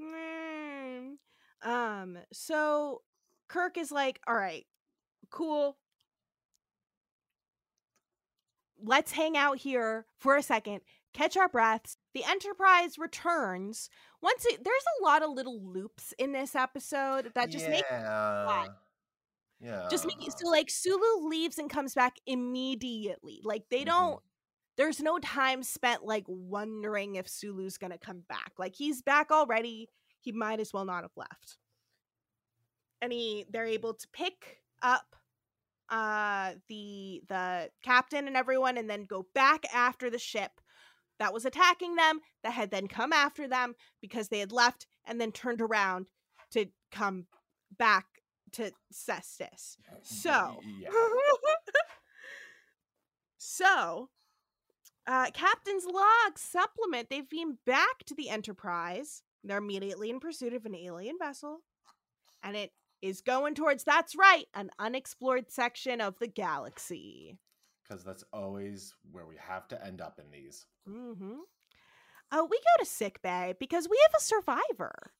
Mm. 0.00 1.16
Um, 1.62 2.18
so 2.32 3.02
Kirk 3.48 3.78
is 3.78 3.90
like, 3.90 4.20
all 4.26 4.34
right, 4.34 4.66
cool. 5.30 5.76
Let's 8.82 9.12
hang 9.12 9.36
out 9.36 9.58
here 9.58 10.06
for 10.18 10.36
a 10.36 10.42
second, 10.42 10.80
catch 11.14 11.36
our 11.36 11.48
breaths. 11.48 11.96
The 12.14 12.24
Enterprise 12.24 12.98
returns. 12.98 13.88
Once 14.20 14.44
it, 14.46 14.62
there's 14.62 14.84
a 15.00 15.04
lot 15.04 15.22
of 15.22 15.30
little 15.30 15.60
loops 15.62 16.12
in 16.18 16.32
this 16.32 16.54
episode 16.54 17.32
that 17.34 17.50
just 17.50 17.68
make 17.68 17.84
yeah. 17.90 18.66
Yeah. 19.60 19.88
just 19.90 20.06
make 20.06 20.26
it 20.26 20.34
so 20.38 20.48
like 20.48 20.68
Sulu 20.68 21.26
leaves 21.28 21.58
and 21.58 21.70
comes 21.70 21.94
back 21.94 22.16
immediately. 22.26 23.40
Like 23.44 23.68
they 23.70 23.82
Mhm. 23.82 23.86
don't 23.86 24.22
there's 24.76 25.00
no 25.00 25.18
time 25.18 25.62
spent 25.62 26.04
like 26.04 26.24
wondering 26.28 27.14
if 27.16 27.26
Sulu's 27.28 27.78
gonna 27.78 27.98
come 27.98 28.20
back. 28.28 28.52
Like 28.58 28.74
he's 28.76 29.00
back 29.02 29.30
already. 29.30 29.88
He 30.20 30.32
might 30.32 30.60
as 30.60 30.72
well 30.74 30.84
not 30.84 31.02
have 31.04 31.16
left. 31.16 31.56
And 33.00 33.12
he 33.12 33.46
they're 33.50 33.64
able 33.66 33.94
to 33.94 34.08
pick 34.12 34.60
up 34.82 35.14
uh 35.88 36.52
the 36.68 37.22
the 37.28 37.70
captain 37.84 38.26
and 38.26 38.36
everyone 38.36 38.76
and 38.76 38.90
then 38.90 39.04
go 39.04 39.24
back 39.34 39.64
after 39.72 40.10
the 40.10 40.18
ship 40.18 40.50
that 41.18 41.32
was 41.32 41.44
attacking 41.44 41.96
them 41.96 42.20
that 42.42 42.52
had 42.52 42.70
then 42.70 42.88
come 42.88 43.12
after 43.12 43.48
them 43.48 43.74
because 44.00 44.28
they 44.28 44.40
had 44.40 44.52
left 44.52 44.86
and 45.06 45.20
then 45.20 45.32
turned 45.32 45.60
around 45.60 46.06
to 46.50 46.66
come 46.90 47.26
back 47.78 48.06
to 48.52 48.70
Cestus. 48.92 49.76
So, 50.02 50.60
Yeah. 50.78 50.90
so, 53.38 54.08
uh, 55.06 55.30
Captain's 55.32 55.84
log 55.84 56.38
supplement. 56.38 57.10
They've 57.10 57.28
been 57.28 57.58
back 57.66 58.04
to 58.06 58.14
the 58.14 58.28
Enterprise. 58.28 59.22
They're 59.44 59.58
immediately 59.58 60.10
in 60.10 60.20
pursuit 60.20 60.54
of 60.54 60.66
an 60.66 60.74
alien 60.74 61.16
vessel, 61.18 61.60
and 62.42 62.56
it 62.56 62.72
is 63.02 63.20
going 63.20 63.54
towards. 63.54 63.84
That's 63.84 64.16
right, 64.16 64.46
an 64.54 64.70
unexplored 64.78 65.50
section 65.50 66.00
of 66.00 66.18
the 66.18 66.26
galaxy. 66.28 67.38
Because 67.88 68.04
that's 68.04 68.24
always 68.32 68.94
where 69.12 69.26
we 69.26 69.36
have 69.38 69.68
to 69.68 69.84
end 69.86 70.00
up 70.00 70.18
in 70.18 70.30
these. 70.30 70.66
Mm-hmm. 70.88 71.34
Uh, 72.32 72.42
we 72.50 72.56
go 72.58 72.82
to 72.82 72.84
sick 72.84 73.22
bay 73.22 73.54
because 73.60 73.88
we 73.88 73.96
have 74.06 74.20
a 74.20 74.22
survivor. 74.24 75.12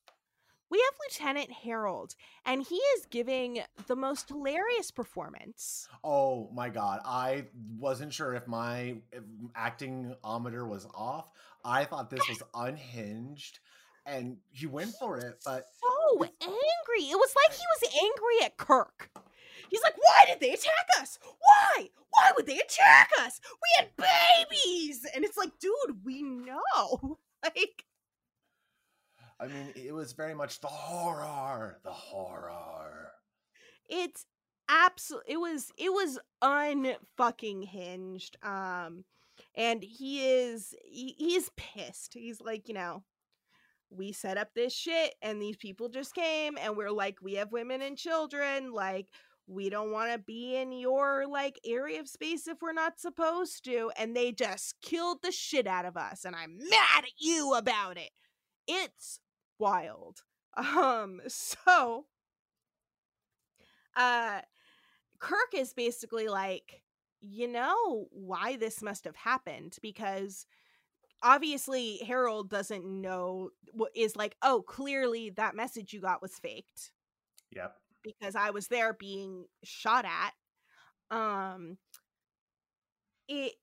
we 0.68 0.78
have 0.84 0.94
Lieutenant 1.08 1.52
Harold, 1.62 2.16
and 2.44 2.62
he 2.62 2.74
is 2.74 3.06
giving 3.06 3.60
the 3.86 3.94
most 3.94 4.28
hilarious 4.28 4.90
performance. 4.90 5.86
Oh 6.02 6.50
my 6.52 6.68
god, 6.68 7.00
I 7.04 7.44
wasn't 7.78 8.12
sure 8.12 8.34
if 8.34 8.48
my 8.48 8.96
acting 9.54 10.16
ometer 10.24 10.66
was 10.66 10.86
off. 10.94 11.30
I 11.64 11.84
thought 11.84 12.10
this 12.10 12.28
was 12.28 12.42
unhinged, 12.54 13.60
and 14.06 14.36
he 14.52 14.66
went 14.66 14.94
for 14.94 15.18
it, 15.18 15.40
but 15.44 15.64
So 15.82 16.22
angry. 16.22 17.10
It 17.10 17.16
was 17.16 17.34
like 17.36 17.56
he 17.56 17.64
was 17.80 17.92
angry 18.02 18.46
at 18.46 18.56
Kirk. 18.56 19.10
He's 19.68 19.82
like, 19.82 19.96
why 19.96 20.24
did 20.28 20.40
they 20.40 20.52
attack 20.52 20.86
us? 21.00 21.18
Why? 21.40 21.88
Why 22.10 22.30
would 22.36 22.46
they 22.46 22.58
attack 22.58 23.10
us? 23.20 23.40
We 23.44 23.84
had 23.84 23.88
babies. 23.96 25.04
And 25.14 25.24
it's 25.24 25.36
like, 25.36 25.58
dude, 25.58 26.04
we 26.04 26.22
know. 26.22 27.18
Like, 27.44 27.84
I 29.38 29.46
mean, 29.46 29.72
it 29.76 29.92
was 29.94 30.12
very 30.12 30.34
much 30.34 30.60
the 30.60 30.66
horror, 30.66 31.78
the 31.84 31.92
horror. 31.92 33.12
it's 33.88 34.24
absolute 34.68 35.22
it 35.28 35.36
was 35.36 35.70
it 35.78 35.90
was 35.92 36.18
unfucking 36.42 37.64
hinged 37.68 38.36
um 38.42 39.04
and 39.54 39.80
he 39.84 40.26
is 40.28 40.74
he, 40.84 41.14
he's 41.16 41.50
pissed 41.56 42.14
he's 42.14 42.40
like 42.40 42.66
you 42.66 42.74
know 42.74 43.04
we 43.90 44.12
set 44.12 44.36
up 44.38 44.48
this 44.54 44.74
shit 44.74 45.14
and 45.22 45.40
these 45.40 45.56
people 45.56 45.88
just 45.88 46.14
came 46.14 46.56
and 46.60 46.76
we're 46.76 46.90
like 46.90 47.18
we 47.22 47.34
have 47.34 47.52
women 47.52 47.82
and 47.82 47.96
children 47.96 48.72
like 48.72 49.08
we 49.46 49.70
don't 49.70 49.92
want 49.92 50.12
to 50.12 50.18
be 50.18 50.56
in 50.56 50.72
your 50.72 51.26
like 51.26 51.60
area 51.64 52.00
of 52.00 52.08
space 52.08 52.48
if 52.48 52.58
we're 52.60 52.72
not 52.72 52.98
supposed 52.98 53.64
to 53.64 53.90
and 53.96 54.16
they 54.16 54.32
just 54.32 54.74
killed 54.82 55.18
the 55.22 55.30
shit 55.30 55.66
out 55.66 55.84
of 55.84 55.96
us 55.96 56.24
and 56.24 56.34
i'm 56.34 56.58
mad 56.58 57.04
at 57.04 57.10
you 57.18 57.54
about 57.54 57.96
it. 57.96 58.10
It's 58.66 59.20
wild. 59.58 60.22
Um 60.58 61.20
so 61.26 62.06
uh 63.94 64.40
Kirk 65.18 65.52
is 65.54 65.74
basically 65.74 66.28
like, 66.28 66.82
you 67.20 67.46
know 67.46 68.06
why 68.10 68.56
this 68.56 68.82
must 68.82 69.04
have 69.04 69.16
happened? 69.16 69.76
Because 69.82 70.46
obviously 71.26 71.98
Harold 72.06 72.48
doesn't 72.48 72.84
know 72.84 73.50
what 73.72 73.90
is 73.96 74.16
like, 74.16 74.36
oh, 74.42 74.62
clearly 74.62 75.30
that 75.30 75.56
message 75.56 75.92
you 75.92 76.00
got 76.00 76.22
was 76.22 76.38
faked 76.38 76.92
Yep. 77.50 77.76
because 78.02 78.36
I 78.36 78.50
was 78.50 78.68
there 78.68 78.92
being 78.92 79.46
shot 79.64 80.04
at. 80.04 80.32
Um 81.16 81.78
it 83.28 83.54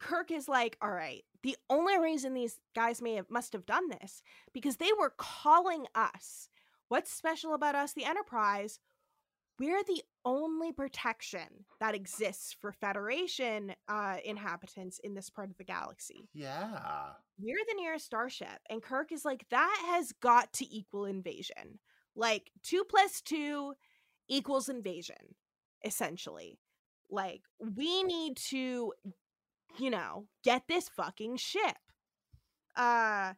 Kirk 0.00 0.30
is 0.30 0.48
like, 0.48 0.76
all 0.82 0.90
right, 0.90 1.22
the 1.42 1.56
only 1.68 1.98
reason 1.98 2.32
these 2.34 2.58
guys 2.74 3.02
may 3.02 3.14
have 3.14 3.30
must 3.30 3.52
have 3.52 3.66
done 3.66 3.88
this 3.88 4.22
because 4.52 4.76
they 4.78 4.90
were 4.98 5.12
calling 5.16 5.86
us. 5.94 6.48
What's 6.88 7.12
special 7.12 7.54
about 7.54 7.74
us, 7.74 7.92
the 7.92 8.04
Enterprise? 8.04 8.78
We're 9.58 9.84
the 9.84 10.02
only 10.24 10.72
protection 10.72 11.66
that 11.80 11.94
exists 11.94 12.56
for 12.60 12.72
Federation 12.72 13.74
uh, 13.88 14.16
inhabitants 14.24 14.98
in 15.04 15.14
this 15.14 15.30
part 15.30 15.50
of 15.50 15.56
the 15.58 15.64
galaxy. 15.64 16.28
Yeah. 16.32 17.10
We're 17.38 17.64
the 17.68 17.74
nearest 17.76 18.06
starship, 18.06 18.58
and 18.68 18.82
Kirk 18.82 19.12
is 19.12 19.24
like, 19.24 19.46
that 19.50 19.82
has 19.92 20.12
got 20.12 20.52
to 20.54 20.74
equal 20.74 21.04
invasion. 21.04 21.78
Like 22.16 22.50
two 22.62 22.84
plus 22.88 23.20
two 23.20 23.74
equals 24.28 24.68
invasion, 24.68 25.34
essentially. 25.84 26.58
Like 27.10 27.42
we 27.58 28.02
need 28.02 28.36
to, 28.48 28.92
you 29.78 29.90
know, 29.90 30.26
get 30.42 30.62
this 30.66 30.88
fucking 30.88 31.36
ship. 31.36 31.76
Uh, 32.76 33.34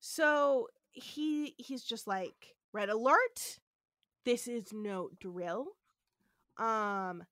so 0.00 0.68
he 0.92 1.54
he's 1.58 1.84
just 1.84 2.06
like, 2.06 2.54
red 2.72 2.88
alert. 2.88 3.58
This 4.24 4.46
is 4.48 4.72
no 4.72 5.10
drill. 5.18 5.68
Um, 6.58 7.24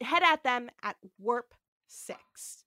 head 0.00 0.22
at 0.24 0.42
them 0.42 0.70
at 0.82 0.96
warp 1.18 1.54
six. 1.86 2.64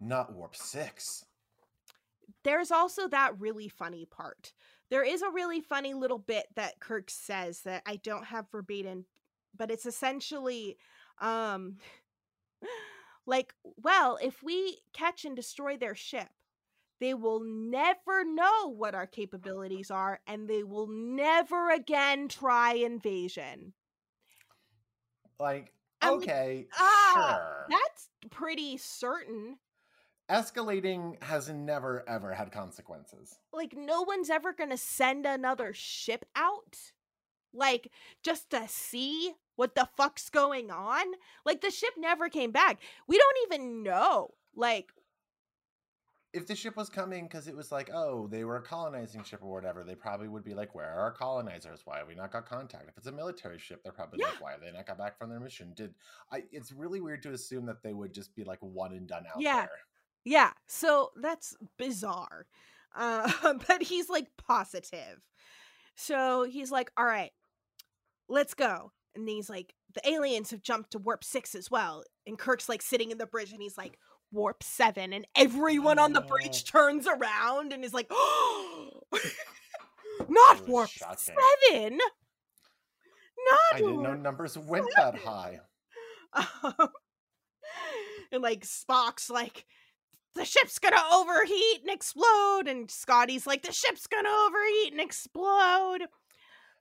Not 0.00 0.32
warp 0.32 0.56
six. 0.56 1.24
there's 2.44 2.70
also 2.70 3.06
that 3.08 3.38
really 3.38 3.68
funny 3.68 4.06
part. 4.06 4.52
There 4.90 5.04
is 5.04 5.22
a 5.22 5.30
really 5.30 5.60
funny 5.60 5.94
little 5.94 6.18
bit 6.18 6.46
that 6.56 6.80
Kirk 6.80 7.10
says 7.10 7.60
that 7.62 7.82
I 7.86 7.96
don't 7.96 8.24
have 8.26 8.50
verbatim, 8.50 9.04
but 9.56 9.70
it's 9.70 9.86
essentially 9.86 10.76
um 11.20 11.76
like, 13.26 13.54
well, 13.62 14.18
if 14.22 14.42
we 14.42 14.78
catch 14.92 15.24
and 15.24 15.36
destroy 15.36 15.76
their 15.76 15.94
ship, 15.94 16.28
they 17.00 17.14
will 17.14 17.40
never 17.40 18.24
know 18.24 18.72
what 18.72 18.94
our 18.94 19.06
capabilities 19.06 19.90
are 19.90 20.20
and 20.26 20.48
they 20.48 20.62
will 20.62 20.86
never 20.88 21.70
again 21.70 22.28
try 22.28 22.74
invasion. 22.74 23.72
Like, 25.38 25.72
I'm 26.02 26.14
like, 26.14 26.22
okay, 26.22 26.66
ah, 26.78 27.12
sure. 27.14 27.66
That's 27.70 28.08
pretty 28.30 28.76
certain. 28.76 29.56
Escalating 30.30 31.20
has 31.22 31.48
never 31.48 32.04
ever 32.08 32.32
had 32.32 32.52
consequences. 32.52 33.36
like 33.52 33.74
no 33.76 34.02
one's 34.02 34.30
ever 34.30 34.52
gonna 34.52 34.76
send 34.76 35.26
another 35.26 35.72
ship 35.72 36.24
out 36.36 36.76
like 37.52 37.90
just 38.22 38.48
to 38.50 38.62
see 38.68 39.32
what 39.56 39.74
the 39.74 39.88
fuck's 39.96 40.30
going 40.30 40.70
on 40.70 41.04
like 41.44 41.60
the 41.60 41.70
ship 41.70 41.94
never 41.98 42.28
came 42.28 42.52
back 42.52 42.78
we 43.08 43.18
don't 43.18 43.38
even 43.52 43.82
know 43.82 44.32
like 44.54 44.92
If 46.32 46.46
the 46.46 46.54
ship 46.54 46.76
was 46.76 46.88
coming 46.88 47.24
because 47.24 47.48
it 47.48 47.56
was 47.56 47.72
like, 47.72 47.90
oh, 47.92 48.28
they 48.28 48.44
were 48.44 48.56
a 48.56 48.62
colonizing 48.62 49.24
ship 49.24 49.40
or 49.42 49.50
whatever, 49.52 49.82
they 49.82 49.96
probably 49.96 50.28
would 50.28 50.44
be 50.44 50.54
like, 50.54 50.74
where 50.76 50.86
are 50.88 51.00
our 51.00 51.12
colonizers? 51.12 51.80
Why 51.84 51.98
have 51.98 52.06
we 52.06 52.14
not 52.14 52.30
got 52.30 52.46
contact? 52.46 52.88
If 52.88 52.96
it's 52.96 53.08
a 53.08 53.12
military 53.12 53.58
ship, 53.58 53.82
they're 53.82 53.92
probably 53.92 54.20
Yeah. 54.20 54.26
like, 54.28 54.40
why 54.40 54.52
have 54.52 54.60
they 54.60 54.70
not 54.70 54.86
got 54.86 54.96
back 54.98 55.18
from 55.18 55.28
their 55.30 55.40
mission? 55.40 55.72
Did 55.74 55.94
I? 56.30 56.44
It's 56.52 56.70
really 56.70 57.00
weird 57.00 57.22
to 57.24 57.32
assume 57.32 57.66
that 57.66 57.82
they 57.82 57.92
would 57.94 58.12
just 58.14 58.34
be 58.36 58.44
like 58.44 58.60
one 58.60 58.92
and 58.92 59.08
done 59.08 59.24
out 59.26 59.40
Yeah. 59.40 59.62
there. 59.62 59.70
yeah 60.24 60.50
so 60.66 61.10
that's 61.16 61.56
bizarre 61.78 62.46
uh 62.94 63.54
but 63.66 63.82
he's 63.82 64.10
like 64.10 64.26
positive 64.36 65.18
so 65.94 66.44
he's 66.44 66.70
like 66.70 66.90
all 66.98 67.06
right 67.06 67.30
let's 68.28 68.52
go 68.54 68.92
and 69.14 69.26
he's 69.28 69.48
like 69.48 69.74
the 69.94 70.08
aliens 70.08 70.50
have 70.50 70.62
jumped 70.62 70.90
to 70.92 70.98
warp 70.98 71.24
six 71.24 71.54
as 71.54 71.70
well 71.70 72.04
and 72.26 72.38
kirk's 72.38 72.68
like 72.68 72.82
sitting 72.82 73.10
in 73.10 73.16
the 73.18 73.26
bridge 73.26 73.52
and 73.52 73.62
he's 73.62 73.78
like 73.78 73.98
warp 74.32 74.62
seven 74.62 75.12
and 75.12 75.26
everyone 75.36 75.98
on 75.98 76.12
the 76.12 76.20
bridge 76.20 76.64
turns 76.64 77.06
around 77.06 77.72
and 77.72 77.84
is 77.84 77.92
like 77.94 78.06
oh, 78.10 79.00
not 80.28 80.68
warp 80.68 80.88
shocking. 80.90 81.16
seven 81.18 81.98
not 83.48 83.58
I 83.74 83.78
didn't 83.78 84.02
know 84.02 84.14
numbers 84.14 84.56
went 84.58 84.86
that 84.96 85.16
high. 85.16 85.60
um, 86.32 86.88
and 88.32 88.42
like 88.42 88.64
Spock's 88.64 89.30
like, 89.30 89.66
the 90.34 90.44
ship's 90.44 90.78
gonna 90.78 91.02
overheat 91.12 91.80
and 91.82 91.90
explode, 91.90 92.64
and 92.66 92.90
Scotty's 92.90 93.46
like, 93.46 93.62
the 93.62 93.72
ship's 93.72 94.06
gonna 94.06 94.28
overheat 94.28 94.92
and 94.92 95.00
explode. 95.00 96.02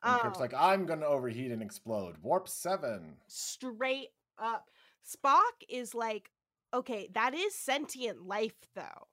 And 0.04 0.22
Kirk's 0.22 0.38
Um, 0.38 0.42
like, 0.42 0.54
I'm 0.54 0.86
gonna 0.86 1.06
overheat 1.06 1.52
and 1.52 1.62
explode. 1.62 2.18
Warp 2.22 2.48
seven. 2.48 3.18
straight 3.28 4.10
up. 4.38 4.70
Spock 5.06 5.64
is 5.68 5.96
like, 5.96 6.30
okay, 6.74 7.10
that 7.14 7.34
is 7.34 7.56
sentient 7.56 8.26
life 8.26 8.68
though. 8.76 9.08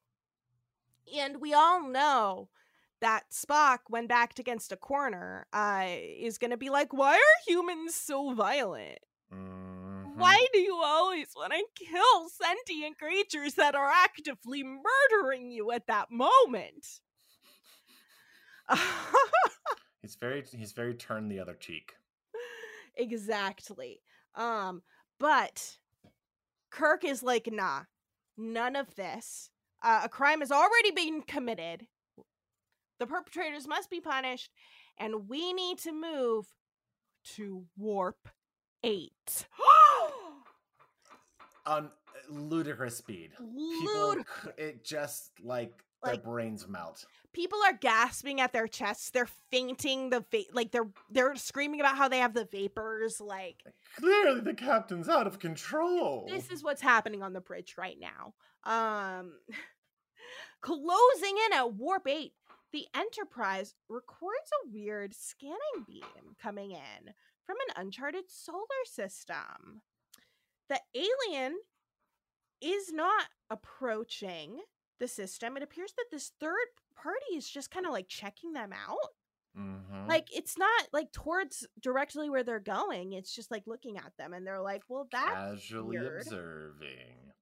And 1.16 1.40
we 1.40 1.54
all 1.54 1.88
know 1.88 2.48
that 3.00 3.30
Spock, 3.30 3.78
when 3.88 4.06
backed 4.06 4.38
against 4.38 4.72
a 4.72 4.76
corner, 4.76 5.46
uh, 5.52 5.86
is 5.86 6.38
gonna 6.38 6.56
be 6.56 6.70
like, 6.70 6.92
why 6.92 7.14
are 7.14 7.44
humans 7.46 7.94
so 7.94 8.34
violent? 8.34 8.98
Mhm. 9.32 10.16
Why 10.16 10.46
do 10.52 10.58
you 10.60 10.80
always 10.82 11.28
want 11.36 11.52
to 11.52 11.64
kill 11.74 12.28
sentient 12.30 12.98
creatures 12.98 13.54
that 13.54 13.74
are 13.74 13.90
actively 13.90 14.62
murdering 14.62 15.50
you 15.50 15.72
at 15.72 15.86
that 15.88 16.10
moment? 16.10 17.00
He's 20.02 20.14
very 20.14 20.44
he's 20.56 20.72
very 20.72 20.94
turned 20.94 21.30
the 21.30 21.40
other 21.40 21.54
cheek. 21.54 21.96
exactly. 22.94 24.00
Um, 24.34 24.82
but 25.18 25.78
Kirk 26.70 27.04
is 27.04 27.22
like, 27.22 27.48
nah, 27.50 27.82
none 28.36 28.76
of 28.76 28.94
this. 28.94 29.50
Uh, 29.82 30.02
a 30.04 30.08
crime 30.08 30.40
has 30.40 30.50
already 30.50 30.90
been 30.90 31.22
committed. 31.22 31.86
The 32.98 33.06
perpetrators 33.06 33.68
must 33.68 33.90
be 33.90 34.00
punished, 34.00 34.50
and 34.98 35.28
we 35.28 35.52
need 35.52 35.78
to 35.80 35.92
move 35.92 36.46
to 37.34 37.64
warp 37.76 38.28
eight. 38.82 39.46
On 41.66 41.90
ludicrous 42.28 42.96
speed. 42.96 43.32
People, 43.38 44.08
Ludicrous. 44.08 44.54
it 44.56 44.84
just 44.84 45.30
like 45.42 45.84
their 46.04 46.18
brains 46.18 46.68
melt. 46.68 47.04
people 47.32 47.58
are 47.66 47.72
gasping 47.72 48.40
at 48.40 48.52
their 48.52 48.68
chests 48.68 49.10
they're 49.10 49.28
fainting 49.50 50.10
the 50.10 50.24
va- 50.30 50.44
like 50.52 50.70
they're 50.70 50.88
they're 51.10 51.34
screaming 51.36 51.80
about 51.80 51.96
how 51.96 52.08
they 52.08 52.18
have 52.18 52.34
the 52.34 52.44
vapors 52.44 53.20
like 53.20 53.62
Clearly, 53.98 54.40
the 54.40 54.54
captain's 54.54 55.08
out 55.08 55.26
of 55.26 55.38
control. 55.38 56.26
this 56.30 56.50
is 56.50 56.62
what's 56.62 56.82
happening 56.82 57.22
on 57.22 57.32
the 57.32 57.40
bridge 57.40 57.74
right 57.78 57.98
now 58.00 58.34
um 58.64 59.32
closing 60.60 61.36
in 61.46 61.52
at 61.58 61.74
warp 61.74 62.06
8 62.08 62.32
the 62.72 62.86
Enterprise 62.94 63.74
records 63.88 64.50
a 64.64 64.68
weird 64.72 65.14
scanning 65.14 65.84
beam 65.86 66.34
coming 66.40 66.72
in 66.72 67.12
from 67.44 67.56
an 67.68 67.80
uncharted 67.86 68.24
solar 68.28 68.58
system. 68.84 69.80
The 70.68 70.80
alien 70.94 71.56
is 72.60 72.92
not 72.92 73.26
approaching 73.48 74.58
the 74.98 75.08
system. 75.08 75.56
It 75.56 75.62
appears 75.62 75.92
that 75.96 76.06
this 76.10 76.32
third 76.40 76.66
party 76.94 77.36
is 77.36 77.48
just 77.48 77.70
kind 77.70 77.86
of 77.86 77.92
like 77.92 78.08
checking 78.08 78.52
them 78.52 78.72
out. 78.72 79.14
Mhm. 79.56 80.08
Like 80.08 80.28
it's 80.34 80.58
not 80.58 80.88
like 80.92 81.12
towards 81.12 81.66
directly 81.80 82.28
where 82.28 82.42
they're 82.42 82.60
going. 82.60 83.12
It's 83.12 83.34
just 83.34 83.50
like 83.50 83.66
looking 83.66 83.96
at 83.96 84.12
them 84.18 84.34
and 84.34 84.46
they're 84.46 84.60
like, 84.60 84.82
"Well, 84.88 85.08
that's 85.10 85.60
casually 85.62 85.98
weird. 85.98 86.22
observing. 86.22 87.32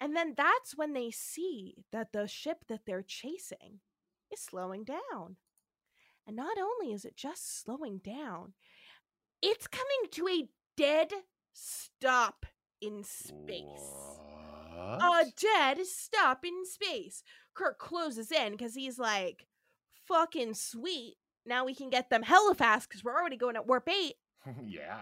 And 0.00 0.14
then 0.14 0.34
that's 0.36 0.76
when 0.76 0.92
they 0.92 1.10
see 1.10 1.84
that 1.90 2.12
the 2.12 2.28
ship 2.28 2.64
that 2.68 2.84
they're 2.86 3.02
chasing 3.02 3.80
is 4.30 4.40
slowing 4.40 4.84
down. 4.84 5.36
And 6.26 6.36
not 6.36 6.58
only 6.58 6.92
is 6.92 7.04
it 7.04 7.16
just 7.16 7.60
slowing 7.62 7.98
down, 7.98 8.54
it's 9.42 9.66
coming 9.66 10.08
to 10.12 10.28
a 10.28 10.48
dead 10.76 11.12
stop 11.52 12.44
in 12.80 13.02
space. 13.02 14.20
A 14.78 15.24
dead 15.40 15.84
stop 15.86 16.44
in 16.44 16.64
space. 16.66 17.22
Kirk 17.54 17.78
closes 17.78 18.30
in 18.30 18.52
because 18.52 18.74
he's 18.74 18.98
like, 18.98 19.46
fucking 20.06 20.54
sweet. 20.54 21.16
Now 21.44 21.64
we 21.64 21.74
can 21.74 21.90
get 21.90 22.10
them 22.10 22.22
hella 22.22 22.54
fast 22.54 22.88
because 22.88 23.02
we're 23.02 23.14
already 23.18 23.36
going 23.36 23.56
at 23.56 23.66
warp 23.66 23.88
8. 23.88 24.14
yeah. 24.64 25.00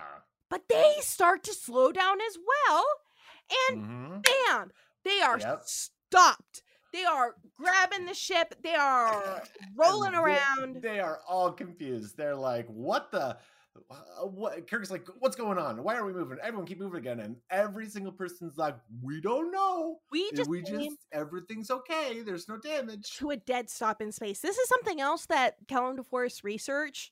But 0.48 0.62
they 0.68 0.94
start 1.00 1.42
to 1.44 1.52
slow 1.54 1.92
down 1.92 2.18
as 2.20 2.38
well. 2.68 2.84
And 3.70 3.82
Mhm. 3.84 4.22
bam, 4.48 4.72
they 5.04 5.20
are 5.20 5.38
Yep. 5.38 5.62
stopped. 5.64 6.62
They 6.92 7.04
are 7.04 7.34
grabbing 7.56 8.06
the 8.06 8.14
ship. 8.14 8.54
They 8.62 8.74
are 8.74 9.42
rolling 9.76 10.14
around. 10.14 10.82
They 10.82 11.00
are 11.00 11.20
all 11.28 11.52
confused. 11.52 12.16
They're 12.16 12.36
like, 12.36 12.66
"What 12.68 13.10
the? 13.10 13.38
Uh, 13.90 14.26
What?" 14.26 14.68
Kirk's 14.68 14.90
like, 14.90 15.06
"What's 15.18 15.36
going 15.36 15.58
on? 15.58 15.82
Why 15.82 15.96
are 15.96 16.04
we 16.04 16.12
moving? 16.12 16.38
Everyone 16.42 16.66
keep 16.66 16.80
moving 16.80 16.98
again." 16.98 17.20
And 17.20 17.36
every 17.50 17.88
single 17.88 18.12
person's 18.12 18.56
like, 18.56 18.76
"We 19.02 19.20
don't 19.20 19.52
know. 19.52 19.98
We 20.10 20.30
just 20.32 20.50
we 20.50 20.62
just 20.62 20.96
everything's 21.12 21.70
okay. 21.70 22.22
There's 22.22 22.48
no 22.48 22.58
damage." 22.58 23.16
to 23.18 23.30
a 23.30 23.36
dead 23.36 23.70
stop 23.70 24.00
in 24.00 24.12
space. 24.12 24.40
This 24.40 24.58
is 24.58 24.68
something 24.68 25.00
else 25.00 25.26
that 25.26 25.66
Kellam 25.66 25.96
DeForest 25.96 26.44
research 26.44 27.10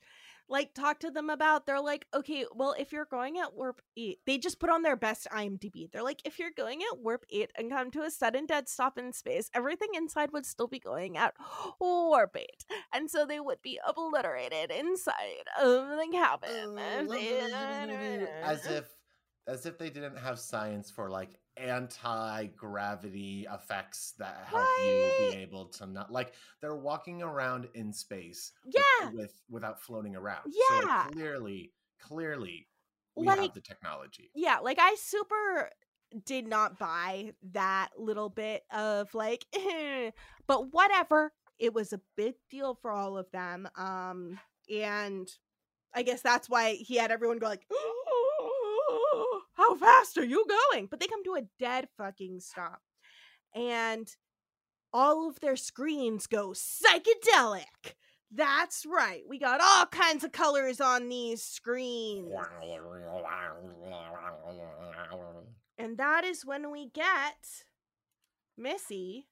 like 0.48 0.74
talk 0.74 1.00
to 1.00 1.10
them 1.10 1.30
about. 1.30 1.66
They're 1.66 1.80
like, 1.80 2.06
okay, 2.14 2.44
well, 2.54 2.74
if 2.78 2.92
you're 2.92 3.04
going 3.04 3.38
at 3.38 3.54
warp 3.54 3.80
eight, 3.96 4.18
they 4.26 4.38
just 4.38 4.60
put 4.60 4.70
on 4.70 4.82
their 4.82 4.96
best 4.96 5.26
IMDb. 5.32 5.90
They're 5.90 6.02
like, 6.02 6.20
if 6.24 6.38
you're 6.38 6.50
going 6.56 6.80
at 6.82 6.98
warp 6.98 7.24
eight 7.30 7.50
and 7.56 7.70
come 7.70 7.90
to 7.92 8.02
a 8.02 8.10
sudden 8.10 8.46
dead 8.46 8.68
stop 8.68 8.98
in 8.98 9.12
space, 9.12 9.50
everything 9.54 9.90
inside 9.94 10.32
would 10.32 10.46
still 10.46 10.68
be 10.68 10.78
going 10.78 11.16
at 11.16 11.34
warp 11.80 12.36
eight, 12.36 12.64
and 12.92 13.10
so 13.10 13.26
they 13.26 13.40
would 13.40 13.62
be 13.62 13.78
obliterated 13.86 14.70
inside 14.70 15.44
of 15.60 15.88
the 15.88 16.08
cabin. 16.12 16.50
as 18.42 18.66
if 18.66 18.88
as 19.46 19.66
if 19.66 19.78
they 19.78 19.90
didn't 19.90 20.16
have 20.16 20.38
science 20.38 20.90
for 20.90 21.10
like 21.10 21.38
anti-gravity 21.56 23.46
effects 23.52 24.14
that 24.18 24.44
help 24.46 24.66
you 24.84 25.30
be 25.30 25.36
able 25.36 25.66
to 25.66 25.86
not 25.86 26.10
like 26.12 26.32
they're 26.60 26.76
walking 26.76 27.22
around 27.22 27.68
in 27.74 27.92
space 27.92 28.52
with- 28.64 28.74
Yeah. 28.76 29.10
with, 29.10 29.32
without 29.48 29.80
floating 29.82 30.16
around 30.16 30.52
Yeah. 30.70 31.04
so 31.06 31.10
clearly 31.12 31.72
clearly 32.00 32.68
we 33.16 33.26
Like- 33.26 33.40
have 33.40 33.54
the 33.54 33.60
technology 33.60 34.30
yeah, 34.34 34.58
like 34.58 34.78
I 34.80 34.96
super 34.96 35.70
did 36.24 36.46
not 36.46 36.78
buy 36.78 37.32
that 37.52 37.90
little 37.98 38.28
bit 38.28 38.62
of 38.72 39.12
like, 39.14 39.44
but 40.46 40.72
whatever. 40.72 41.32
It 41.58 41.72
was 41.74 41.92
a 41.92 42.00
big 42.16 42.34
deal 42.50 42.74
for 42.80 42.90
all 42.92 43.16
of 43.16 43.28
them. 43.32 43.68
Um, 43.76 44.38
and 44.72 45.28
I 45.92 46.02
guess 46.02 46.20
that's 46.20 46.48
why 46.48 46.74
he 46.74 46.96
had 46.96 47.10
everyone 47.10 47.38
go 47.38 47.46
like, 47.48 47.66
"How 49.54 49.74
fast 49.76 50.18
are 50.18 50.24
you 50.24 50.44
going?" 50.72 50.86
But 50.86 51.00
they 51.00 51.06
come 51.06 51.24
to 51.24 51.34
a 51.36 51.48
dead 51.58 51.88
fucking 51.96 52.40
stop, 52.40 52.80
and 53.54 54.08
all 54.92 55.28
of 55.28 55.40
their 55.40 55.56
screens 55.56 56.26
go 56.26 56.50
psychedelic. 56.50 57.94
That's 58.30 58.84
right. 58.84 59.22
We 59.28 59.38
got 59.38 59.60
all 59.60 59.86
kinds 59.86 60.24
of 60.24 60.32
colors 60.32 60.80
on 60.80 61.08
these 61.08 61.42
screens. 61.42 62.32
And 65.78 65.98
that 65.98 66.24
is 66.24 66.44
when 66.44 66.70
we 66.70 66.88
get 66.88 67.64
Missy. 68.56 69.26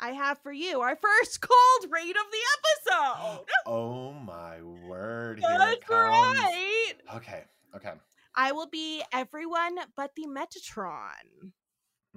I 0.00 0.10
have 0.10 0.38
for 0.38 0.52
you 0.52 0.80
our 0.80 0.96
first 0.96 1.40
cold 1.40 1.90
raid 1.90 2.16
of 2.16 2.26
the 2.30 2.90
episode. 2.90 3.46
oh 3.66 4.12
my 4.12 4.60
word 4.62 5.40
That's 5.40 5.88
right. 5.88 6.92
okay 7.16 7.44
okay 7.76 7.92
I 8.36 8.52
will 8.52 8.68
be 8.68 9.02
everyone 9.12 9.76
but 9.96 10.12
the 10.16 10.26
Metatron, 10.26 11.52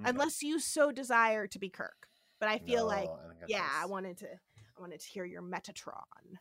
okay. 0.00 0.10
unless 0.10 0.42
you 0.42 0.58
so 0.58 0.90
desire 0.90 1.46
to 1.46 1.58
be 1.58 1.68
Kirk. 1.68 2.08
But 2.40 2.48
I 2.48 2.58
feel 2.58 2.86
like, 2.86 3.08
I 3.08 3.44
yeah, 3.48 3.68
I 3.74 3.86
wanted 3.86 4.18
to, 4.18 4.26
I 4.26 4.80
wanted 4.80 5.00
to 5.00 5.08
hear 5.08 5.24
your 5.24 5.42
Metatron. 5.42 6.38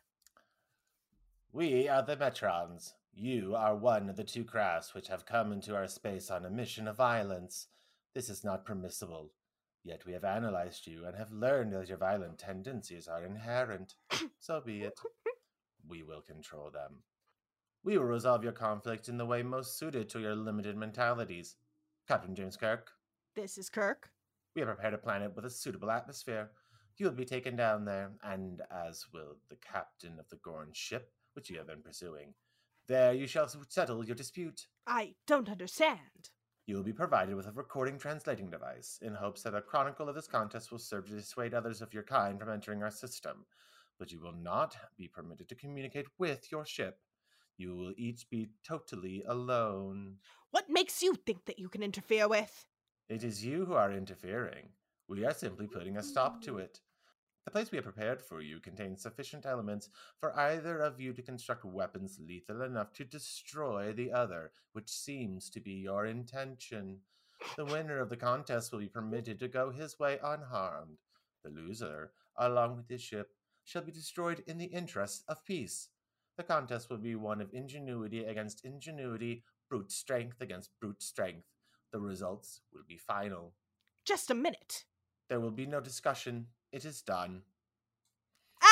We 1.52 1.88
are 1.88 2.04
the 2.04 2.16
Metrons. 2.16 2.94
You 3.14 3.56
are 3.56 3.76
one 3.76 4.10
of 4.10 4.16
the 4.16 4.24
two 4.24 4.44
crafts 4.44 4.94
which 4.94 5.08
have 5.08 5.26
come 5.26 5.52
into 5.52 5.76
our 5.76 5.88
space 5.88 6.30
on 6.30 6.46
a 6.46 6.52
mission 6.52 6.88
of 6.88 6.98
violence. 6.98 7.68
This 8.14 8.30
is 8.30 8.44
not 8.44 8.66
permissible. 8.66 9.32
Yet 9.84 10.06
we 10.06 10.14
have 10.14 10.24
analyzed 10.24 10.86
you 10.86 11.06
and 11.06 11.16
have 11.16 11.32
learned 11.32 11.74
that 11.74 11.88
your 11.88 11.98
violent 11.98 12.38
tendencies 12.38 13.08
are 13.08 13.26
inherent. 13.26 13.96
so 14.40 14.62
be 14.62 14.82
it. 14.82 15.00
We 15.90 16.04
will 16.04 16.22
control 16.22 16.70
them. 16.70 17.04
We 17.88 17.98
will 17.98 18.04
resolve 18.04 18.44
your 18.44 18.52
conflict 18.52 19.08
in 19.08 19.18
the 19.18 19.26
way 19.26 19.44
most 19.44 19.80
suited 19.80 20.10
to 20.10 20.20
your 20.20 20.36
limited 20.36 20.76
mentalities. 20.76 21.56
Captain 22.06 22.36
James 22.36 22.58
Kirk, 22.58 22.92
This 23.34 23.58
is 23.58 23.70
Kirk. 23.70 24.10
we 24.54 24.60
have 24.60 24.68
prepared 24.68 24.94
a 24.94 24.98
planet 24.98 25.34
with 25.34 25.46
a 25.46 25.50
suitable 25.50 25.90
atmosphere. 25.90 26.52
You 26.98 27.06
will 27.06 27.14
be 27.14 27.24
taken 27.24 27.56
down 27.56 27.86
there, 27.86 28.12
and 28.22 28.62
as 28.70 29.06
will 29.14 29.38
the 29.50 29.56
captain 29.56 30.20
of 30.20 30.28
the 30.28 30.36
Gorn 30.36 30.72
ship, 30.74 31.14
which 31.32 31.50
you 31.50 31.60
have 31.60 31.68
been 31.68 31.82
pursuing. 31.82 32.34
There 32.90 33.14
you 33.14 33.26
shall 33.26 33.48
settle 33.70 34.04
your 34.04 34.18
dispute. 34.18 34.68
I 34.86 35.16
don't 35.26 35.48
understand. 35.48 36.32
You 36.66 36.76
will 36.76 36.84
be 36.84 36.92
provided 36.92 37.36
with 37.36 37.48
a 37.48 37.54
recording 37.54 37.98
translating 37.98 38.50
device, 38.50 39.00
in 39.02 39.14
hopes 39.16 39.44
that 39.44 39.56
a 39.56 39.62
chronicle 39.62 40.10
of 40.10 40.16
this 40.16 40.28
contest 40.28 40.74
will 40.74 40.80
serve 40.80 41.06
to 41.06 41.14
dissuade 41.16 41.54
others 41.54 41.82
of 41.82 41.94
your 41.94 42.04
kind 42.04 42.38
from 42.38 42.50
entering 42.50 42.84
our 42.84 42.92
system. 42.92 43.46
But 43.98 44.12
you 44.12 44.20
will 44.20 44.36
not 44.36 44.76
be 44.98 45.08
permitted 45.08 45.48
to 45.48 45.56
communicate 45.56 46.08
with 46.20 46.52
your 46.52 46.66
ship. 46.66 47.00
You 47.58 47.76
will 47.76 47.94
each 47.98 48.30
be 48.30 48.50
totally 48.64 49.24
alone. 49.28 50.18
What 50.52 50.70
makes 50.70 51.02
you 51.02 51.16
think 51.16 51.46
that 51.46 51.58
you 51.58 51.70
can 51.70 51.82
interfere 51.82 52.28
with? 52.28 52.68
It 53.10 53.24
is 53.24 53.44
you 53.44 53.66
who 53.66 53.74
are 53.74 53.92
interfering. 53.92 54.70
We 55.08 55.26
are 55.26 55.34
simply 55.34 55.68
putting 55.68 55.98
a 55.98 56.04
stop 56.04 56.42
to 56.44 56.54
mm. 56.54 56.62
it. 56.62 56.82
The 57.46 57.52
place 57.52 57.72
we 57.72 57.78
have 57.78 57.86
prepared 57.86 58.22
for 58.22 58.42
you 58.42 58.60
contains 58.60 59.02
sufficient 59.02 59.46
elements 59.46 59.90
for 60.20 60.38
either 60.38 60.80
of 60.80 61.00
you 61.00 61.14
to 61.14 61.22
construct 61.22 61.64
weapons 61.64 62.20
lethal 62.20 62.62
enough 62.62 62.92
to 62.94 63.06
destroy 63.06 63.94
the 63.94 64.12
other, 64.12 64.52
which 64.74 64.90
seems 64.90 65.50
to 65.52 65.62
be 65.62 65.72
your 65.72 66.06
intention. 66.06 67.00
The 67.56 67.66
winner 67.66 68.00
of 68.00 68.10
the 68.10 68.18
contest 68.18 68.72
will 68.72 68.80
be 68.80 68.90
permitted 68.90 69.40
to 69.40 69.48
go 69.48 69.72
his 69.72 69.98
way 69.98 70.20
unharmed. 70.22 70.98
The 71.44 71.50
loser, 71.50 72.12
along 72.38 72.76
with 72.76 72.90
his 72.90 73.02
ship, 73.02 73.32
shall 73.64 73.82
be 73.82 73.92
destroyed 73.92 74.44
in 74.46 74.58
the 74.58 74.66
interests 74.66 75.24
of 75.28 75.46
peace. 75.46 75.90
The 76.38 76.44
contest 76.44 76.90
will 76.90 76.98
be 76.98 77.16
one 77.16 77.42
of 77.42 77.52
ingenuity 77.52 78.24
against 78.24 78.64
ingenuity, 78.64 79.44
brute 79.70 79.92
strength 79.92 80.40
against 80.40 80.70
brute 80.80 81.02
strength. 81.02 81.48
The 81.92 82.00
results 82.00 82.62
will 82.72 82.84
be 82.88 82.98
final. 82.98 83.54
Just 84.06 84.30
a 84.30 84.36
minute. 84.36 84.86
There 85.30 85.40
will 85.40 85.52
be 85.52 85.66
no 85.66 85.82
discussion. 85.82 86.48
It 86.72 86.86
is 86.86 87.02
done. 87.02 87.42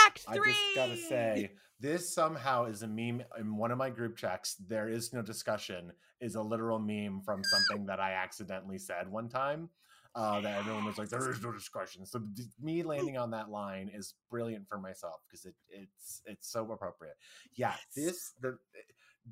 Act 0.06 0.26
three. 0.32 0.52
I 0.52 0.54
just 0.54 0.76
gotta 0.76 0.98
say, 0.98 1.52
this 1.80 2.14
somehow 2.14 2.66
is 2.66 2.84
a 2.84 2.88
meme 2.88 3.24
in 3.40 3.58
one 3.58 3.72
of 3.72 3.78
my 3.78 3.90
group 3.90 4.16
chats. 4.16 4.56
There 4.56 4.88
is 4.88 5.12
no 5.12 5.22
discussion 5.22 5.92
is 6.22 6.36
a 6.36 6.42
literal 6.42 6.80
meme 6.80 7.22
from 7.26 7.42
something 7.44 7.86
that 7.88 8.00
I 8.00 8.14
accidentally 8.14 8.78
said 8.78 9.12
one 9.12 9.28
time. 9.28 9.70
Uh, 10.16 10.40
that 10.40 10.60
everyone 10.60 10.86
was 10.86 10.98
like, 10.98 11.10
"There 11.10 11.30
is 11.30 11.42
no 11.44 11.52
discussion." 11.52 12.06
So 12.06 12.22
me 12.62 12.84
landing 12.84 13.18
on 13.18 13.32
that 13.32 13.50
line 13.50 13.90
is 13.94 14.14
brilliant 14.30 14.68
for 14.70 14.78
myself 14.80 15.22
because 15.28 15.46
it, 15.46 15.56
it's 15.70 16.22
it's 16.26 16.48
so 16.50 16.72
appropriate. 16.72 17.16
Yeah, 17.54 17.76
this 17.96 18.32
the 18.40 18.58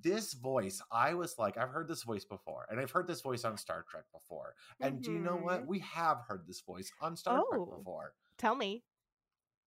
this 0.02 0.34
voice, 0.34 0.82
I 0.92 1.14
was 1.14 1.36
like, 1.38 1.56
I've 1.58 1.70
heard 1.70 1.88
this 1.88 2.04
voice 2.04 2.26
before, 2.26 2.66
and 2.70 2.80
I've 2.80 2.92
heard 2.92 3.08
this 3.08 3.22
voice 3.22 3.46
on 3.46 3.58
Star 3.58 3.86
Trek 3.90 4.04
before. 4.12 4.56
And 4.82 5.02
do 5.02 5.12
you 5.14 5.20
know 5.20 5.36
what? 5.38 5.64
Mhm. 5.64 5.68
We 5.68 5.80
have 5.80 6.22
heard 6.28 6.48
this 6.48 6.62
voice 6.62 6.92
on 7.00 7.16
Star 7.16 7.40
Oh. 7.40 7.48
Trek 7.66 7.78
before. 7.78 8.14
Tell 8.38 8.56
me. 8.56 8.84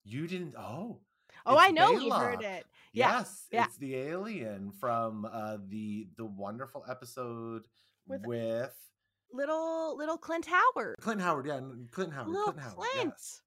You 0.05 0.27
didn't? 0.27 0.55
Oh, 0.59 1.01
Oh, 1.45 1.55
it's 1.55 1.63
I 1.63 1.71
know 1.71 1.93
you 1.93 2.11
Balok. 2.11 2.21
heard 2.21 2.43
it. 2.43 2.67
Yeah, 2.93 3.19
Yes, 3.19 3.47
yeah. 3.53 3.65
it's 3.67 3.77
the 3.79 3.95
alien 3.95 4.73
from 4.73 5.25
uh, 5.27 5.59
the 5.69 6.09
the 6.17 6.25
wonderful 6.25 6.85
episode 6.89 7.69
With- 8.07 8.25
with, 8.27 8.75
Little 9.33 9.97
little 9.97 10.17
Clint 10.19 10.47
Howard. 10.47 10.97
Clint 11.01 11.21
Howard. 11.21 11.47
Yeah, 11.47 11.57
n- 11.57 11.89
Clint 11.91 12.13
Howard. 12.13 12.29
Little 12.29 12.53
Clint 12.53 12.61
Howard. 12.61 12.77
Clint. 12.93 13.13
yes. 13.17 13.43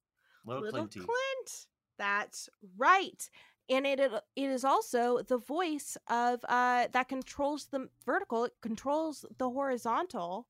Little, 0.46 0.64
Little 0.64 0.80
Clinty. 0.88 1.00
Clint. 1.06 1.66
That's 1.98 2.50
right. 2.78 3.30
And 3.70 3.86
it 3.86 4.00
it 4.00 4.22
is 4.50 4.64
also 4.64 5.20
the 5.22 5.38
voice 5.38 5.98
of 6.08 6.40
uh 6.50 6.88
that 6.92 7.08
controls 7.10 7.68
the 7.72 7.90
vertical, 8.06 8.46
it 8.46 8.54
controls 8.62 9.26
the 9.38 9.50
horizontal. 9.50 10.48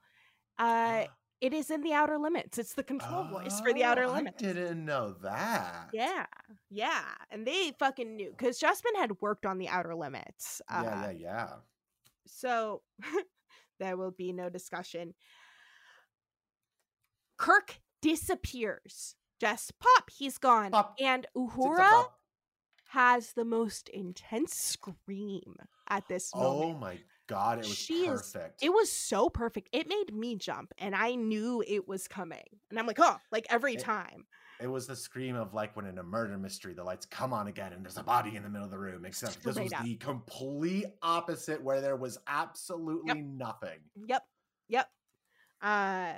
Uh 0.57 1.05
it 1.41 1.53
is 1.53 1.71
in 1.71 1.82
the 1.84 1.93
outer 1.93 2.17
limits. 2.17 2.57
It's 2.57 2.73
the 2.73 2.84
control 2.84 3.23
voice 3.23 3.61
for 3.61 3.71
the 3.71 3.84
outer 3.86 4.03
Oh, 4.03 4.11
limits. 4.11 4.43
I 4.43 4.47
didn't 4.47 4.84
know 4.84 5.15
that. 5.23 5.88
Yeah, 5.93 6.25
yeah, 6.69 7.03
and 7.32 7.47
they 7.47 7.71
fucking 7.80 8.17
knew 8.17 8.32
because 8.32 8.59
Justman 8.59 8.97
had 8.97 9.21
worked 9.21 9.45
on 9.45 9.57
the 9.57 9.69
outer 9.69 9.95
limits. 9.95 10.61
Uh, 10.69 10.82
yeah, 10.84 11.03
yeah, 11.05 11.11
yeah. 11.11 11.49
So 12.27 12.82
there 13.80 13.97
will 13.97 14.11
be 14.11 14.32
no 14.34 14.49
discussion. 14.49 15.13
Kirk 17.38 17.80
disappears. 18.01 19.15
Just 19.39 19.73
pop, 19.80 20.09
he's 20.11 20.38
gone. 20.38 20.71
Pop. 20.71 20.95
And 20.99 21.25
Uhura 21.36 22.05
has 22.89 23.34
the 23.34 23.45
most 23.45 23.88
intense 23.89 24.53
scream 24.55 25.55
at 25.89 26.07
this 26.09 26.36
moment. 26.36 26.75
Oh 26.75 26.80
my 26.80 26.99
god, 27.27 27.59
it 27.59 27.67
was 27.67 27.73
She 27.75 28.07
is- 28.07 28.34
perfect. 28.34 28.61
It 28.63 28.69
was 28.73 28.91
so 28.91 29.30
perfect. 29.30 29.69
It 29.71 29.88
made 29.88 30.13
me 30.13 30.36
jump, 30.36 30.73
and 30.77 30.93
I 30.95 31.15
knew 31.15 31.63
it 31.65 31.88
was 31.88 32.07
coming. 32.07 32.43
And 32.69 32.77
I'm 32.77 32.88
like, 32.88 32.99
oh, 32.99 33.17
like 33.32 33.45
every 33.49 33.75
It- 33.75 33.80
time. 33.82 34.25
It 34.62 34.68
was 34.68 34.88
the 34.88 34.95
scream 34.95 35.36
of 35.36 35.53
like 35.53 35.76
when 35.76 35.86
in 35.86 35.97
a 35.99 36.03
murder 36.03 36.38
mystery 36.38 36.74
the 36.74 36.84
lights 36.84 37.05
come 37.05 37.32
on 37.32 37.47
again 37.47 37.72
and 37.72 37.84
there's 37.84 37.97
a 37.97 38.03
body 38.03 38.36
in 38.36 38.43
the 38.43 38.49
middle 38.49 38.66
of 38.66 38.72
the 38.72 38.80
room. 38.80 39.05
Except 39.05 39.41
this 39.43 39.55
was 39.55 39.72
the 39.84 39.95
complete 39.95 40.88
opposite 41.01 41.64
where 41.64 41.80
there 41.80 41.95
was 41.95 42.18
absolutely 42.28 43.22
nothing. 43.22 43.80
Yep. 44.07 44.24
Yep. 44.68 44.89
Uh 45.62 46.14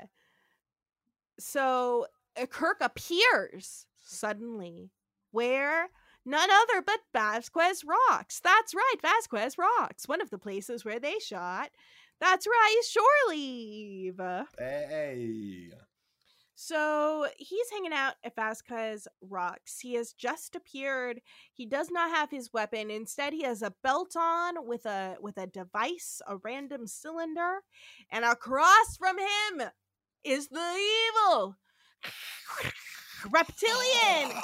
so 1.40 2.08
uh, 2.40 2.46
Kirk 2.48 2.78
appears 2.82 3.86
suddenly 4.04 4.90
where 5.32 5.90
none 6.26 6.50
other 6.50 6.82
but 6.82 7.00
Vasquez 7.14 7.84
Rocks. 7.84 8.40
That's 8.44 8.74
right, 8.74 8.96
Vasquez 9.02 9.58
Rocks, 9.58 10.08
one 10.08 10.22
of 10.22 10.30
the 10.30 10.38
places 10.38 10.84
where 10.84 11.00
they 11.00 11.16
shot. 11.20 11.70
That's 12.20 12.46
right, 12.46 12.82
Shore 12.88 13.04
Leave. 13.30 14.20
Hey. 14.58 15.72
So 16.64 17.26
he's 17.40 17.72
hanging 17.72 17.92
out 17.92 18.14
at 18.24 18.36
Vasquez 18.36 19.08
Rocks. 19.20 19.80
He 19.80 19.96
has 19.96 20.14
just 20.14 20.56
appeared. 20.56 21.20
He 21.52 21.66
does 21.66 21.90
not 21.90 22.12
have 22.12 22.30
his 22.30 22.54
weapon. 22.54 22.92
Instead, 22.92 23.34
he 23.34 23.42
has 23.42 23.64
a 23.64 23.74
belt 23.82 24.16
on 24.16 24.68
with 24.68 24.86
a 24.86 25.16
with 25.20 25.40
a 25.40 25.48
device, 25.48 26.22
a 26.28 26.38
random 26.38 26.86
cylinder, 26.86 27.62
and 28.12 28.24
across 28.24 28.96
from 28.96 29.18
him 29.18 29.70
is 30.24 30.50
the 30.50 30.60
evil 30.60 31.56
reptilian. 33.32 34.38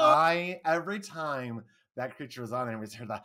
I 0.00 0.62
every 0.64 1.00
time 1.00 1.64
that 1.96 2.16
creature 2.16 2.40
was 2.40 2.54
on 2.54 2.78
we 2.78 2.86
just 2.86 2.96
heard 2.96 3.08
that 3.08 3.24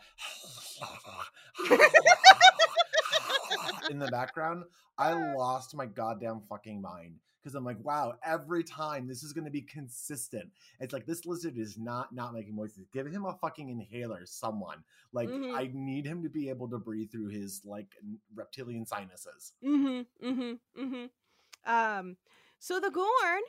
in 3.90 3.98
the 3.98 4.08
background. 4.08 4.64
I 4.98 5.12
lost 5.34 5.74
my 5.74 5.86
goddamn 5.86 6.40
fucking 6.48 6.80
mind 6.80 7.16
because 7.42 7.54
I'm 7.54 7.64
like, 7.64 7.76
wow, 7.82 8.14
every 8.24 8.64
time 8.64 9.06
this 9.06 9.22
is 9.22 9.32
going 9.32 9.44
to 9.44 9.50
be 9.50 9.60
consistent. 9.60 10.50
It's 10.80 10.92
like 10.92 11.06
this 11.06 11.26
lizard 11.26 11.58
is 11.58 11.76
not 11.76 12.14
not 12.14 12.32
making 12.32 12.56
noises. 12.56 12.86
Give 12.92 13.06
him 13.06 13.26
a 13.26 13.34
fucking 13.34 13.68
inhaler, 13.68 14.22
someone. 14.24 14.78
Like 15.12 15.28
Mhm. 15.28 15.54
I 15.54 15.70
need 15.72 16.06
him 16.06 16.22
to 16.22 16.28
be 16.28 16.48
able 16.48 16.68
to 16.70 16.78
breathe 16.78 17.10
through 17.10 17.28
his 17.28 17.60
like 17.64 17.88
reptilian 18.34 18.86
sinuses. 18.86 19.52
Mm-hmm. 19.62 20.26
Mm-hmm. 20.26 20.84
Mm-hmm. 20.84 21.72
Um, 21.72 22.16
so 22.58 22.80
the 22.80 22.90
Gorn 22.90 23.42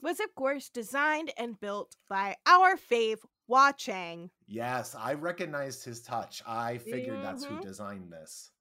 was 0.00 0.20
of 0.20 0.34
course 0.34 0.68
designed 0.68 1.32
and 1.36 1.60
built 1.60 1.96
by 2.08 2.36
our 2.46 2.76
fave 2.76 3.18
Wah 3.48 3.72
Chang. 3.72 4.30
Yes, 4.46 4.94
I 4.94 5.14
recognized 5.14 5.84
his 5.84 6.02
touch. 6.02 6.42
I 6.46 6.78
figured 6.78 7.22
that's 7.24 7.44
who 7.44 7.56
Mhm. 7.56 7.62
designed 7.62 8.12
this. 8.12 8.52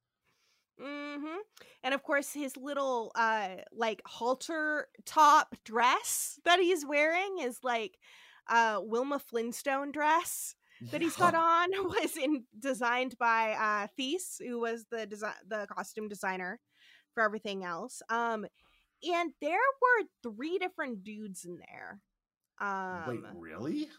Mm-hmm. 0.79 1.37
And 1.83 1.93
of 1.93 2.03
course 2.03 2.31
his 2.33 2.55
little 2.55 3.11
uh 3.15 3.57
like 3.71 4.01
halter 4.05 4.87
top 5.05 5.55
dress 5.65 6.39
that 6.45 6.59
he's 6.59 6.85
wearing 6.85 7.39
is 7.39 7.59
like 7.63 7.97
uh 8.47 8.79
Wilma 8.83 9.17
Flintstone 9.19 9.91
dress 9.91 10.55
that 10.91 11.01
he's 11.01 11.15
got 11.15 11.33
on 11.33 11.69
was 11.85 12.15
in 12.15 12.45
designed 12.59 13.17
by 13.17 13.53
uh 13.53 13.87
Theiss, 13.97 14.37
who 14.39 14.59
was 14.59 14.85
the 14.91 15.07
design 15.07 15.33
the 15.47 15.65
costume 15.67 16.07
designer 16.07 16.59
for 17.13 17.23
everything 17.23 17.63
else. 17.63 18.01
Um 18.09 18.45
and 19.03 19.31
there 19.41 19.57
were 19.81 20.05
three 20.31 20.59
different 20.59 21.03
dudes 21.03 21.43
in 21.45 21.57
there. 21.57 22.01
Um 22.59 23.07
Wait, 23.07 23.21
really? 23.35 23.89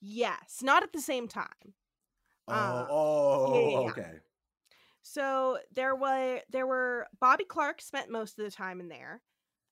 Yes, 0.00 0.60
not 0.62 0.82
at 0.82 0.92
the 0.92 1.00
same 1.00 1.28
time. 1.28 1.74
Oh, 2.48 2.52
uh, 2.52 2.86
oh, 2.90 3.54
yeah, 3.54 3.70
yeah, 3.70 3.88
okay. 3.90 4.12
So 5.02 5.58
there 5.74 5.94
were 5.94 6.40
there 6.50 6.66
were 6.66 7.06
Bobby 7.20 7.44
Clark 7.44 7.80
spent 7.80 8.10
most 8.10 8.38
of 8.38 8.44
the 8.44 8.50
time 8.50 8.80
in 8.80 8.88
there. 8.88 9.22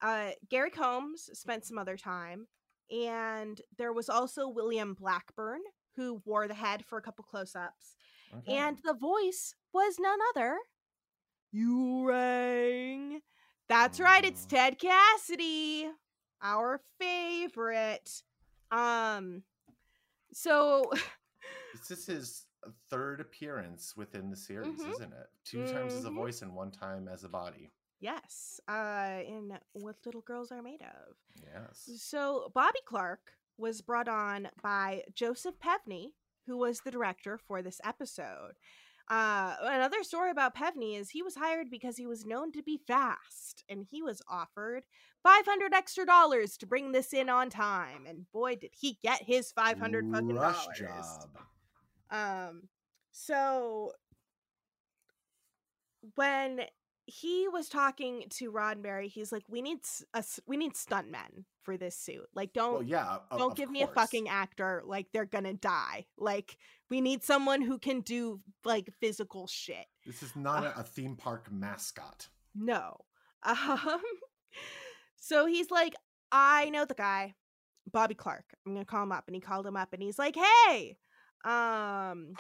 Uh, 0.01 0.31
Gary 0.49 0.71
Combs 0.71 1.29
spent 1.33 1.65
some 1.65 1.79
other 1.79 1.97
time, 1.97 2.47
and 2.91 3.61
there 3.77 3.93
was 3.93 4.09
also 4.09 4.49
William 4.49 4.95
Blackburn 4.95 5.61
who 5.97 6.23
wore 6.25 6.47
the 6.47 6.55
head 6.55 6.85
for 6.85 6.97
a 6.97 7.03
couple 7.03 7.25
close-ups, 7.25 7.97
okay. 8.33 8.57
and 8.57 8.79
the 8.85 8.95
voice 8.95 9.55
was 9.73 9.97
none 9.99 10.19
other. 10.31 10.57
You 11.51 12.09
rang. 12.09 13.21
That's 13.69 14.01
right. 14.01 14.25
It's. 14.25 14.47
Ted 14.47 14.79
Cassidy, 14.79 15.89
our 16.43 16.81
favorite. 17.01 18.23
Um, 18.71 19.43
so 20.43 20.91
this 21.73 21.91
is 21.91 22.07
his 22.07 22.45
third 22.91 23.21
appearance 23.21 23.95
within 23.97 24.31
the 24.31 24.37
series, 24.37 24.81
Mhm. 24.81 24.91
isn't 24.91 25.13
it? 25.13 25.27
Two 25.45 25.67
times 25.67 25.95
as 25.95 26.05
a 26.05 26.11
Mhm. 26.11 26.15
voice 26.15 26.43
and 26.43 26.55
one 26.55 26.71
time 26.71 27.09
as 27.09 27.25
a 27.25 27.29
body. 27.29 27.73
yes, 28.01 28.61
uh, 28.69 29.21
in 29.27 29.59
what 29.73 29.97
little 30.07 30.21
girls 30.23 30.53
are 30.53 30.63
made 30.63 30.83
of. 30.83 31.17
Yes. 31.43 31.89
So 32.01 32.51
Bobby 32.55 32.79
Clark 32.87 33.33
was 33.57 33.83
brought 33.83 34.07
on 34.07 34.49
by 34.63 35.03
Joseph 35.15 35.59
Pevney, 35.59 36.15
who 36.47 36.57
was 36.57 36.81
the 36.81 36.93
director 36.93 37.37
for 37.39 37.61
this 37.61 37.81
episode. 37.83 38.57
Uh, 39.11 39.57
another 39.63 40.03
story 40.03 40.31
about 40.31 40.55
Pevney 40.55 40.99
is 40.99 41.09
he 41.11 41.23
was 41.23 41.35
hired 41.35 41.71
because 41.71 41.97
he 41.97 42.07
was 42.07 42.27
known 42.27 42.53
to 42.53 42.63
be 42.63 42.79
fast, 42.87 43.65
and 43.69 43.87
he 43.91 44.03
was 44.03 44.21
offered 44.29 44.85
five 45.23 45.47
hundred 45.47 45.73
extra 45.73 46.05
dollars 46.05 46.59
to 46.59 46.67
bring 46.67 46.93
this 46.93 47.15
in 47.15 47.31
on 47.31 47.49
time. 47.49 48.05
And 48.07 48.31
boy, 48.33 48.57
did 48.57 48.73
he 48.79 48.99
get 49.03 49.23
his 49.23 49.51
five 49.53 49.79
hundred 49.79 50.11
fucking 50.11 50.35
Rush 50.35 50.65
dollars! 50.65 50.79
job. 50.79 51.29
Um, 52.11 52.63
so 53.13 53.93
when 56.15 56.61
he 57.09 57.49
was 57.49 57.71
talking 57.71 58.25
to 58.29 58.53
Roddenberry, 58.53 59.09
he's 59.09 59.33
like, 59.33 59.45
"We 59.49 59.63
need 59.63 59.79
a 60.13 60.23
we 60.47 60.59
need 60.59 60.75
stuntmen 60.75 61.45
for 61.63 61.79
this 61.79 61.97
suit. 61.97 62.29
Like, 62.35 62.53
don't 62.53 62.75
Well, 62.75 62.83
yeah. 62.83 63.19
don't 63.31 63.53
of 63.53 63.57
give 63.57 63.71
me 63.71 63.83
a 63.83 63.87
fucking 63.87 64.29
actor 64.29 64.83
like 64.85 65.07
they're 65.13 65.25
gonna 65.25 65.55
die. 65.55 66.05
Like, 66.19 66.59
we 66.91 67.01
need 67.01 67.25
someone 67.25 67.63
who 67.63 67.79
can 67.79 68.03
do 68.03 68.41
like 68.65 68.93
physical 69.01 69.47
shit. 69.47 69.87
This 70.05 70.23
is 70.23 70.37
not 70.37 70.65
a, 70.65 70.81
a 70.81 70.83
theme 70.83 71.17
park 71.17 71.51
mascot. 71.51 72.29
No. 72.55 72.97
Um. 73.45 74.01
So 75.17 75.47
he's 75.47 75.71
like, 75.71 75.95
I 76.33 76.71
know 76.71 76.85
the 76.85 76.95
guy, 76.95 77.35
Bobby 77.91 78.15
Clark. 78.15 78.45
I'm 78.67 78.75
gonna 78.75 78.85
call 78.85 79.05
him 79.05 79.13
up, 79.13 79.25
and 79.29 79.35
he 79.35 79.41
called 79.41 79.67
him 79.67 79.77
up, 79.77 79.93
and 79.93 80.03
he's 80.03 80.19
like, 80.19 80.37
Hey, 80.37 80.99
um, 81.45 82.35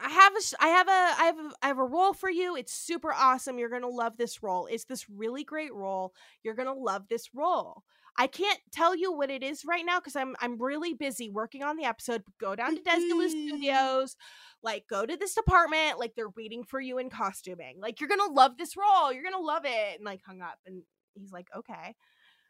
I 0.00 0.08
have 0.10 0.32
a, 0.32 0.40
I 0.60 0.68
have 0.68 0.88
a, 0.88 0.90
I 0.90 1.24
have 1.26 1.38
a, 1.38 1.50
I 1.62 1.66
have 1.68 1.78
a 1.78 1.84
role 1.84 2.12
for 2.12 2.30
you. 2.30 2.56
It's 2.56 2.72
super 2.72 3.12
awesome. 3.12 3.58
You're 3.58 3.68
gonna 3.68 3.88
love 3.88 4.16
this 4.16 4.42
role. 4.42 4.66
It's 4.66 4.84
this 4.84 5.08
really 5.08 5.44
great 5.44 5.74
role. 5.74 6.12
You're 6.42 6.54
gonna 6.54 6.74
love 6.74 7.08
this 7.08 7.28
role. 7.34 7.82
I 8.20 8.26
can't 8.26 8.58
tell 8.72 8.96
you 8.96 9.12
what 9.12 9.30
it 9.30 9.44
is 9.44 9.64
right 9.64 9.84
now 9.86 10.00
because 10.00 10.16
I'm 10.16 10.34
I'm 10.40 10.60
really 10.60 10.92
busy 10.92 11.30
working 11.30 11.62
on 11.62 11.76
the 11.76 11.84
episode. 11.84 12.22
Go 12.40 12.56
down 12.56 12.74
to 12.74 12.82
Desilu 12.82 13.12
mm-hmm. 13.12 13.48
Studios, 13.48 14.16
like 14.62 14.86
go 14.88 15.06
to 15.06 15.16
this 15.16 15.34
department, 15.34 16.00
like 16.00 16.14
they're 16.16 16.30
waiting 16.36 16.64
for 16.64 16.80
you 16.80 16.98
in 16.98 17.10
costuming. 17.10 17.76
Like 17.80 18.00
you're 18.00 18.08
gonna 18.08 18.32
love 18.32 18.58
this 18.58 18.76
role. 18.76 19.12
You're 19.12 19.22
gonna 19.22 19.38
love 19.38 19.64
it. 19.64 19.96
And 19.96 20.04
like 20.04 20.20
hung 20.26 20.40
up, 20.40 20.58
and 20.66 20.82
he's 21.14 21.32
like, 21.32 21.46
okay. 21.56 21.94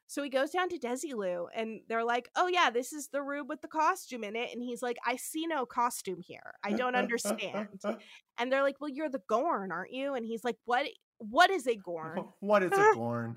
So 0.08 0.22
he 0.22 0.30
goes 0.30 0.50
down 0.50 0.70
to 0.70 0.78
Desilu, 0.78 1.48
and 1.54 1.82
they're 1.86 2.02
like, 2.02 2.30
"Oh 2.34 2.48
yeah, 2.48 2.70
this 2.70 2.94
is 2.94 3.08
the 3.08 3.22
room 3.22 3.46
with 3.46 3.60
the 3.60 3.68
costume 3.68 4.24
in 4.24 4.36
it." 4.36 4.50
And 4.54 4.62
he's 4.62 4.82
like, 4.82 4.96
"I 5.06 5.16
see 5.16 5.46
no 5.46 5.66
costume 5.66 6.22
here. 6.22 6.54
I 6.64 6.72
don't 6.72 6.96
understand." 6.96 7.68
and 8.38 8.50
they're 8.50 8.62
like, 8.62 8.80
"Well, 8.80 8.88
you're 8.88 9.10
the 9.10 9.22
Gorn, 9.28 9.70
aren't 9.70 9.92
you?" 9.92 10.14
And 10.14 10.24
he's 10.24 10.44
like, 10.44 10.56
"What? 10.64 10.86
What 11.18 11.50
is 11.50 11.66
a 11.66 11.76
Gorn?" 11.76 12.24
what 12.40 12.62
is 12.62 12.72
a 12.72 12.90
Gorn? 12.94 13.36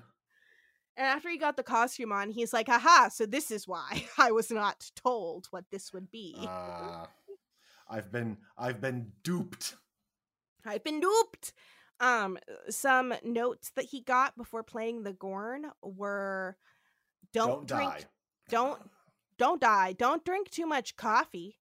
And 0.96 1.06
after 1.06 1.28
he 1.28 1.36
got 1.36 1.58
the 1.58 1.62
costume 1.62 2.10
on, 2.10 2.30
he's 2.30 2.54
like, 2.54 2.70
"Aha! 2.70 3.10
So 3.12 3.26
this 3.26 3.50
is 3.50 3.68
why 3.68 4.06
I 4.18 4.32
was 4.32 4.50
not 4.50 4.90
told 4.96 5.48
what 5.50 5.66
this 5.70 5.92
would 5.92 6.10
be. 6.10 6.34
Ah, 6.38 7.10
I've 7.86 8.10
been 8.10 8.38
I've 8.56 8.80
been 8.80 9.12
duped. 9.22 9.76
I've 10.64 10.82
been 10.82 11.00
duped." 11.00 11.52
Um, 12.02 12.36
some 12.68 13.14
notes 13.24 13.70
that 13.76 13.84
he 13.86 14.00
got 14.02 14.36
before 14.36 14.62
playing 14.64 15.04
the 15.04 15.12
Gorn 15.12 15.66
were 15.82 16.56
don't, 17.32 17.66
Don't, 17.66 17.68
drink 17.68 17.92
die. 17.92 18.04
don't 18.50 18.78
don't 19.38 19.60
die. 19.60 19.92
Don't 19.94 20.24
drink 20.24 20.50
too 20.50 20.66
much 20.66 20.96
coffee 20.96 21.58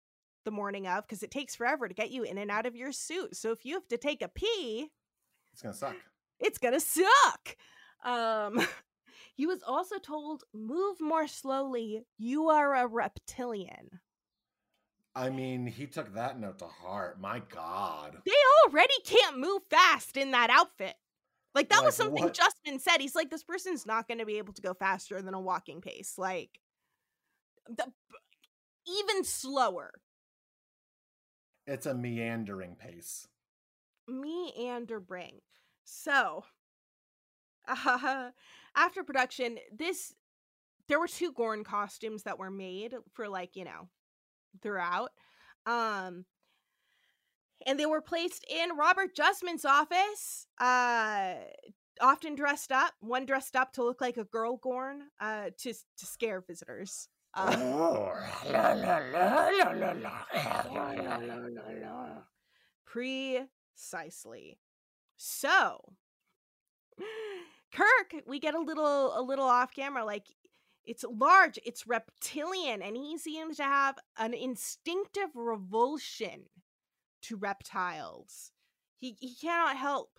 the 0.44 0.50
morning 0.52 0.86
of 0.86 1.04
because 1.04 1.22
it 1.22 1.30
takes 1.30 1.54
forever 1.56 1.86
to 1.88 1.94
get 1.94 2.10
you 2.10 2.22
in 2.22 2.38
and 2.38 2.50
out 2.50 2.66
of 2.66 2.74
your 2.76 2.92
suit. 2.92 3.36
So 3.36 3.50
if 3.50 3.64
you 3.66 3.74
have 3.74 3.86
to 3.88 3.98
take 3.98 4.22
a 4.22 4.28
pee, 4.28 4.88
It's 5.52 5.60
gonna 5.60 5.74
suck. 5.74 5.96
it's 6.40 6.58
gonna 6.58 6.80
suck. 6.80 7.56
Um, 8.04 8.60
he 9.34 9.44
was 9.46 9.62
also 9.66 9.98
told, 9.98 10.44
"Move 10.54 11.00
more 11.00 11.26
slowly. 11.26 12.04
You 12.16 12.48
are 12.48 12.74
a 12.76 12.86
reptilian." 12.86 14.00
I 15.18 15.30
mean, 15.30 15.66
he 15.66 15.86
took 15.86 16.14
that 16.14 16.38
note 16.38 16.60
to 16.60 16.66
heart. 16.66 17.20
My 17.20 17.42
God. 17.52 18.18
They 18.24 18.32
already 18.66 18.94
can't 19.04 19.38
move 19.38 19.62
fast 19.68 20.16
in 20.16 20.30
that 20.30 20.48
outfit. 20.48 20.94
Like 21.56 21.70
that 21.70 21.82
was 21.84 21.96
something 21.96 22.22
what? 22.22 22.38
Justman 22.38 22.80
said. 22.80 23.00
He's 23.00 23.16
like, 23.16 23.28
this 23.28 23.42
person's 23.42 23.84
not 23.84 24.06
going 24.06 24.18
to 24.18 24.26
be 24.26 24.38
able 24.38 24.52
to 24.52 24.62
go 24.62 24.74
faster 24.74 25.20
than 25.20 25.34
a 25.34 25.40
walking 25.40 25.80
pace. 25.80 26.14
Like, 26.18 26.60
the, 27.68 27.86
even 28.86 29.24
slower. 29.24 29.90
It's 31.66 31.86
a 31.86 31.94
meandering 31.94 32.76
pace. 32.76 33.26
meandering. 34.06 35.40
So, 35.84 36.44
uh, 37.66 38.30
after 38.76 39.02
production, 39.02 39.58
this 39.76 40.14
there 40.86 41.00
were 41.00 41.08
two 41.08 41.32
Gorn 41.32 41.64
costumes 41.64 42.22
that 42.22 42.38
were 42.38 42.50
made 42.50 42.94
for 43.12 43.28
like 43.28 43.56
you 43.56 43.64
know 43.64 43.88
throughout. 44.62 45.10
Um, 45.66 46.24
and 47.66 47.78
they 47.78 47.86
were 47.86 48.00
placed 48.00 48.44
in 48.48 48.76
Robert 48.76 49.14
Justman's 49.14 49.64
office, 49.64 50.46
uh, 50.60 51.34
often 52.00 52.34
dressed 52.34 52.72
up, 52.72 52.94
one 53.00 53.26
dressed 53.26 53.56
up 53.56 53.72
to 53.74 53.84
look 53.84 54.00
like 54.00 54.16
a 54.16 54.24
girl 54.24 54.56
gorn 54.56 55.02
uh, 55.20 55.50
to, 55.58 55.72
to 55.72 56.06
scare 56.06 56.40
visitors. 56.40 57.08
Uh, 57.34 57.52
precisely. 62.86 64.58
So, 65.16 65.80
Kirk, 67.72 68.22
we 68.26 68.38
get 68.38 68.54
a 68.54 68.60
little 68.60 69.18
a 69.18 69.22
little 69.22 69.44
off 69.44 69.74
camera 69.74 70.04
like 70.04 70.26
it's 70.88 71.04
large 71.04 71.58
it's 71.64 71.86
reptilian 71.86 72.80
and 72.82 72.96
he 72.96 73.18
seems 73.18 73.58
to 73.58 73.64
have 73.64 73.96
an 74.16 74.32
instinctive 74.32 75.28
revulsion 75.34 76.44
to 77.22 77.36
reptiles. 77.36 78.52
He, 78.98 79.16
he 79.20 79.34
cannot 79.34 79.76
help 79.76 80.18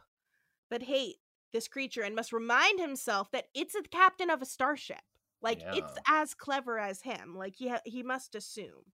but 0.69 0.83
hate 0.83 1.17
this 1.51 1.67
creature 1.67 2.03
and 2.03 2.15
must 2.15 2.31
remind 2.31 2.79
himself 2.79 3.31
that 3.31 3.45
it's 3.55 3.73
the 3.73 3.83
captain 3.89 4.29
of 4.29 4.41
a 4.41 4.45
starship. 4.45 5.01
Like 5.41 5.61
it's 5.73 5.97
as 6.07 6.33
clever 6.33 6.77
as 6.77 7.01
him 7.01 7.35
like 7.35 7.55
he 7.55 7.69
ha- 7.69 7.81
he 7.85 8.03
must 8.03 8.35
assume. 8.35 8.93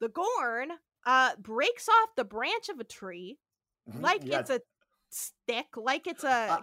The 0.00 0.08
gorn 0.08 0.70
uh 1.06 1.36
breaks 1.38 1.88
off 1.88 2.16
the 2.16 2.24
branch 2.24 2.68
of 2.68 2.80
a 2.80 2.84
tree 2.84 3.38
like 4.00 4.22
Yeah, 4.24 4.40
it's 4.40 4.50
a 4.50 4.60
stick, 5.10 5.66
like 5.76 6.06
it's 6.06 6.24
a 6.24 6.28
Uh, 6.28 6.58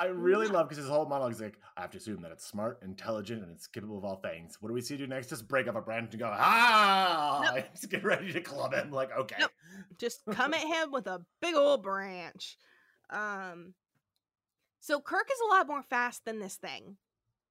I 0.00 0.06
really 0.06 0.46
love 0.48 0.66
because 0.66 0.78
his 0.82 0.88
whole 0.88 1.04
monologue 1.04 1.32
is 1.32 1.42
like, 1.42 1.58
I 1.76 1.82
have 1.82 1.90
to 1.90 1.98
assume 1.98 2.22
that 2.22 2.32
it's 2.32 2.46
smart, 2.46 2.80
intelligent, 2.82 3.42
and 3.42 3.52
it's 3.52 3.66
capable 3.66 3.98
of 3.98 4.04
all 4.04 4.16
things. 4.16 4.56
What 4.58 4.68
do 4.70 4.72
we 4.72 4.80
see 4.80 4.96
do 4.96 5.06
next? 5.06 5.28
Just 5.28 5.46
break 5.46 5.68
up 5.68 5.76
a 5.76 5.82
branch 5.82 6.12
and 6.12 6.18
go, 6.18 6.30
ah! 6.32 7.52
Nope. 7.54 7.66
Just 7.74 7.90
get 7.90 8.02
ready 8.02 8.32
to 8.32 8.40
club 8.40 8.72
him. 8.72 8.90
Like, 8.90 9.10
okay. 9.14 9.36
Nope. 9.38 9.50
just 9.98 10.22
come 10.32 10.54
at 10.54 10.60
him 10.66 10.90
with 10.90 11.06
a 11.06 11.20
big 11.42 11.54
old 11.54 11.82
branch. 11.82 12.56
Um 13.10 13.74
so 14.80 15.00
Kirk 15.00 15.28
is 15.30 15.40
a 15.46 15.54
lot 15.54 15.66
more 15.68 15.82
fast 15.82 16.24
than 16.24 16.38
this 16.38 16.56
thing, 16.56 16.96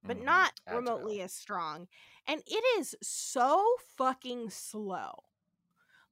but 0.04 0.18
Mhm. 0.18 0.24
not 0.26 0.54
Agile. 0.66 0.80
remotely 0.80 1.22
as 1.22 1.32
strong. 1.32 1.88
And 2.26 2.42
it 2.48 2.80
is 2.80 2.96
so 3.04 3.64
fucking 3.96 4.50
slow. 4.50 5.12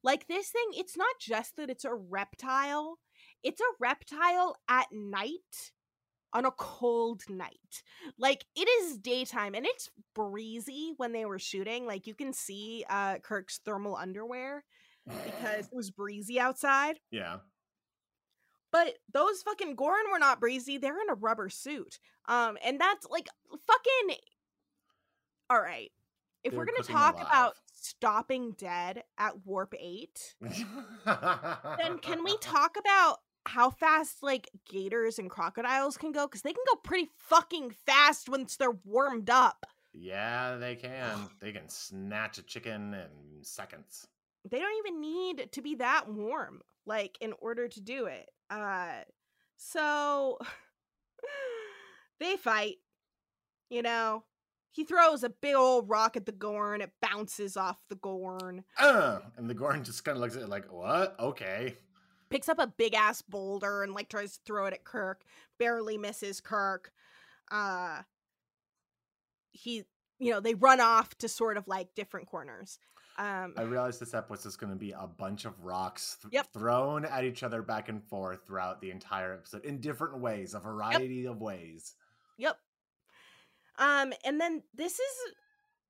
Like 0.03 0.27
this 0.27 0.51
thing, 0.51 0.67
it's 0.73 0.95
not 0.95 1.15
just 1.19 1.55
that 1.55 1.71
it's 1.71 1.83
a 1.85 1.95
reptile, 1.95 2.99
it's 3.41 3.59
a 3.59 3.73
reptile 3.79 4.55
at 4.69 4.87
night 4.91 5.71
on 6.33 6.45
a 6.45 6.51
cold 6.51 7.23
night. 7.29 7.83
Like 8.17 8.45
it 8.55 8.67
is 8.67 8.97
daytime 8.97 9.55
and 9.55 9.65
it's 9.65 9.89
breezy 10.13 10.93
when 10.97 11.11
they 11.13 11.25
were 11.25 11.39
shooting. 11.39 11.85
Like 11.85 12.07
you 12.07 12.13
can 12.13 12.33
see 12.33 12.85
uh 12.89 13.17
Kirk's 13.19 13.59
thermal 13.65 13.95
underwear 13.95 14.63
because 15.05 15.67
it 15.71 15.75
was 15.75 15.91
breezy 15.91 16.39
outside. 16.39 16.99
Yeah. 17.11 17.37
But 18.71 18.95
those 19.13 19.41
fucking 19.43 19.75
Gorn 19.75 20.11
were 20.11 20.19
not 20.19 20.39
breezy. 20.39 20.77
They're 20.77 21.01
in 21.01 21.09
a 21.09 21.15
rubber 21.15 21.49
suit. 21.49 21.99
Um, 22.27 22.57
and 22.63 22.79
that's 22.79 23.07
like 23.09 23.27
fucking. 23.49 24.17
All 25.49 25.61
right. 25.61 25.91
If 26.43 26.53
we're 26.53 26.65
They're 26.65 26.75
gonna 26.75 26.99
talk 26.99 27.15
alive. 27.15 27.27
about 27.27 27.53
stopping 27.73 28.51
dead 28.57 29.03
at 29.17 29.45
warp 29.45 29.73
eight, 29.79 30.35
then 31.05 31.97
can 32.01 32.23
we 32.23 32.37
talk 32.37 32.77
about 32.77 33.19
how 33.47 33.69
fast 33.69 34.21
like 34.23 34.49
gators 34.69 35.19
and 35.19 35.29
crocodiles 35.29 35.97
can 35.97 36.11
go? 36.11 36.27
Because 36.27 36.41
they 36.41 36.53
can 36.53 36.63
go 36.69 36.75
pretty 36.83 37.09
fucking 37.17 37.71
fast 37.85 38.29
once 38.29 38.55
they're 38.57 38.71
warmed 38.85 39.29
up. 39.29 39.65
Yeah, 39.93 40.57
they 40.57 40.75
can. 40.75 41.29
They 41.39 41.51
can 41.51 41.69
snatch 41.69 42.37
a 42.37 42.43
chicken 42.43 42.93
in 42.93 43.43
seconds. 43.43 44.07
they 44.49 44.59
don't 44.59 44.77
even 44.85 45.01
need 45.01 45.51
to 45.51 45.61
be 45.61 45.75
that 45.75 46.05
warm 46.09 46.61
like 46.85 47.17
in 47.21 47.33
order 47.41 47.67
to 47.67 47.81
do 47.81 48.05
it 48.05 48.29
uh 48.49 49.01
so 49.57 50.37
they 52.19 52.37
fight 52.37 52.75
you 53.69 53.81
know 53.81 54.23
he 54.71 54.83
throws 54.83 55.23
a 55.23 55.29
big 55.29 55.55
old 55.55 55.89
rock 55.89 56.15
at 56.15 56.25
the 56.25 56.31
gorn 56.31 56.81
it 56.81 56.91
bounces 57.01 57.57
off 57.57 57.77
the 57.89 57.95
gorn 57.95 58.63
Uh, 58.79 59.19
and 59.37 59.49
the 59.49 59.53
Gorn 59.53 59.83
just 59.83 60.05
kind 60.05 60.15
of 60.17 60.21
looks 60.21 60.35
at 60.35 60.43
it 60.43 60.49
like, 60.49 60.71
what? 60.71 61.15
Okay. 61.19 61.75
Picks 62.29 62.49
up 62.49 62.59
a 62.59 62.67
big 62.67 62.93
ass 62.93 63.21
boulder 63.21 63.83
and 63.83 63.93
like 63.93 64.09
tries 64.09 64.33
to 64.37 64.43
throw 64.45 64.65
it 64.65 64.73
at 64.73 64.83
kirk 64.83 65.21
barely 65.57 65.97
misses 65.97 66.41
kirk 66.41 66.91
uh 67.51 68.01
he 69.51 69.83
you 70.19 70.31
know 70.31 70.39
they 70.39 70.53
run 70.53 70.79
off 70.81 71.17
to 71.17 71.27
sort 71.27 71.57
of 71.57 71.67
like 71.67 71.93
different 71.95 72.27
corners 72.27 72.79
um 73.17 73.53
I 73.57 73.63
realized 73.63 73.99
this 73.99 74.13
episode 74.13 74.47
is 74.49 74.57
going 74.57 74.71
to 74.71 74.77
be 74.77 74.91
a 74.91 75.07
bunch 75.07 75.45
of 75.45 75.63
rocks 75.63 76.17
th- 76.21 76.33
Yep. 76.33 76.53
thrown 76.53 77.03
at 77.05 77.23
each 77.23 77.41
other 77.41 77.63
back 77.63 77.89
and 77.89 78.03
forth 78.03 78.45
throughout 78.45 78.79
the 78.79 78.91
entire 78.91 79.33
episode 79.33 79.65
in 79.65 79.79
different 79.81 80.19
ways, 80.19 80.53
a 80.53 80.59
variety 80.59 81.25
of 81.25 81.41
ways. 81.41 81.95
Yep. 82.37 82.59
Um, 83.79 84.13
and 84.23 84.39
then 84.39 84.61
this 84.75 84.93
is 84.99 85.33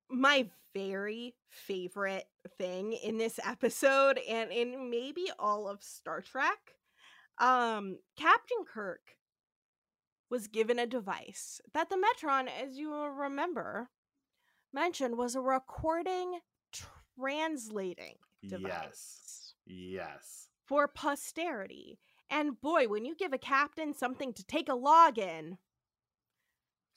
my 0.09 0.49
very 0.77 1.35
favorite 1.49 2.25
thing 2.57 2.93
in 2.93 3.17
this 3.17 3.39
episode 3.43 4.19
and 4.29 4.51
in 4.51 4.89
maybe 4.89 5.27
all 5.39 5.67
of 5.67 5.81
Star 5.83 6.21
Trek. 6.21 6.75
Um, 7.39 7.97
Captain 8.17 8.63
Kirk 8.71 9.17
was 10.29 10.47
given 10.47 10.77
a 10.79 10.85
device 10.85 11.61
that 11.73 11.89
the 11.89 11.95
Metron, 11.95 12.47
as 12.63 12.77
you 12.77 12.89
will 12.89 13.09
remember, 13.09 13.89
mentioned 14.73 15.17
was 15.17 15.35
a 15.35 15.41
recording 15.41 16.39
translating 17.17 18.15
device 18.47 18.73
Yes. 18.73 19.53
Yes. 19.65 20.47
for 20.65 20.87
posterity. 20.87 21.99
And 22.29 22.59
boy, 22.59 22.87
when 22.87 23.05
you 23.05 23.15
give 23.15 23.33
a 23.33 23.37
captain 23.37 23.93
something 23.93 24.33
to 24.33 24.43
take 24.45 24.67
a 24.69 24.75
log 24.75 25.17
in, 25.17 25.57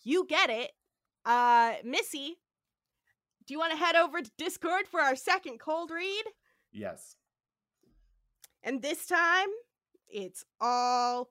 you 0.02 0.26
get 0.26 0.50
it. 0.50 0.72
Uh, 1.24 1.74
Missy, 1.84 2.38
do 3.50 3.54
you 3.54 3.58
want 3.58 3.72
to 3.72 3.84
head 3.84 3.96
over 3.96 4.22
to 4.22 4.30
Discord 4.38 4.86
for 4.86 5.00
our 5.00 5.16
second 5.16 5.58
cold 5.58 5.90
read? 5.90 6.22
Yes. 6.70 7.16
And 8.62 8.80
this 8.80 9.06
time, 9.06 9.48
it's 10.08 10.44
all 10.60 11.30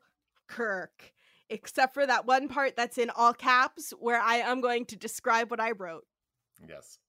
Kirk, 0.50 1.14
except 1.50 1.94
for 1.94 2.06
that 2.06 2.26
one 2.26 2.50
part 2.50 2.76
that's 2.76 2.98
in 2.98 3.10
all 3.10 3.32
caps 3.32 3.94
where 3.98 4.20
I 4.20 4.36
am 4.36 4.60
going 4.60 4.86
to 4.88 4.98
describe 4.98 5.50
what 5.50 5.62
I 5.62 5.72
wrote. 5.72 6.04
Yes. 6.68 7.00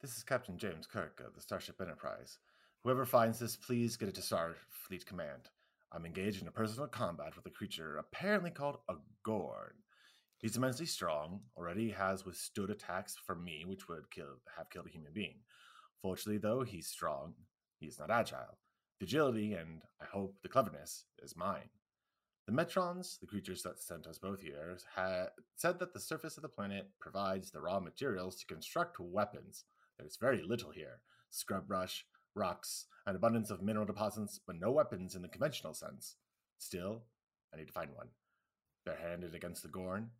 This 0.00 0.16
is 0.16 0.22
Captain 0.22 0.58
James 0.58 0.86
Kirk 0.86 1.20
of 1.26 1.34
the 1.34 1.40
Starship 1.40 1.80
Enterprise. 1.80 2.38
Whoever 2.84 3.04
finds 3.04 3.40
this, 3.40 3.56
please 3.56 3.96
get 3.96 4.08
it 4.08 4.14
to 4.14 4.20
Starfleet 4.20 5.06
Command. 5.06 5.50
I'm 5.90 6.06
engaged 6.06 6.40
in 6.40 6.46
a 6.46 6.52
personal 6.52 6.86
combat 6.86 7.34
with 7.34 7.46
a 7.46 7.50
creature 7.50 7.96
apparently 7.96 8.52
called 8.52 8.76
a 8.88 8.94
Gorn. 9.24 9.81
He's 10.42 10.56
immensely 10.56 10.86
strong, 10.86 11.40
already 11.56 11.90
has 11.90 12.26
withstood 12.26 12.68
attacks 12.68 13.14
from 13.26 13.44
me, 13.44 13.64
which 13.64 13.88
would 13.88 14.10
kill, 14.10 14.40
have 14.56 14.68
killed 14.70 14.88
a 14.88 14.90
human 14.90 15.12
being. 15.12 15.36
Fortunately, 16.02 16.38
though, 16.38 16.62
he's 16.64 16.88
strong. 16.88 17.34
He's 17.78 18.00
not 18.00 18.10
agile. 18.10 18.58
The 18.98 19.06
agility, 19.06 19.54
and 19.54 19.82
I 20.00 20.04
hope 20.04 20.34
the 20.42 20.48
cleverness, 20.48 21.04
is 21.22 21.36
mine. 21.36 21.70
The 22.48 22.52
Metrons, 22.52 23.20
the 23.20 23.26
creatures 23.26 23.62
that 23.62 23.80
sent 23.80 24.08
us 24.08 24.18
both 24.18 24.40
here, 24.40 24.76
ha- 24.96 25.28
said 25.54 25.78
that 25.78 25.94
the 25.94 26.00
surface 26.00 26.36
of 26.36 26.42
the 26.42 26.48
planet 26.48 26.90
provides 27.00 27.52
the 27.52 27.60
raw 27.60 27.78
materials 27.78 28.34
to 28.36 28.46
construct 28.46 28.98
weapons. 28.98 29.64
There's 29.96 30.16
very 30.16 30.42
little 30.42 30.72
here 30.72 31.02
scrub 31.30 31.68
brush, 31.68 32.04
rocks, 32.34 32.86
an 33.06 33.14
abundance 33.14 33.50
of 33.50 33.62
mineral 33.62 33.86
deposits, 33.86 34.40
but 34.44 34.56
no 34.56 34.72
weapons 34.72 35.14
in 35.14 35.22
the 35.22 35.28
conventional 35.28 35.72
sense. 35.72 36.16
Still, 36.58 37.04
I 37.54 37.58
need 37.58 37.68
to 37.68 37.72
find 37.72 37.90
one. 37.94 38.08
Barehanded 38.84 39.34
against 39.36 39.62
the 39.62 39.68
Gorn, 39.68 40.10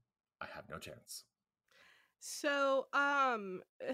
I 0.42 0.46
have 0.54 0.64
no 0.68 0.78
chance. 0.78 1.24
So, 2.18 2.86
um, 2.92 3.62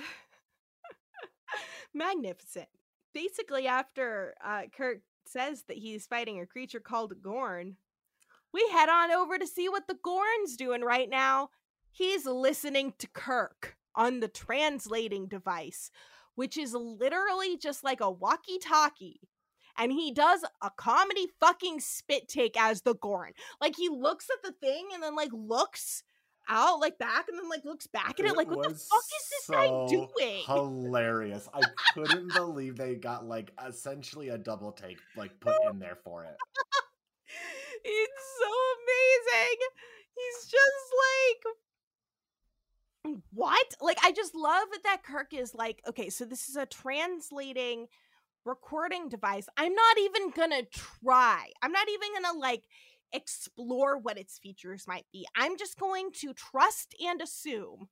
magnificent. 1.95 2.69
Basically, 3.13 3.67
after 3.67 4.35
uh, 4.45 4.63
Kirk 4.75 5.01
says 5.27 5.65
that 5.69 5.77
he's 5.77 6.07
fighting 6.07 6.41
a 6.41 6.47
creature 6.47 6.81
called 6.81 7.23
Gorn, 7.23 7.77
we 8.53 8.67
head 8.73 8.89
on 8.89 9.11
over 9.11 9.39
to 9.39 9.47
see 9.47 9.69
what 9.69 9.89
the 9.89 9.99
Gorn's 10.03 10.57
doing 10.57 10.83
right 10.83 11.09
now. 11.09 11.51
He's 11.91 12.27
listening 12.27 12.95
to 12.99 13.09
Kirk 13.09 13.77
on 13.95 14.21
the 14.21 14.29
translating 14.29 15.27
device, 15.27 15.91
which 16.35 16.57
is 16.57 16.75
literally 16.75 17.59
just 17.59 17.85
like 17.85 18.01
a 18.01 18.11
walkie 18.11 18.59
talkie. 18.59 19.21
And 19.77 19.93
he 19.93 20.13
does 20.13 20.45
a 20.63 20.71
comedy 20.77 21.29
fucking 21.41 21.81
spit 21.81 22.29
take 22.29 22.61
as 22.61 22.83
the 22.83 22.95
Gorn. 22.95 23.33
Like 23.61 23.77
he 23.77 23.89
looks 23.89 24.29
at 24.31 24.43
the 24.43 24.67
thing 24.67 24.89
and 24.93 25.03
then 25.03 25.15
like 25.15 25.31
looks 25.33 26.03
out 26.49 26.81
like 26.81 26.99
back 26.99 27.29
and 27.29 27.39
then 27.39 27.49
like 27.49 27.65
looks 27.65 27.87
back 27.87 28.19
at 28.19 28.27
it, 28.27 28.37
like 28.37 28.51
what 28.51 28.63
the 28.63 28.75
fuck 28.75 29.05
is 29.21 29.31
this 29.31 29.47
guy 29.51 29.67
doing? 29.89 30.43
Hilarious. 30.47 31.49
I 31.53 31.63
couldn't 31.95 32.33
believe 32.35 32.77
they 32.77 32.95
got 32.95 33.27
like 33.27 33.53
essentially 33.67 34.29
a 34.29 34.39
double 34.39 34.73
take 34.73 34.99
like 35.17 35.39
put 35.41 35.55
in 35.71 35.79
there 35.79 35.99
for 36.05 36.25
it. 36.25 36.37
it's 37.85 38.39
so 38.41 38.51
amazing. 38.77 39.57
He's 40.15 40.51
just 40.51 40.93
like 41.45 41.55
what? 43.33 43.67
Like 43.81 43.99
I 44.05 44.13
just 44.13 44.35
love 44.35 44.69
that 44.85 45.03
Kirk 45.03 45.33
is 45.33 45.55
like, 45.55 45.83
okay, 45.89 46.11
so 46.11 46.25
this 46.25 46.49
is 46.49 46.57
a 46.57 46.67
translating 46.67 47.87
recording 48.45 49.09
device. 49.09 49.49
I'm 49.57 49.75
not 49.75 49.99
even 49.99 50.31
gonna 50.31 50.63
try. 50.65 51.51
I'm 51.63 51.73
not 51.73 51.89
even 51.89 52.09
gonna 52.15 52.39
like 52.39 52.65
explore 53.13 53.99
what 53.99 54.19
its 54.19 54.39
features 54.39 54.87
might 54.87 55.07
be. 55.13 55.27
I'm 55.37 55.57
just 55.57 55.79
going 55.79 56.11
to 56.21 56.35
trust 56.35 56.95
and 57.05 57.21
assume 57.21 57.89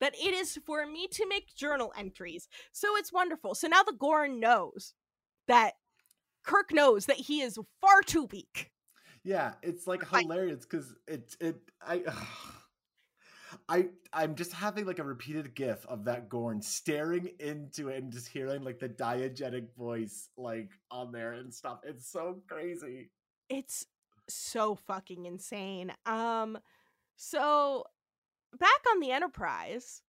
that 0.00 0.14
it 0.16 0.34
is 0.34 0.58
for 0.66 0.84
me 0.84 1.06
to 1.12 1.28
make 1.28 1.54
journal 1.54 1.92
entries. 1.96 2.48
So 2.72 2.96
it's 2.96 3.12
wonderful. 3.12 3.54
So 3.54 3.68
now 3.68 3.82
the 3.84 3.92
Gorn 3.92 4.40
knows 4.40 4.94
that 5.46 5.74
Kirk 6.44 6.72
knows 6.72 7.06
that 7.06 7.16
he 7.16 7.40
is 7.40 7.58
far 7.80 8.02
too 8.02 8.24
weak. 8.24 8.72
Yeah, 9.24 9.52
it's 9.62 9.86
like 9.86 10.08
hilarious 10.08 10.66
because 10.66 10.94
it 11.06 11.36
it 11.40 11.56
I 11.80 12.02
I 13.68 13.88
I'm 14.12 14.34
just 14.34 14.52
having 14.52 14.86
like 14.86 14.98
a 14.98 15.04
repeated 15.04 15.54
gif 15.54 15.86
of 15.86 16.04
that 16.06 16.28
Gorn 16.28 16.60
staring 16.60 17.30
into 17.38 17.88
it 17.88 18.02
and 18.02 18.12
just 18.12 18.28
hearing 18.28 18.64
like 18.64 18.80
the 18.80 18.88
diegetic 18.88 19.72
voice 19.76 20.30
like 20.36 20.70
on 20.90 21.12
there 21.12 21.34
and 21.34 21.54
stuff. 21.54 21.80
It's 21.84 22.10
so 22.10 22.42
crazy. 22.48 23.10
It's 23.48 23.86
so 24.28 24.74
fucking 24.74 25.26
insane. 25.26 25.92
Um 26.06 26.58
so 27.16 27.84
back 28.58 28.80
on 28.92 29.00
the 29.00 29.10
Enterprise, 29.12 30.02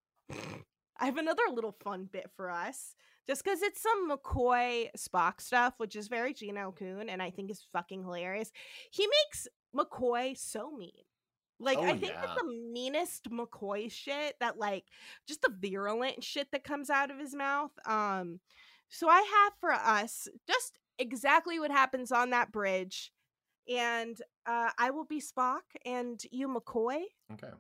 I 1.00 1.06
have 1.06 1.18
another 1.18 1.44
little 1.52 1.76
fun 1.84 2.10
bit 2.12 2.30
for 2.36 2.50
us. 2.50 2.96
Just 3.26 3.44
because 3.44 3.62
it's 3.62 3.82
some 3.82 4.10
McCoy 4.10 4.90
Spock 4.98 5.40
stuff, 5.40 5.76
which 5.78 5.96
is 5.96 6.10
very 6.10 6.34
Gene 6.34 6.58
L. 6.58 6.74
Coon, 6.74 7.08
and 7.08 7.22
I 7.22 7.30
think 7.30 7.50
is 7.50 7.66
fucking 7.72 8.04
hilarious. 8.04 8.52
He 8.92 9.08
makes 9.08 9.48
McCoy 9.74 10.38
so 10.38 10.72
mean. 10.72 10.92
Like, 11.58 11.78
Oh, 11.78 11.84
I 11.84 11.92
think 11.92 12.12
yeah. 12.12 12.22
that 12.26 12.36
the 12.36 12.70
meanest 12.74 13.30
McCoy 13.32 13.90
shit 13.90 14.36
that, 14.42 14.58
like, 14.58 14.84
just 15.26 15.42
the 15.42 15.54
virulent 15.58 16.22
shit 16.22 16.50
that 16.52 16.66
comes 16.66 16.90
out 16.90 17.12
of 17.12 17.18
his 17.18 17.34
mouth. 17.34 17.72
Um, 17.86 18.42
so 18.90 19.08
I 19.08 19.20
have 19.20 19.54
for 19.62 19.72
us 19.72 20.28
just 20.46 20.78
exactly 21.00 21.62
what 21.62 21.72
happens 21.72 22.12
on 22.12 22.32
that 22.32 22.52
bridge. 22.52 23.14
And 23.70 24.22
uh, 24.46 24.70
I 24.78 24.90
will 24.92 25.06
be 25.06 25.22
Spock 25.22 25.62
and 25.86 26.22
you 26.32 26.48
McCoy. 26.48 27.04
Okay. 27.34 27.54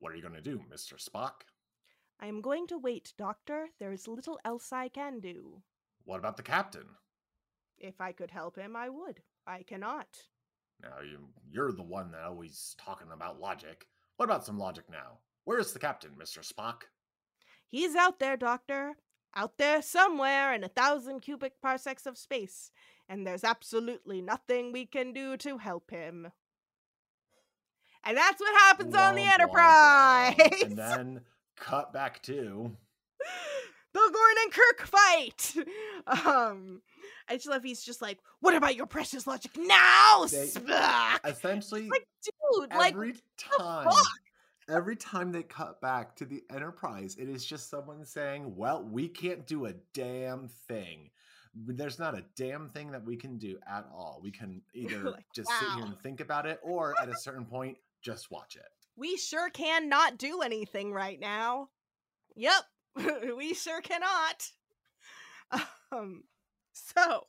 What 0.00 0.12
are 0.12 0.16
you 0.16 0.22
gonna 0.22 0.40
do, 0.40 0.60
Mr. 0.72 1.02
Spock? 1.02 1.42
I 2.20 2.26
am 2.26 2.40
going 2.40 2.66
to 2.68 2.78
wait, 2.78 3.12
Doctor. 3.18 3.68
There 3.78 3.92
is 3.92 4.08
little 4.08 4.38
else 4.44 4.72
I 4.72 4.88
can 4.88 5.20
do. 5.20 5.62
What 6.04 6.18
about 6.18 6.36
the 6.36 6.42
captain? 6.42 6.86
If 7.78 8.00
I 8.00 8.12
could 8.12 8.30
help 8.30 8.56
him, 8.56 8.76
I 8.76 8.88
would. 8.88 9.20
I 9.46 9.62
cannot. 9.62 10.06
Now 10.82 11.00
you 11.02 11.28
you're 11.50 11.72
the 11.72 11.82
one 11.82 12.10
that 12.12 12.22
always 12.22 12.74
talking 12.78 13.08
about 13.12 13.40
logic. 13.40 13.86
What 14.16 14.26
about 14.26 14.44
some 14.44 14.58
logic 14.58 14.84
now? 14.90 15.18
Where's 15.44 15.72
the 15.72 15.78
captain, 15.78 16.12
Mr. 16.18 16.40
Spock? 16.40 16.82
He's 17.68 17.94
out 17.94 18.18
there, 18.18 18.36
Doctor. 18.36 18.96
Out 19.36 19.58
there 19.58 19.82
somewhere 19.82 20.54
in 20.54 20.62
a 20.62 20.68
thousand 20.68 21.20
cubic 21.20 21.60
parsecs 21.60 22.06
of 22.06 22.16
space. 22.16 22.70
And 23.08 23.26
there's 23.26 23.44
absolutely 23.44 24.22
nothing 24.22 24.72
we 24.72 24.86
can 24.86 25.12
do 25.12 25.36
to 25.38 25.58
help 25.58 25.90
him. 25.90 26.28
And 28.04 28.16
that's 28.16 28.40
what 28.40 28.54
happens 28.62 28.94
on 28.94 29.14
the 29.14 29.22
Womp, 29.22 29.26
womp, 29.26 29.34
Enterprise. 29.34 30.62
And 30.62 30.76
then 30.76 31.20
cut 31.56 31.92
back 31.92 32.22
to 32.24 32.32
the 33.92 34.10
Gorn 34.12 34.34
and 34.42 34.52
Kirk 34.52 34.86
fight. 34.86 35.54
Um, 36.06 36.82
I 37.30 37.36
just 37.36 37.48
love 37.48 37.62
he's 37.62 37.82
just 37.82 38.02
like, 38.02 38.18
what 38.40 38.54
about 38.54 38.76
your 38.76 38.84
precious 38.84 39.26
logic 39.26 39.52
now, 39.56 40.26
They- 40.26 40.50
essentially 41.24 41.88
Like, 41.88 42.06
dude, 42.22 42.70
like, 42.76 42.92
every 42.92 43.14
time 43.38 43.84
fuck? 43.90 44.06
every 44.68 44.96
time 44.96 45.32
they 45.32 45.42
cut 45.42 45.80
back 45.80 46.14
to 46.16 46.26
the 46.26 46.42
enterprise 46.50 47.16
it 47.18 47.28
is 47.28 47.44
just 47.44 47.70
someone 47.70 48.04
saying 48.04 48.54
well 48.56 48.82
we 48.82 49.08
can't 49.08 49.46
do 49.46 49.64
a 49.66 49.72
damn 49.94 50.48
thing 50.68 51.10
there's 51.54 51.98
not 51.98 52.16
a 52.18 52.24
damn 52.36 52.68
thing 52.70 52.90
that 52.90 53.04
we 53.04 53.16
can 53.16 53.38
do 53.38 53.58
at 53.68 53.86
all 53.92 54.20
we 54.22 54.30
can 54.30 54.60
either 54.74 55.10
Like, 55.10 55.26
just 55.34 55.48
sit 55.48 55.68
here 55.76 55.84
and 55.84 55.98
think 56.00 56.20
about 56.20 56.46
it 56.46 56.58
or 56.62 56.94
at 57.00 57.08
a 57.08 57.16
certain 57.16 57.44
point 57.44 57.76
just 58.02 58.30
watch 58.30 58.56
it 58.56 58.66
we 58.96 59.16
sure 59.16 59.50
cannot 59.50 60.18
do 60.18 60.40
anything 60.42 60.92
right 60.92 61.18
now. 61.18 61.68
Yep, 62.36 62.62
we 63.36 63.54
sure 63.54 63.80
cannot. 63.80 64.50
Um, 65.92 66.24
so 66.72 67.26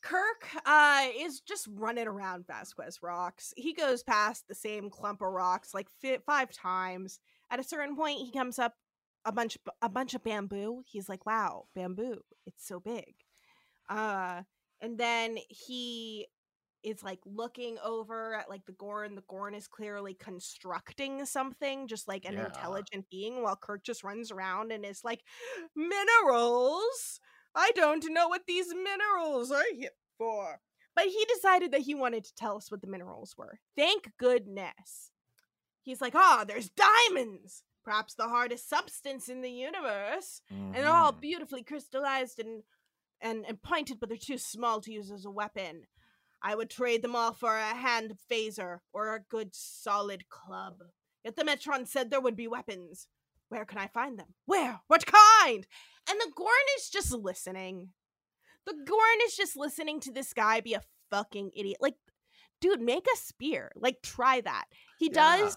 Kirk 0.00 0.46
uh 0.64 1.08
is 1.18 1.40
just 1.40 1.66
running 1.68 2.06
around 2.06 2.46
Vasquez 2.46 3.00
Rocks. 3.02 3.52
He 3.56 3.72
goes 3.72 4.04
past 4.04 4.46
the 4.46 4.54
same 4.54 4.90
clump 4.90 5.22
of 5.22 5.32
rocks 5.32 5.74
like 5.74 5.88
fi- 6.00 6.18
five 6.24 6.52
times. 6.52 7.18
At 7.50 7.58
a 7.58 7.64
certain 7.64 7.96
point, 7.96 8.18
he 8.18 8.30
comes 8.30 8.60
up 8.60 8.74
a 9.24 9.32
bunch 9.32 9.58
a 9.82 9.88
bunch 9.88 10.14
of 10.14 10.24
bamboo. 10.24 10.82
He's 10.86 11.08
like, 11.08 11.26
"Wow, 11.26 11.66
bamboo! 11.74 12.22
It's 12.46 12.66
so 12.66 12.80
big." 12.80 13.14
Uh, 13.88 14.42
and 14.80 14.98
then 14.98 15.38
he 15.48 16.28
is 16.82 17.02
like 17.02 17.20
looking 17.26 17.78
over 17.84 18.34
at 18.34 18.48
like 18.50 18.64
the 18.66 18.72
Gorn. 18.72 19.14
The 19.16 19.22
Gorn 19.28 19.54
is 19.54 19.68
clearly 19.68 20.14
constructing 20.14 21.24
something, 21.26 21.88
just 21.88 22.08
like 22.08 22.24
an 22.24 22.34
Yeah. 22.34 22.38
intelligent 22.38 23.06
being, 23.10 23.42
while 23.42 23.56
Kirk 23.56 23.84
just 23.84 24.04
runs 24.04 24.30
around 24.32 24.72
and 24.72 24.84
is 24.84 25.04
like, 25.04 25.22
"Minerals! 25.76 27.20
I 27.54 27.70
don't 27.72 28.04
know 28.10 28.28
what 28.28 28.46
these 28.46 28.68
minerals 28.74 29.50
are 29.52 29.62
here 29.74 29.90
for." 30.18 30.60
But 30.94 31.06
he 31.06 31.24
decided 31.26 31.72
that 31.72 31.82
he 31.82 31.94
wanted 31.94 32.24
to 32.24 32.34
tell 32.34 32.56
us 32.56 32.70
what 32.70 32.80
the 32.82 32.86
minerals 32.86 33.34
were. 33.36 33.60
Thank 33.76 34.10
goodness. 34.18 35.12
He's 35.82 36.00
like, 36.00 36.14
"Ah, 36.16 36.44
there's 36.46 36.70
diamonds." 36.70 37.64
Perhaps 37.84 38.14
the 38.14 38.28
hardest 38.28 38.68
substance 38.68 39.28
in 39.28 39.42
the 39.42 39.50
universe 39.50 40.40
and 40.50 40.74
they're 40.74 40.88
all 40.88 41.12
Mhm. 41.12 41.20
beautifully 41.20 41.62
crystallized 41.64 42.38
and, 42.38 42.62
and 43.20 43.44
and 43.46 43.62
pointed, 43.62 43.98
but 43.98 44.08
they're 44.08 44.18
too 44.18 44.38
small 44.38 44.80
to 44.80 44.92
use 44.92 45.10
as 45.10 45.24
a 45.24 45.30
weapon. 45.30 45.86
I 46.42 46.54
would 46.54 46.70
trade 46.70 47.02
them 47.02 47.14
all 47.16 47.32
for 47.32 47.56
a 47.56 47.74
hand 47.74 48.18
phaser 48.30 48.80
or 48.92 49.14
a 49.14 49.20
good 49.20 49.54
solid 49.54 50.28
club. 50.28 50.82
Yet 51.24 51.36
the 51.36 51.44
Metron 51.44 51.86
said 51.86 52.10
there 52.10 52.20
would 52.20 52.36
be 52.36 52.48
weapons. 52.48 53.08
Where 53.48 53.64
can 53.64 53.78
I 53.78 53.86
find 53.86 54.18
them? 54.18 54.34
Where? 54.46 54.80
What 54.88 55.04
kind? 55.06 55.66
And 56.08 56.20
the 56.20 56.32
Gorn 56.34 56.66
is 56.78 56.88
just 56.88 57.12
listening. 57.12 57.92
The 58.64 58.74
Gorn 58.74 59.18
is 59.24 59.36
just 59.36 59.56
listening 59.56 60.00
to 60.00 60.12
this 60.12 60.32
guy 60.32 60.60
be 60.60 60.74
a 60.74 60.82
fucking 61.10 61.50
idiot. 61.54 61.78
Like, 61.80 61.96
dude, 62.60 62.80
make 62.80 63.06
a 63.12 63.16
spear. 63.16 63.70
Like, 63.76 64.02
try 64.02 64.40
that. 64.40 64.64
He 64.98 65.08
does 65.08 65.56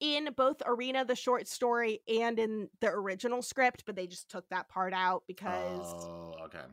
in 0.00 0.30
both 0.36 0.62
Arena, 0.66 1.04
the 1.04 1.14
short 1.14 1.46
story, 1.46 2.00
and 2.08 2.38
in 2.38 2.68
the 2.80 2.88
original 2.88 3.42
script, 3.42 3.84
but 3.86 3.96
they 3.96 4.06
just 4.06 4.30
took 4.30 4.48
that 4.48 4.68
part 4.68 4.92
out 4.92 5.22
because. 5.26 5.80
oh 5.84 6.34
okay 6.44 6.64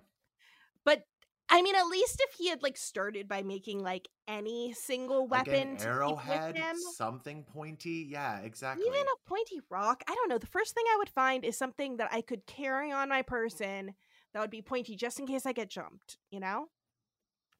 But 0.85 1.03
I 1.49 1.61
mean, 1.61 1.75
at 1.75 1.87
least 1.87 2.21
if 2.27 2.35
he 2.37 2.49
had 2.49 2.61
like 2.61 2.77
started 2.77 3.27
by 3.27 3.41
making 3.43 3.81
like 3.81 4.09
any 4.27 4.73
single 4.73 5.27
like 5.27 5.47
weapon 5.47 5.77
to 5.77 5.87
arrowhead 5.87 6.59
something 6.95 7.43
pointy 7.43 8.05
yeah 8.09 8.39
exactly 8.39 8.85
even 8.85 8.99
a 8.99 9.29
pointy 9.29 9.61
rock. 9.69 10.03
I 10.07 10.15
don't 10.15 10.29
know. 10.29 10.37
The 10.37 10.47
first 10.47 10.73
thing 10.73 10.83
I 10.91 10.97
would 10.97 11.09
find 11.09 11.45
is 11.45 11.57
something 11.57 11.97
that 11.97 12.09
I 12.11 12.21
could 12.21 12.45
carry 12.45 12.91
on 12.91 13.07
my 13.09 13.21
person 13.21 13.93
that 14.33 14.41
would 14.41 14.49
be 14.49 14.61
pointy, 14.61 14.95
just 14.95 15.19
in 15.19 15.27
case 15.27 15.45
I 15.45 15.53
get 15.53 15.69
jumped. 15.69 16.17
You 16.31 16.39
know. 16.39 16.67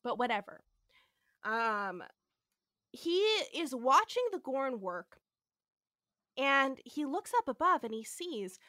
But 0.04 0.20
whatever. 0.20 0.62
Um, 1.44 2.04
he 2.92 3.20
is 3.56 3.74
watching 3.74 4.24
the 4.32 4.40
Gorn 4.40 4.82
work, 4.82 5.20
and 6.38 6.80
he 6.86 7.06
looks 7.06 7.32
up 7.38 7.48
above 7.48 7.84
and 7.84 7.94
he 7.94 8.04
sees 8.04 8.60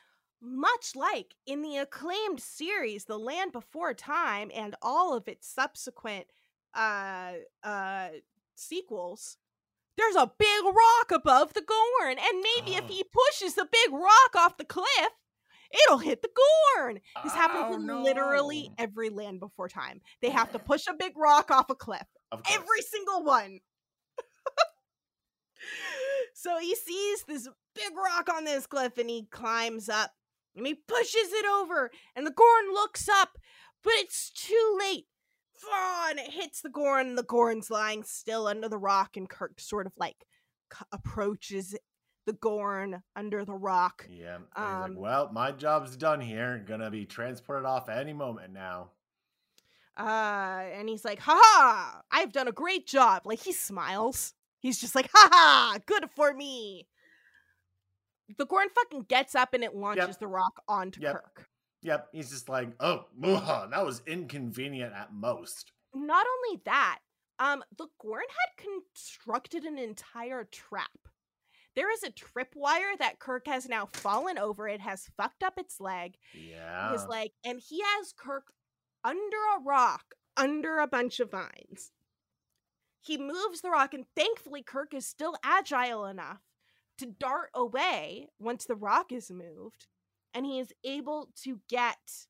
much 0.40 0.94
like 0.94 1.34
in 1.46 1.62
the 1.62 1.76
acclaimed 1.78 2.40
series 2.40 3.04
The 3.04 3.18
Land 3.18 3.52
Before 3.52 3.92
Time 3.94 4.50
and 4.54 4.74
all 4.82 5.14
of 5.16 5.26
its 5.28 5.48
subsequent 5.52 6.26
uh 6.74 7.32
uh 7.64 8.08
sequels, 8.54 9.36
there's 9.96 10.16
a 10.16 10.30
big 10.38 10.64
rock 10.64 11.10
above 11.12 11.54
the 11.54 11.62
Gorn, 11.62 12.18
and 12.18 12.40
maybe 12.56 12.76
if 12.76 12.84
Oh. 12.84 12.86
he 12.88 13.04
pushes 13.04 13.54
the 13.54 13.66
big 13.70 13.92
rock 13.92 14.36
off 14.36 14.56
the 14.58 14.64
cliff, 14.64 14.86
it'll 15.72 15.98
hit 15.98 16.22
the 16.22 16.30
Gorn. 16.76 17.00
This 17.24 17.32
happens 17.32 17.64
Oh, 17.68 17.74
in 17.74 18.02
literally 18.04 18.70
every 18.78 19.10
Land 19.10 19.40
Before 19.40 19.68
Time. 19.68 20.00
They 20.22 20.30
have 20.30 20.52
to 20.52 20.58
push 20.60 20.86
a 20.86 20.94
big 20.94 21.14
rock 21.16 21.50
off 21.50 21.68
a 21.70 21.74
cliff. 21.74 22.06
Every 22.50 22.82
single 22.82 23.24
one. 23.24 23.58
so 26.40 26.58
he 26.60 26.74
sees 26.76 27.24
this 27.24 27.48
big 27.74 27.92
rock 27.96 28.28
on 28.32 28.44
this 28.44 28.66
cliff 28.66 28.96
and 28.98 29.10
he 29.10 29.26
climbs 29.30 29.88
up 29.88 30.12
and 30.54 30.66
he 30.66 30.74
pushes 30.74 31.32
it 31.32 31.44
over 31.46 31.90
and 32.14 32.24
the 32.26 32.30
Gorn 32.30 32.72
looks 32.72 33.08
up, 33.08 33.38
but 33.82 33.92
it's 33.96 34.30
too 34.30 34.76
late. 34.78 35.06
Fawn 35.56 36.18
it 36.20 36.30
hits 36.32 36.60
the 36.62 36.68
Gorn 36.68 37.08
and 37.08 37.18
the 37.18 37.24
Gorn's 37.24 37.70
lying 37.70 38.04
still 38.04 38.46
under 38.46 38.68
the 38.68 38.78
rock 38.78 39.16
and 39.16 39.28
Kirk 39.28 39.58
sort 39.58 39.86
of 39.86 39.92
like 39.96 40.24
c- 40.72 40.84
approaches 40.92 41.74
the 42.26 42.32
Gorn 42.34 43.02
under 43.16 43.44
the 43.44 43.54
rock. 43.56 44.06
Yeah. 44.08 44.36
and 44.36 44.44
he's 44.56 44.64
Um, 44.64 44.80
like, 44.92 44.98
well, 44.98 45.30
my 45.32 45.50
job's 45.50 45.96
done 45.96 46.20
here. 46.20 46.62
Gonna 46.64 46.90
be 46.90 47.06
transported 47.06 47.64
off 47.66 47.88
any 47.88 48.12
moment 48.12 48.52
now. 48.52 48.90
Uh, 49.98 50.62
and 50.74 50.88
he's 50.88 51.04
like, 51.04 51.18
haha, 51.20 52.02
I've 52.12 52.32
done 52.32 52.46
a 52.46 52.52
great 52.52 52.86
job. 52.86 53.22
Like, 53.24 53.40
he 53.40 53.52
smiles. 53.52 54.32
He's 54.60 54.80
just 54.80 54.94
like, 54.94 55.08
ha 55.14 55.28
ha, 55.32 55.78
good 55.86 56.06
for 56.16 56.32
me. 56.34 56.86
The 58.36 58.46
Gorn 58.46 58.68
fucking 58.74 59.06
gets 59.08 59.34
up 59.34 59.54
and 59.54 59.64
it 59.64 59.74
launches 59.74 60.16
the 60.18 60.26
rock 60.26 60.62
onto 60.68 61.00
Yep. 61.00 61.12
Kirk. 61.14 61.48
Yep. 61.82 62.08
He's 62.12 62.30
just 62.30 62.48
like, 62.48 62.70
oh, 62.80 63.04
ugh, 63.22 63.70
that 63.70 63.86
was 63.86 64.02
inconvenient 64.06 64.92
at 64.94 65.12
most. 65.12 65.72
Not 65.94 66.26
only 66.26 66.60
that, 66.64 66.98
um, 67.38 67.62
the 67.76 67.86
Gorn 68.00 68.24
had 68.28 68.64
constructed 68.64 69.64
an 69.64 69.78
entire 69.78 70.44
trap. 70.44 70.90
There 71.76 71.90
is 71.92 72.02
a 72.02 72.10
tripwire 72.10 72.98
that 72.98 73.20
Kirk 73.20 73.46
has 73.46 73.68
now 73.68 73.86
fallen 73.86 74.36
over. 74.36 74.66
It 74.68 74.80
has 74.80 75.08
fucked 75.16 75.44
up 75.44 75.54
its 75.56 75.80
leg. 75.80 76.16
Yeah. 76.34 76.92
his 76.92 77.06
leg, 77.06 77.30
and 77.44 77.60
he 77.60 77.80
has 77.80 78.12
Kirk 78.18 78.52
under 79.04 79.36
a 79.56 79.62
rock, 79.64 80.16
under 80.36 80.78
a 80.78 80.88
bunch 80.88 81.20
of 81.20 81.30
vines. 81.30 81.92
He 83.08 83.16
moves 83.16 83.62
the 83.62 83.70
rock, 83.70 83.94
and 83.94 84.04
thankfully, 84.14 84.62
Kirk 84.62 84.92
is 84.92 85.06
still 85.06 85.34
agile 85.42 86.04
enough 86.04 86.42
to 86.98 87.06
dart 87.06 87.48
away 87.54 88.28
once 88.38 88.66
the 88.66 88.74
rock 88.74 89.12
is 89.12 89.30
moved, 89.30 89.86
and 90.34 90.44
he 90.44 90.60
is 90.60 90.74
able 90.84 91.30
to 91.42 91.60
get 91.70 92.26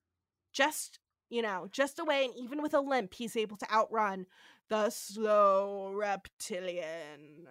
just, 0.53 1.01
you 1.31 1.43
know, 1.43 1.66
just 1.72 1.99
away, 1.99 2.26
and 2.26 2.35
even 2.37 2.62
with 2.62 2.74
a 2.74 2.81
limp, 2.81 3.14
he's 3.14 3.37
able 3.37 3.57
to 3.57 3.72
outrun 3.72 4.26
the 4.68 4.89
slow 4.91 5.91
reptilian. 5.93 7.49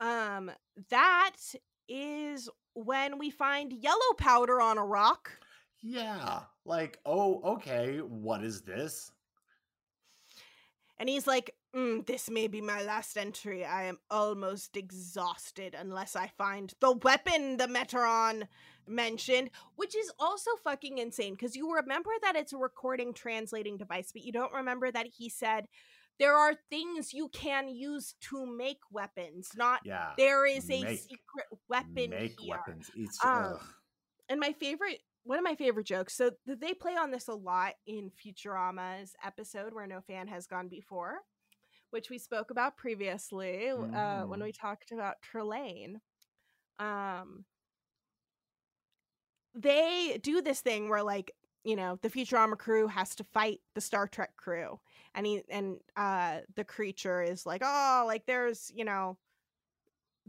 Um, 0.00 0.50
that 0.90 1.36
is 1.88 2.48
when 2.74 3.18
we 3.18 3.30
find 3.30 3.72
yellow 3.72 4.14
powder 4.18 4.60
on 4.60 4.78
a 4.78 4.84
rock. 4.84 5.30
Yeah. 5.80 6.40
Like, 6.64 6.98
oh, 7.06 7.40
okay. 7.54 7.98
What 7.98 8.42
is 8.42 8.62
this? 8.62 9.12
And 11.02 11.08
he's 11.08 11.26
like, 11.26 11.56
mm, 11.74 12.06
This 12.06 12.30
may 12.30 12.46
be 12.46 12.60
my 12.60 12.80
last 12.82 13.16
entry. 13.18 13.64
I 13.64 13.86
am 13.86 13.98
almost 14.08 14.76
exhausted 14.76 15.74
unless 15.76 16.14
I 16.14 16.28
find 16.38 16.72
the 16.80 16.92
weapon 16.92 17.56
the 17.56 17.66
Metron 17.66 18.46
mentioned, 18.86 19.50
which 19.74 19.96
is 19.96 20.12
also 20.20 20.52
fucking 20.62 20.98
insane 20.98 21.34
because 21.34 21.56
you 21.56 21.74
remember 21.74 22.12
that 22.22 22.36
it's 22.36 22.52
a 22.52 22.56
recording 22.56 23.12
translating 23.14 23.76
device, 23.78 24.12
but 24.12 24.22
you 24.22 24.30
don't 24.30 24.52
remember 24.52 24.92
that 24.92 25.08
he 25.08 25.28
said 25.28 25.66
there 26.20 26.36
are 26.36 26.54
things 26.70 27.12
you 27.12 27.28
can 27.30 27.68
use 27.68 28.14
to 28.20 28.46
make 28.46 28.78
weapons, 28.92 29.50
not 29.56 29.80
Yeah. 29.84 30.12
there 30.16 30.46
is 30.46 30.70
a 30.70 30.94
secret 30.94 31.46
weapon 31.68 32.10
Make 32.10 32.38
here. 32.38 32.50
weapons. 32.58 32.92
It's, 32.94 33.18
Um, 33.24 33.58
and 34.28 34.38
my 34.38 34.52
favorite 34.52 35.00
one 35.24 35.38
of 35.38 35.44
my 35.44 35.54
favorite 35.54 35.86
jokes 35.86 36.14
so 36.14 36.30
th- 36.46 36.58
they 36.58 36.74
play 36.74 36.94
on 36.96 37.10
this 37.10 37.28
a 37.28 37.34
lot 37.34 37.74
in 37.86 38.10
futurama's 38.10 39.14
episode 39.24 39.72
where 39.74 39.86
no 39.86 40.00
fan 40.00 40.26
has 40.28 40.46
gone 40.46 40.68
before 40.68 41.20
which 41.90 42.10
we 42.10 42.18
spoke 42.18 42.50
about 42.50 42.76
previously 42.76 43.68
uh, 43.70 44.22
when 44.24 44.40
Mhm. 44.40 44.44
we 44.44 44.52
talked 44.52 44.92
about 44.92 45.16
Trelane. 45.22 45.96
um 46.78 47.44
they 49.54 50.18
do 50.22 50.40
this 50.40 50.60
thing 50.60 50.88
where 50.88 51.02
like 51.02 51.32
you 51.64 51.76
know 51.76 51.98
the 52.02 52.08
futurama 52.10 52.56
crew 52.58 52.86
has 52.88 53.14
to 53.14 53.24
fight 53.24 53.60
the 53.74 53.80
star 53.80 54.06
trek 54.08 54.36
crew 54.36 54.78
and 55.14 55.26
he 55.26 55.42
and 55.50 55.76
uh 55.96 56.38
the 56.56 56.64
creature 56.64 57.22
is 57.22 57.46
like 57.46 57.62
oh 57.64 58.04
like 58.06 58.24
there's 58.26 58.70
you 58.74 58.84
know 58.84 59.16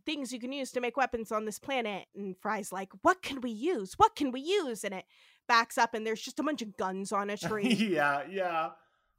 things 0.06 0.32
you 0.34 0.40
can 0.40 0.52
use 0.52 0.72
to 0.72 0.82
make 0.82 0.98
weapons 0.98 1.32
on 1.32 1.46
this 1.46 1.60
planet. 1.60 2.06
And 2.16 2.36
Fry's 2.42 2.72
like, 2.72 2.90
what 3.02 3.22
can 3.22 3.42
we 3.42 3.52
use? 3.52 3.94
What 3.98 4.16
can 4.16 4.32
we 4.32 4.42
use? 4.42 4.84
And 4.84 4.94
it 4.94 5.06
backs 5.48 5.78
up 5.78 5.94
and 5.94 6.06
there's 6.06 6.22
just 6.22 6.40
a 6.40 6.44
bunch 6.44 6.62
of 6.62 6.76
guns 6.78 7.12
on 7.12 7.30
a 7.30 7.38
tree. 7.48 7.74
yeah, 7.74 8.24
yeah. 8.30 8.70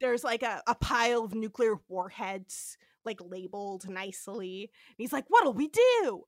there's 0.01 0.23
like 0.23 0.43
a, 0.43 0.61
a 0.67 0.75
pile 0.75 1.23
of 1.23 1.33
nuclear 1.35 1.75
warheads 1.87 2.77
like 3.03 3.19
labeled 3.21 3.87
nicely. 3.87 4.71
And 4.89 4.95
he's 4.97 5.13
like, 5.13 5.25
what'll 5.27 5.53
we 5.53 5.67
do? 5.67 6.23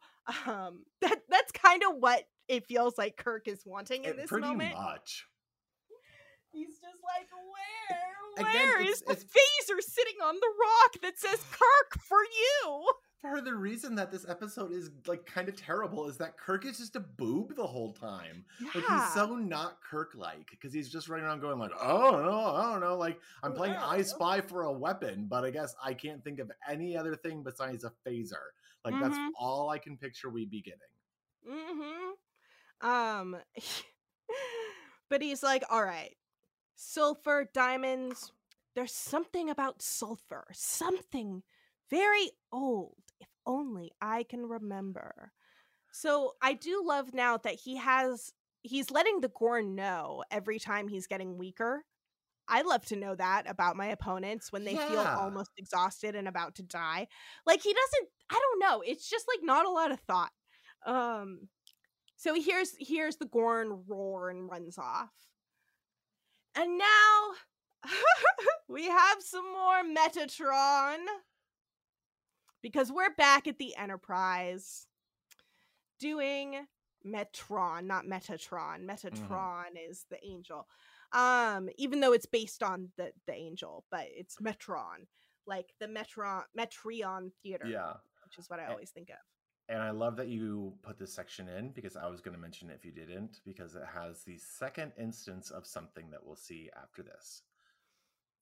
Um 0.45 0.84
that 1.01 1.22
that's 1.30 1.51
kind 1.51 1.82
of 1.84 1.95
what 1.99 2.24
it 2.47 2.66
feels 2.66 2.97
like 2.97 3.18
Kirk 3.18 3.47
is 3.47 3.64
wanting 3.66 4.03
in 4.05 4.12
It- 4.12 4.18
this 4.18 4.28
pretty 4.30 4.47
moment. 4.47 4.76
much. 4.76 5.26
He's 6.51 6.68
just 6.80 6.82
like, 7.03 7.28
where? 7.32 8.47
Again, 8.49 8.68
Where 8.70 8.82
it's- 8.82 8.95
is 8.95 9.01
the 9.01 9.12
it's- 9.14 9.26
phaser 9.26 9.82
sitting 9.82 10.16
on 10.24 10.36
the 10.36 10.53
rock 10.60 11.01
that 11.03 11.20
says 11.20 11.43
Kirk 11.51 12.01
for 12.01 12.20
you? 12.24 12.86
Part 13.22 13.39
of 13.39 13.45
the 13.45 13.55
reason 13.55 13.95
that 13.95 14.11
this 14.11 14.30
episode 14.30 14.72
is 14.72 14.91
like 15.07 15.26
kind 15.26 15.49
of 15.49 15.55
terrible 15.55 16.07
is 16.07 16.18
that 16.18 16.38
Kirk 16.38 16.65
is 16.65 16.78
just 16.78 16.95
a 16.95 16.99
boob 16.99 17.55
the 17.55 17.65
whole 17.65 17.91
time. 17.93 18.45
Yeah. 18.59 18.70
Like 18.76 18.86
he's 18.88 19.13
so 19.13 19.36
not 19.36 19.80
Kirk 19.82 20.13
like 20.15 20.51
because 20.51 20.72
he's 20.72 20.89
just 20.89 21.09
running 21.09 21.26
around 21.26 21.39
going 21.41 21.57
like, 21.57 21.72
oh 21.82 22.11
no, 22.11 22.55
I 22.55 22.72
don't 22.72 22.80
know. 22.82 22.95
Like 22.95 23.20
I'm 23.41 23.53
playing 23.53 23.76
I 23.76 24.03
Spy 24.03 24.41
for 24.41 24.63
a 24.63 24.72
weapon, 24.72 25.26
but 25.28 25.43
I 25.43 25.49
guess 25.49 25.74
I 25.84 25.93
can't 25.95 26.24
think 26.24 26.39
of 26.39 26.51
any 26.70 26.95
other 26.95 27.15
thing 27.15 27.41
besides 27.41 27.84
a 27.84 27.91
phaser. 28.07 28.51
Like 28.86 28.93
Mhm. 28.93 29.01
that's 29.01 29.18
all 29.38 29.70
I 29.70 29.80
can 29.80 29.97
picture 29.97 30.30
we 30.30 30.45
be 30.45 30.61
getting. 30.61 30.80
Mm-hmm. 31.49 32.88
Um 32.88 33.38
but 35.09 35.22
he's 35.24 35.41
like, 35.41 35.63
all 35.72 35.84
right, 35.84 36.15
sulfur, 36.76 37.49
diamonds. 37.53 38.32
There's 38.76 38.93
something 38.93 39.49
about 39.49 39.82
sulfur, 39.82 40.45
something 40.53 41.41
very 41.89 42.30
old, 42.51 42.95
only 43.47 43.91
I 44.01 44.23
can 44.23 44.45
remember. 44.45 45.31
So 45.91 46.33
I 46.43 46.53
do 46.53 46.83
love 46.85 47.13
now 47.13 47.37
that 47.37 47.55
he 47.55 47.77
has 47.77 48.31
he's 48.61 48.91
letting 48.91 49.21
the 49.21 49.29
Gorn 49.29 49.73
know 49.75 50.23
every 50.29 50.59
time 50.59 50.87
he's 50.87 51.07
getting 51.07 51.37
weaker. 51.37 51.83
I 52.49 52.61
love 52.61 52.85
to 52.85 52.95
know 52.95 53.15
that 53.15 53.49
about 53.49 53.75
my 53.75 53.87
opponents 53.87 54.51
when 54.51 54.63
they 54.63 54.75
feel 54.75 54.99
almost 54.99 55.51
exhausted 55.57 56.15
and 56.15 56.27
about 56.27 56.55
to 56.55 56.63
die. 56.63 57.07
Like 57.45 57.61
he 57.61 57.73
doesn't 57.73 58.09
I 58.29 58.35
don't 58.35 58.59
know, 58.59 58.83
it's 58.85 59.09
just 59.09 59.25
like 59.27 59.43
not 59.43 59.65
a 59.65 59.71
lot 59.71 59.91
of 59.91 59.99
thought. 60.01 60.31
Um 60.85 61.47
so 62.15 62.33
here's 62.33 62.75
hears 62.77 63.17
the 63.17 63.25
Gorn 63.25 63.83
roar 63.87 64.29
and 64.29 64.49
runs 64.49 64.77
off. 64.77 65.11
And 66.55 66.77
now 66.77 67.31
we 68.67 68.85
have 68.85 69.17
some 69.19 69.45
more 69.51 69.83
Metatron. 69.83 70.97
Because 72.62 72.91
we're 72.91 73.14
back 73.16 73.47
at 73.47 73.58
the 73.60 73.76
Enterprise 73.76 74.88
doing 75.99 76.66
Metron, 77.05 77.86
not 77.86 78.05
Metatron. 78.05 78.86
Metatron 78.86 79.66
is 79.89 80.05
the 80.10 80.24
angel. 80.26 80.68
Um, 81.14 81.70
even 81.78 81.99
though 82.01 82.14
it's 82.14 82.26
based 82.26 82.64
on 82.64 82.89
the 82.97 83.12
the 83.28 83.34
angel, 83.34 83.86
but 83.91 84.05
it's 84.10 84.38
Metron, 84.38 85.05
like 85.45 85.74
the 85.80 85.88
Metron 85.88 86.43
Metreon 86.58 87.32
theater, 87.43 87.66
Yeah. 87.68 87.93
which 88.26 88.38
is 88.38 88.49
what 88.49 88.60
I 88.60 88.64
A- 88.64 88.72
always 88.72 88.91
think 88.91 89.10
of. 89.10 89.18
And 89.70 89.82
I 89.82 89.91
love 89.91 90.16
that 90.18 90.28
you 90.30 90.78
put 90.82 90.97
this 90.97 91.14
section 91.14 91.47
in 91.49 91.72
because 91.72 91.95
I 91.97 92.08
was 92.08 92.22
going 92.22 92.36
to 92.36 92.41
mention 92.41 92.70
it 92.70 92.76
if 92.76 92.86
you 92.86 92.91
didn't, 92.91 93.41
because 93.45 93.76
it 93.76 93.86
has 93.86 94.24
the 94.24 94.38
second 94.38 94.93
instance 94.97 95.51
of 95.51 95.66
something 95.68 96.10
that 96.12 96.26
we'll 96.26 96.38
see 96.38 96.70
after 96.82 97.03
this. 97.03 97.43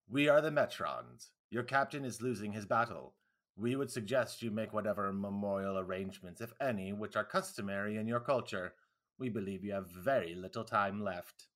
We 0.08 0.30
are 0.30 0.40
the 0.40 0.52
Metrons. 0.52 1.32
Your 1.50 1.64
captain 1.64 2.06
is 2.06 2.22
losing 2.22 2.52
his 2.52 2.66
battle. 2.68 3.16
We 3.58 3.76
would 3.76 3.90
suggest 3.90 4.42
you 4.42 4.52
make 4.52 4.74
whatever 4.74 5.12
memorial 5.14 5.80
arrangements, 5.80 6.42
if 6.42 6.52
any, 6.60 6.92
which 6.92 7.16
are 7.16 7.24
customary 7.24 7.98
in 7.98 8.08
your 8.08 8.20
culture. 8.20 8.74
We 9.18 9.30
believe 9.30 9.64
you 9.64 9.72
have 9.74 9.90
very 9.90 10.36
little 10.36 10.66
time 10.66 11.02
left. 11.02 11.48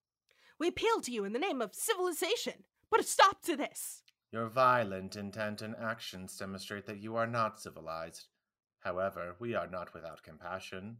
We 0.57 0.69
appeal 0.69 1.01
to 1.01 1.11
you 1.11 1.25
in 1.25 1.33
the 1.33 1.39
name 1.39 1.61
of 1.61 1.75
civilization. 1.75 2.63
Put 2.89 3.01
a 3.01 3.03
stop 3.03 3.41
to 3.43 3.55
this. 3.55 4.03
Your 4.31 4.47
violent 4.47 5.15
intent 5.15 5.61
and 5.61 5.75
actions 5.75 6.37
demonstrate 6.37 6.85
that 6.85 6.99
you 6.99 7.15
are 7.15 7.27
not 7.27 7.59
civilized. 7.59 8.27
However, 8.79 9.35
we 9.39 9.55
are 9.55 9.67
not 9.67 9.93
without 9.93 10.23
compassion. 10.23 10.97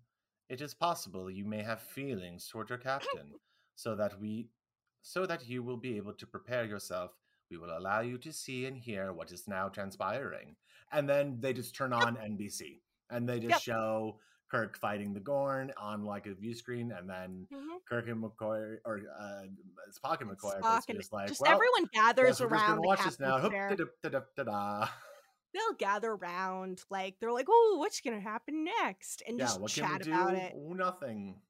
It 0.49 0.61
is 0.61 0.73
possible 0.73 1.29
you 1.29 1.45
may 1.45 1.61
have 1.63 1.81
feelings 1.81 2.47
toward 2.47 2.69
your 2.69 2.79
captain, 2.79 3.35
so 3.75 3.95
that 3.95 4.19
we 4.19 4.49
so 5.01 5.25
that 5.25 5.47
you 5.47 5.63
will 5.63 5.77
be 5.77 5.95
able 5.95 6.13
to 6.13 6.27
prepare 6.27 6.65
yourself. 6.65 7.11
We 7.49 7.57
will 7.57 7.75
allow 7.77 8.01
you 8.01 8.17
to 8.19 8.31
see 8.31 8.65
and 8.65 8.77
hear 8.77 9.11
what 9.13 9.31
is 9.31 9.47
now 9.47 9.69
transpiring. 9.69 10.55
And 10.91 11.09
then 11.09 11.39
they 11.39 11.53
just 11.53 11.75
turn 11.75 11.93
on 11.93 12.15
NBC 12.17 12.81
and 13.09 13.27
they 13.27 13.39
just 13.39 13.57
Yep. 13.57 13.61
show 13.61 14.19
Kirk 14.49 14.77
fighting 14.77 15.13
the 15.13 15.19
Gorn 15.19 15.71
on 15.77 16.03
like 16.03 16.25
a 16.25 16.33
view 16.33 16.53
screen, 16.55 16.91
and 16.91 17.09
then 17.09 17.47
Mhm. 17.51 17.79
Kirk 17.87 18.07
and 18.07 18.23
McCoy 18.23 18.77
or 18.85 19.01
uh, 19.17 19.43
Spock 19.91 20.21
and 20.21 20.29
McCoy 20.29 20.59
Spock 20.63 20.81
and 20.89 20.97
just 20.97 21.13
like, 21.13 21.29
just 21.29 21.41
well, 21.41 21.53
everyone 21.53 21.85
gathers 21.93 22.41
around 22.41 22.79
watch 22.81 23.03
this 23.03 23.19
now. 23.19 23.51
They'll 25.53 25.73
gather 25.73 26.11
around, 26.11 26.83
like 26.89 27.19
they're 27.19 27.31
like, 27.31 27.47
"Oh, 27.49 27.75
what's 27.79 28.01
gonna 28.01 28.19
happen 28.19 28.63
next?" 28.63 29.21
and 29.27 29.39
Yeah, 29.39 29.47
just 29.47 29.61
what 29.61 29.73
can 29.73 29.83
we 29.83 29.89
chat 29.89 30.01
about 30.01 30.35
it. 30.35 30.53
Oh, 30.55 30.73
nothing. 30.73 31.41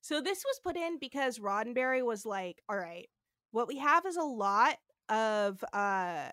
So 0.00 0.20
this 0.20 0.44
was 0.44 0.60
put 0.60 0.76
in 0.76 0.98
because 0.98 1.38
Roddenberry 1.38 2.04
was 2.04 2.24
like, 2.26 2.62
"All 2.68 2.76
right, 2.78 3.08
what 3.50 3.68
we 3.68 3.78
have 3.78 4.06
is 4.06 4.16
a 4.16 4.22
lot 4.22 4.78
of 5.08 5.62
uh, 5.72 6.28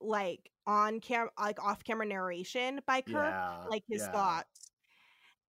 like 0.00 0.50
on 0.66 1.00
cam, 1.00 1.28
like 1.38 1.62
off 1.62 1.84
camera 1.84 2.06
narration 2.06 2.80
by 2.86 3.00
Kirk, 3.00 3.12
Yeah, 3.12 3.68
like 3.70 3.84
his 3.88 4.02
yeah. 4.02 4.12
thoughts, 4.12 4.72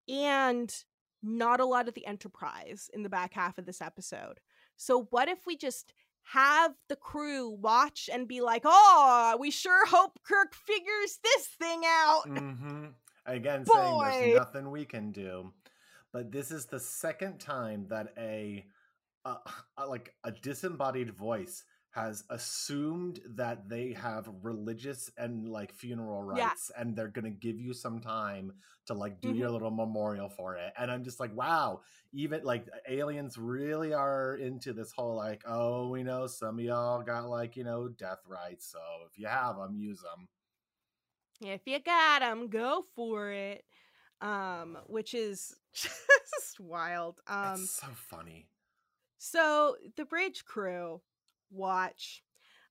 and 0.08 0.74
not 1.22 1.60
a 1.60 1.64
lot 1.64 1.88
of 1.88 1.94
the 1.94 2.06
Enterprise 2.06 2.90
in 2.92 3.02
the 3.02 3.08
back 3.08 3.34
half 3.34 3.58
of 3.58 3.66
this 3.66 3.80
episode. 3.80 4.40
So 4.76 5.04
what 5.10 5.28
if 5.28 5.46
we 5.46 5.56
just 5.56 5.92
have 6.24 6.72
the 6.88 6.96
crew 6.96 7.50
watch 7.50 8.08
and 8.12 8.28
be 8.28 8.40
like, 8.40 8.62
"Oh, 8.64 9.36
we 9.38 9.50
sure 9.50 9.86
hope 9.86 10.18
Kirk 10.24 10.54
figures 10.54 11.18
this 11.22 11.46
thing 11.46 11.82
out." 11.86 12.24
hmm 12.26 12.86
Again, 13.24 13.64
saying 13.66 13.98
there's 13.98 14.20
nothing 14.20 14.70
we 14.70 14.84
can 14.84 15.12
do. 15.12 15.52
But 16.12 16.32
this 16.32 16.50
is 16.50 16.66
the 16.66 16.80
second 16.80 17.38
time 17.38 17.86
that 17.88 18.12
a, 18.18 18.66
uh, 19.24 19.36
a 19.76 19.86
like 19.88 20.14
a 20.24 20.32
disembodied 20.32 21.10
voice 21.12 21.64
has 21.92 22.24
assumed 22.30 23.20
that 23.36 23.68
they 23.68 23.92
have 23.92 24.28
religious 24.42 25.10
and 25.16 25.48
like 25.48 25.72
funeral 25.74 26.22
Yeah. 26.34 26.48
rites 26.48 26.70
and 26.76 26.96
they're 26.96 27.08
going 27.08 27.24
to 27.24 27.30
give 27.30 27.58
you 27.60 27.72
some 27.74 28.00
time 28.00 28.52
to 28.86 28.94
like 28.94 29.20
do 29.20 29.28
Mhm. 29.28 29.36
your 29.38 29.50
little 29.50 29.70
memorial 29.70 30.28
for 30.28 30.56
it. 30.56 30.72
And 30.78 30.90
i'm 30.90 31.04
just 31.04 31.20
like 31.20 31.34
wow 31.36 31.80
even 32.12 32.42
like 32.44 32.66
aliens 32.88 33.38
really 33.38 33.92
are 33.94 34.36
into 34.36 34.72
this 34.72 34.92
whole 34.92 35.14
like 35.16 35.42
oh 35.46 35.88
we 35.88 36.02
know 36.02 36.26
some 36.26 36.58
of 36.58 36.64
y'all 36.64 37.02
got 37.02 37.28
like 37.28 37.56
you 37.56 37.64
know 37.64 37.88
death 37.88 38.20
rites 38.26 38.66
so 38.72 38.80
if 39.10 39.18
you 39.18 39.26
have 39.26 39.56
them 39.56 39.76
use 39.76 40.00
them 40.00 40.28
if 41.40 41.62
you 41.66 41.78
got 41.80 42.20
them 42.20 42.48
go 42.48 42.84
for 42.94 43.30
it. 43.32 43.64
Um 44.20 44.78
which 44.86 45.14
is 45.14 45.56
just 45.74 46.60
wild. 46.60 47.20
Um 47.26 47.54
it's 47.54 47.70
so 47.80 47.88
funny. 47.94 48.48
so 49.18 49.76
the 49.96 50.04
bridge 50.04 50.44
crew 50.44 51.00
watch 51.52 52.22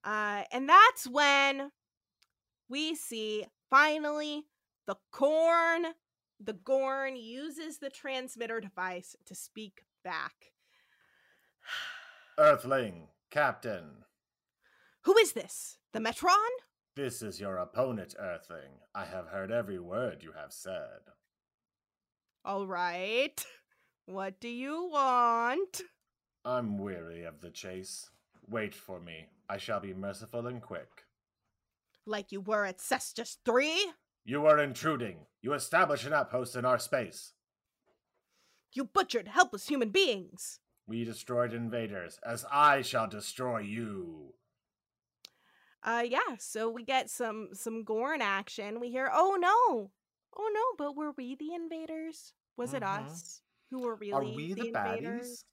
uh 0.04 0.44
and 0.52 0.68
that's 0.68 1.08
when 1.08 1.72
we 2.70 2.96
see 2.96 3.46
finally 3.70 4.44
the 4.88 4.96
corn 5.12 5.86
the 6.44 6.54
gorn 6.54 7.16
uses 7.16 7.78
the 7.78 7.90
transmitter 7.90 8.60
device 8.60 9.16
to 9.26 9.36
speak 9.36 9.84
back. 10.04 10.54
Earthling 12.38 13.10
captain. 13.30 14.06
Who 15.04 15.18
is 15.18 15.34
this? 15.34 15.78
The 15.94 16.00
metron? 16.00 16.36
This 16.96 17.22
is 17.22 17.40
your 17.40 17.58
opponent 17.58 18.16
earthling. 18.20 18.80
I 18.94 19.06
have 19.06 19.28
heard 19.28 19.52
every 19.52 19.80
word 19.80 20.24
you 20.24 20.34
have 20.36 20.52
said. 20.52 21.12
All 22.44 22.68
right. 22.68 23.44
What 24.08 24.42
do 24.42 24.50
you 24.50 24.90
want? 24.92 25.84
I'm 26.44 26.80
weary 26.80 27.24
of 27.24 27.40
the 27.40 27.52
chase 27.52 28.10
wait 28.52 28.76
for 28.76 29.00
me 29.00 29.28
i 29.50 29.58
shall 29.58 29.80
be 29.80 29.94
merciful 29.94 30.46
and 30.46 30.62
quick 30.62 31.06
like 32.06 32.32
you 32.32 32.42
were 32.42 32.66
at 32.66 32.80
cestus 32.80 33.38
3 33.46 33.94
You 34.24 34.46
are 34.46 34.60
intruding. 34.60 35.26
You 35.42 35.54
establish 35.54 36.06
an 36.06 36.14
outpost 36.14 36.56
in 36.56 36.64
our 36.66 36.78
space. 36.78 37.34
You 38.74 38.86
butchered 38.86 39.28
helpless 39.28 39.68
human 39.68 39.90
beings. 39.90 40.60
We 40.88 41.04
destroyed 41.06 41.54
invaders, 41.54 42.20
as 42.24 42.46
I 42.52 42.82
shall 42.84 43.08
destroy 43.08 43.60
you. 43.62 44.34
Uh 45.84 46.04
yeah, 46.08 46.36
so 46.38 46.70
we 46.70 46.84
get 46.84 47.10
some 47.10 47.50
some 47.54 47.84
Gorn 47.84 48.22
action. 48.22 48.80
We 48.80 48.90
hear, 48.92 49.10
"Oh 49.12 49.38
no. 49.40 49.92
Oh 50.38 50.50
no, 50.54 50.66
but 50.78 50.96
were 50.96 51.14
we 51.18 51.36
the 51.36 51.54
invaders? 51.56 52.34
Was 52.58 52.74
it 52.74 52.84
Mhm. 52.84 53.06
us 53.06 53.42
who 53.72 53.80
were 53.82 53.96
really 53.96 54.14
Are 54.14 54.24
we 54.24 54.54
the, 54.54 54.68
invaders? 54.68 55.46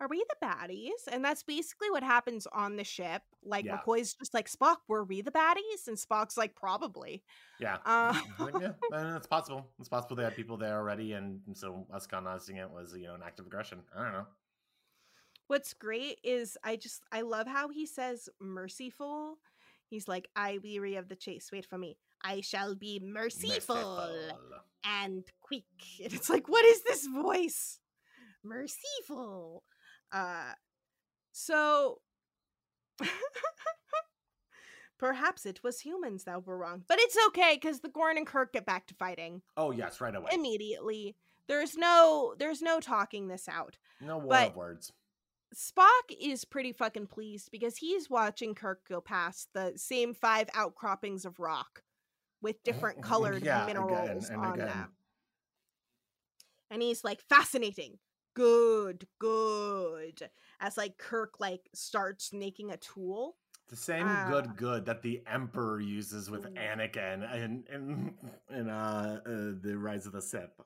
Are 0.00 0.08
we 0.08 0.24
the 0.28 0.46
baddies?" 0.46 1.06
And 1.10 1.24
that's 1.24 1.42
basically 1.42 1.90
what 1.90 2.02
happens 2.02 2.46
on 2.52 2.76
the 2.76 2.84
ship. 2.84 3.22
Like 3.44 3.64
Yeah. 3.64 3.78
McCoy's 3.78 4.14
just 4.14 4.34
like, 4.34 4.48
"Spock, 4.50 4.78
were 4.88 5.04
we 5.04 5.22
the 5.22 5.30
baddies?" 5.30 5.86
And 5.88 5.96
Spock's 5.96 6.36
like, 6.36 6.54
"Probably." 6.54 7.22
Yeah. 7.60 7.78
Uh, 7.84 8.20
Like, 8.38 8.54
yeah, 8.60 9.16
it's 9.16 9.26
possible. 9.26 9.70
It's 9.78 9.88
possible 9.88 10.16
they 10.16 10.24
had 10.24 10.36
people 10.36 10.56
there 10.56 10.76
already, 10.76 11.12
and 11.12 11.40
so 11.54 11.86
us 11.92 12.06
colonizing 12.06 12.56
it 12.56 12.70
was, 12.70 12.94
you 12.96 13.04
know, 13.06 13.14
an 13.14 13.22
act 13.24 13.40
of 13.40 13.46
aggression. 13.46 13.82
I 13.96 14.02
don't 14.02 14.12
know. 14.12 14.26
What's 15.48 15.74
great 15.74 16.18
is 16.24 16.58
I 16.64 16.76
just 16.76 17.02
I 17.12 17.20
love 17.20 17.46
how 17.46 17.68
he 17.68 17.86
says 17.86 18.28
merciful. 18.40 19.38
He's 19.88 20.08
like, 20.08 20.28
I 20.34 20.58
weary 20.62 20.96
of 20.96 21.08
the 21.08 21.14
chase. 21.14 21.50
Wait 21.52 21.64
for 21.64 21.78
me. 21.78 21.96
I 22.24 22.40
shall 22.40 22.74
be 22.74 22.98
merciful, 23.00 23.76
Merciful. 23.76 24.32
and 24.84 25.24
quick. 25.40 25.62
And 26.02 26.12
it's 26.12 26.28
like, 26.28 26.48
what 26.48 26.64
is 26.64 26.82
this 26.82 27.06
voice? 27.06 27.78
Merciful. 28.42 29.62
Uh 30.12 30.52
so 31.32 32.00
perhaps 34.98 35.44
it 35.46 35.62
was 35.62 35.80
humans 35.80 36.24
that 36.24 36.46
were 36.46 36.56
wrong. 36.56 36.82
But 36.88 36.98
it's 37.00 37.16
okay 37.28 37.58
because 37.60 37.80
the 37.80 37.88
Gorn 37.88 38.16
and 38.16 38.26
Kirk 38.26 38.52
get 38.52 38.64
back 38.66 38.86
to 38.86 38.94
fighting 38.94 39.42
Oh 39.56 39.70
yes, 39.70 40.00
right 40.00 40.14
away. 40.14 40.30
immediately. 40.32 41.16
There's 41.48 41.76
no 41.76 42.34
there's 42.38 42.62
no 42.62 42.80
talking 42.80 43.28
this 43.28 43.48
out. 43.48 43.78
No 44.00 44.18
war 44.18 44.28
but- 44.28 44.48
of 44.50 44.56
words. 44.56 44.92
Spock 45.54 46.10
is 46.20 46.44
pretty 46.44 46.72
fucking 46.72 47.06
pleased 47.06 47.50
because 47.52 47.76
he's 47.76 48.10
watching 48.10 48.52
Kirk 48.54 48.80
go 48.88 49.00
past 49.00 49.48
the 49.54 49.72
same 49.76 50.12
five 50.12 50.48
outcroppings 50.54 51.24
of 51.24 51.38
rock 51.38 51.82
with 52.42 52.62
different 52.64 53.00
colored 53.00 53.44
Yeah, 53.44 53.62
again 53.62 53.76
minerals 53.76 54.28
and 54.28 54.40
on 54.44 54.54
again. 54.54 54.66
them. 54.66 54.92
And 56.68 56.82
he's 56.82 57.04
like, 57.04 57.22
fascinating. 57.28 57.98
Good, 58.36 59.06
good. 59.18 60.28
As 60.60 60.76
like 60.76 60.98
Kirk 60.98 61.40
like 61.40 61.70
starts 61.72 62.34
making 62.34 62.70
a 62.70 62.76
tool. 62.76 63.36
The 63.68 63.76
same 63.76 64.06
Ah. 64.06 64.26
good 64.28 64.56
good 64.56 64.84
that 64.84 65.00
the 65.00 65.22
Emperor 65.26 65.80
uses 65.80 66.30
with 66.30 66.44
Ooh. 66.44 66.50
Anakin 66.50 67.34
in 67.34 67.64
in, 67.72 68.14
in 68.50 68.68
uh, 68.68 69.20
uh 69.24 69.30
the 69.60 69.74
Rise 69.78 70.04
of 70.04 70.12
the 70.12 70.20
Sith. 70.20 70.60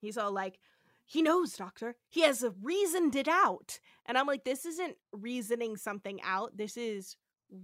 He's 0.00 0.16
all 0.16 0.32
like, 0.32 0.60
he 1.06 1.22
knows, 1.22 1.56
Doctor. 1.56 1.96
He 2.08 2.22
has 2.22 2.44
uh, 2.44 2.50
reasoned 2.62 3.16
it 3.16 3.28
out. 3.28 3.80
And 4.06 4.16
I'm 4.16 4.28
like, 4.28 4.44
this 4.44 4.64
isn't 4.64 4.96
reasoning 5.12 5.76
something 5.76 6.20
out. 6.22 6.56
This 6.56 6.76
is 6.76 7.16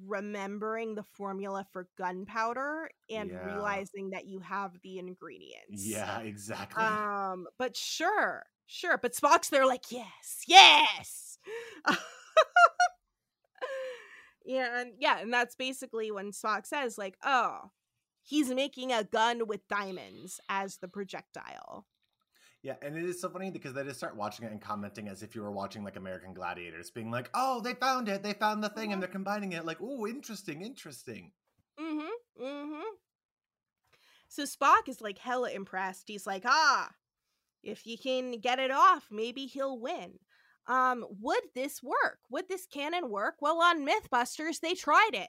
remembering 0.05 0.97
the 0.97 1.05
formula 1.05 1.65
for 1.73 1.89
gunpowder 1.97 2.91
and 3.09 3.31
Yeah. 3.31 3.45
realizing 3.47 4.11
that 4.11 4.27
you 4.27 4.41
have 4.41 4.73
the 4.83 4.99
ingredients. 4.99 5.87
Yeah, 5.87 6.19
exactly. 6.19 6.83
Um, 6.83 7.47
but 7.57 7.77
sure, 7.77 8.45
sure. 8.67 8.99
But 8.99 9.15
Spock's 9.15 9.49
there 9.49 9.67
like, 9.67 9.91
yes, 9.91 10.43
yes. 10.47 11.39
yeah, 14.45 14.81
and 14.81 14.93
yeah, 14.99 15.21
and 15.21 15.33
that's 15.33 15.55
basically 15.55 16.11
when 16.11 16.33
Spock 16.33 16.67
says, 16.67 16.99
like, 16.99 17.17
oh, 17.25 17.71
he's 18.23 18.51
making 18.51 18.93
a 18.93 19.05
gun 19.05 19.47
with 19.47 19.69
diamonds 19.69 20.41
as 20.49 20.79
the 20.79 20.89
projectile. 20.89 21.87
Yeah, 22.63 22.75
and 22.83 22.97
it 22.97 23.05
is 23.05 23.21
so 23.21 23.29
funny 23.29 23.51
because 23.51 23.75
they 23.75 23.85
just 23.85 23.99
start 23.99 24.17
watching 24.17 24.45
it 24.45 24.51
and 24.51 24.61
commenting 24.61 25.09
as 25.09 25.23
if 25.23 25.37
you 25.37 25.43
were 25.43 25.53
watching 25.53 25.85
like 25.85 25.97
American 25.97 26.35
Gladiators, 26.35 26.91
being 26.91 27.13
like, 27.13 27.31
"Oh, 27.33 27.61
they 27.61 27.75
found 27.75 28.09
it! 28.09 28.25
They 28.25 28.33
found 28.33 28.65
the 28.65 28.69
thing, 28.71 28.93
and 28.93 29.01
they're 29.01 29.09
combining 29.09 29.53
it." 29.53 29.65
Like, 29.65 29.79
"Oh, 29.81 30.07
interesting, 30.07 30.63
interesting." 30.63 31.31
Mm-hmm. 31.79 32.45
Mm-hmm. 32.45 32.83
So 34.29 34.43
Spock 34.43 34.89
is 34.89 35.01
like 35.01 35.19
hella 35.19 35.51
impressed. 35.51 36.09
He's 36.09 36.27
like, 36.27 36.43
ah, 36.45 36.91
if 37.67 37.87
you 37.87 37.99
can 37.99 38.39
get 38.41 38.59
it 38.59 38.71
off, 38.71 39.09
maybe 39.11 39.47
he'll 39.47 39.79
win. 39.79 40.19
Um, 40.67 41.05
would 41.21 41.43
this 41.55 41.83
work? 41.83 42.19
Would 42.31 42.49
this 42.49 42.67
cannon 42.67 43.11
work? 43.11 43.37
Well, 43.41 43.61
on 43.61 43.87
Mythbusters, 43.87 44.61
they 44.61 44.75
tried 44.75 45.11
it 45.15 45.29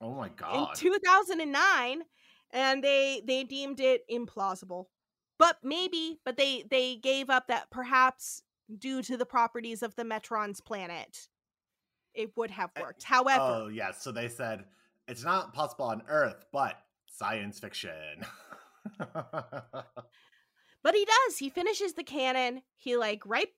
Oh 0.00 0.12
my 0.14 0.28
god! 0.28 0.68
in 0.70 0.74
2009, 0.76 2.02
and 2.52 2.84
they 2.84 3.22
they 3.26 3.44
deemed 3.44 3.80
it 3.80 4.02
implausible. 4.10 4.84
But 5.38 5.58
maybe, 5.62 6.20
but 6.24 6.36
they 6.36 6.64
they 6.70 6.96
gave 6.96 7.28
up 7.30 7.48
that 7.48 7.70
perhaps 7.70 8.42
due 8.78 9.02
to 9.02 9.16
the 9.16 9.26
properties 9.26 9.82
of 9.82 9.94
the 9.96 10.04
Metron's 10.04 10.60
planet, 10.60 11.28
it 12.14 12.36
would 12.36 12.50
have 12.52 12.70
Uh, 12.76 12.82
worked. 12.82 13.02
However, 13.02 13.42
oh 13.42 13.66
yeah, 13.68 13.90
so 13.92 14.12
they 14.12 14.28
said 14.28 14.64
it's 15.08 15.24
not 15.24 15.52
possible 15.54 15.86
on 15.86 16.02
Earth, 16.08 16.44
but 16.52 16.78
science 17.08 17.58
fiction. 17.58 18.24
But 20.86 20.94
he 20.94 21.04
does. 21.04 21.38
He 21.38 21.50
finishes 21.50 21.94
the 21.94 22.04
cannon. 22.04 22.62
He 22.76 22.96
like 22.96 23.26
ripe, 23.26 23.52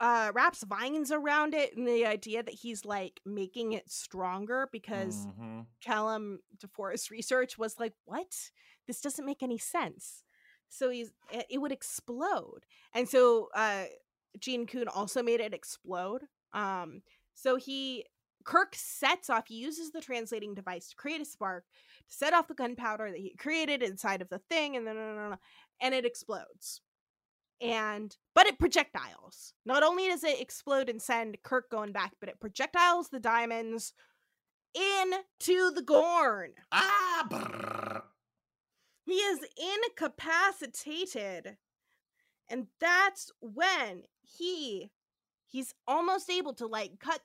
uh, 0.00 0.32
wraps 0.34 0.64
vines 0.64 1.12
around 1.12 1.54
it, 1.54 1.76
and 1.76 1.86
the 1.86 2.04
idea 2.04 2.42
that 2.42 2.52
he's 2.52 2.84
like 2.84 3.20
making 3.24 3.74
it 3.74 3.88
stronger 3.92 4.68
because 4.72 5.24
Mhm. 5.28 5.66
Kellam 5.80 6.38
DeForest 6.58 7.10
research 7.10 7.56
was 7.58 7.78
like, 7.78 7.92
what? 8.06 8.50
This 8.88 9.00
doesn't 9.00 9.24
make 9.24 9.40
any 9.40 9.56
sense. 9.56 10.24
So 10.68 10.90
he's 10.90 11.12
it 11.32 11.46
it 11.48 11.58
would 11.58 11.70
explode. 11.70 12.66
And 12.92 13.08
so 13.08 13.50
uh 13.54 13.84
Gene 14.40 14.66
Coon 14.66 14.88
also 14.88 15.22
made 15.22 15.38
it 15.40 15.54
explode. 15.54 16.22
Um 16.52 17.02
so 17.34 17.54
he 17.54 18.04
Kirk 18.44 18.74
sets 18.74 19.30
off, 19.30 19.46
he 19.46 19.54
uses 19.54 19.90
the 19.92 20.02
translating 20.02 20.54
device 20.54 20.88
to 20.90 20.96
create 20.96 21.20
a 21.20 21.24
spark, 21.24 21.64
to 22.08 22.14
set 22.14 22.34
off 22.34 22.46
the 22.48 22.54
gunpowder 22.54 23.10
that 23.10 23.18
he 23.18 23.34
created 23.36 23.82
inside 23.82 24.20
of 24.20 24.28
the 24.28 24.38
thing, 24.38 24.76
and 24.76 24.86
then 24.86 25.38
and 25.80 25.94
it 25.94 26.04
explodes. 26.04 26.80
And 27.60 28.16
but 28.34 28.46
it 28.46 28.58
projectiles. 28.58 29.54
Not 29.64 29.82
only 29.82 30.08
does 30.08 30.24
it 30.24 30.40
explode 30.40 30.88
and 30.88 31.00
send 31.00 31.38
Kirk 31.42 31.70
going 31.70 31.92
back, 31.92 32.12
but 32.20 32.28
it 32.28 32.40
projectiles 32.40 33.08
the 33.08 33.20
diamonds 33.20 33.94
into 34.74 35.70
the 35.70 35.82
Gorn. 35.82 36.54
Ah, 36.72 37.26
brrr. 37.30 38.02
He 39.06 39.12
is 39.12 39.40
incapacitated. 39.86 41.56
And 42.50 42.66
that's 42.80 43.30
when 43.40 44.02
he 44.20 44.90
he's 45.46 45.74
almost 45.86 46.28
able 46.28 46.54
to 46.54 46.66
like 46.66 46.98
cut 46.98 47.20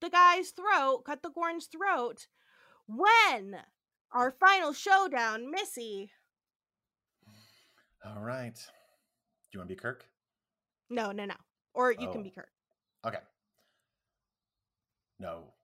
the 0.00 0.10
guy's 0.10 0.50
throat, 0.50 1.04
cut 1.06 1.22
the 1.22 1.30
Gorn's 1.30 1.66
throat 1.66 2.26
when 2.86 3.56
our 4.12 4.30
final 4.30 4.72
showdown, 4.72 5.50
Missy. 5.50 6.10
All 8.04 8.20
right. 8.20 8.54
Do 8.54 9.48
you 9.52 9.60
want 9.60 9.68
to 9.68 9.74
be 9.74 9.80
Kirk? 9.80 10.06
No, 10.90 11.12
no, 11.12 11.24
no. 11.24 11.36
Or 11.72 11.92
you 11.92 12.08
Oh. 12.08 12.12
can 12.12 12.22
be 12.22 12.30
Kirk. 12.30 12.50
Okay. 13.04 13.20
No. 15.18 15.54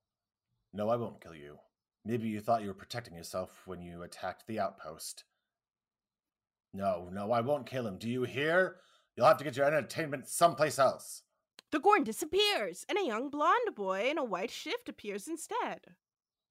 No, 0.73 0.89
I 0.89 0.97
won't 0.97 1.21
kill 1.21 1.35
you. 1.35 1.59
Maybe 2.05 2.29
you 2.29 2.41
thought 2.41 2.63
you 2.63 2.69
were 2.69 2.75
protecting 2.75 3.15
yourself 3.15 3.67
when 3.67 3.83
you 3.83 4.03
attacked 4.03 4.47
the 4.47 4.59
outpost. 4.59 5.25
No, 6.73 7.09
no, 7.11 7.33
I 7.33 7.41
won't 7.41 7.67
kill 7.67 7.87
him. 7.87 7.99
Do 7.99 8.09
you 8.09 8.23
hear? 8.23 8.81
You'll 9.17 9.27
have 9.27 9.39
to 9.39 9.45
get 9.45 9.57
your 9.57 9.67
entertainment 9.67 10.29
someplace 10.29 10.79
else. 10.79 11.23
The 11.73 11.81
Gorn 11.81 12.05
disappears, 12.05 12.85
and 12.89 12.97
a 12.99 13.05
young 13.05 13.29
blonde 13.29 13.75
boy 13.75 14.09
in 14.09 14.19
a 14.19 14.25
white 14.25 14.51
shift 14.51 14.89
appears 14.89 15.29
instead. 15.29 15.95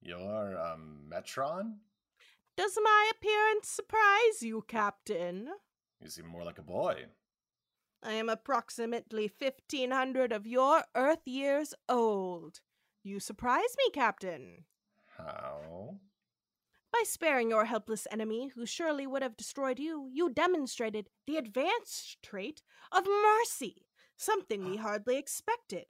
You're 0.00 0.58
um 0.60 1.06
Metron? 1.10 1.78
Does 2.56 2.78
my 2.82 3.10
appearance 3.10 3.68
surprise 3.68 4.42
you, 4.42 4.62
Captain? 4.68 5.48
You 6.00 6.08
seem 6.08 6.26
more 6.26 6.44
like 6.44 6.58
a 6.58 6.62
boy. 6.62 7.06
I 8.02 8.12
am 8.12 8.30
approximately 8.30 9.30
1500 9.38 10.32
of 10.32 10.46
your 10.46 10.84
Earth 10.94 11.26
years 11.26 11.74
old. 11.88 12.60
You 13.02 13.20
surprise 13.20 13.76
me, 13.76 13.90
Captain. 13.92 14.64
How? 15.18 15.96
By 16.92 17.02
sparing 17.04 17.50
your 17.50 17.66
helpless 17.66 18.06
enemy, 18.10 18.50
who 18.54 18.64
surely 18.66 19.06
would 19.06 19.22
have 19.22 19.36
destroyed 19.36 19.78
you, 19.78 20.08
you 20.12 20.30
demonstrated 20.30 21.08
the 21.26 21.36
advanced 21.36 22.22
trait 22.22 22.62
of 22.90 23.04
mercy, 23.06 23.86
something 24.16 24.64
we 24.64 24.78
ah. 24.78 24.82
hardly 24.82 25.16
expected. 25.16 25.86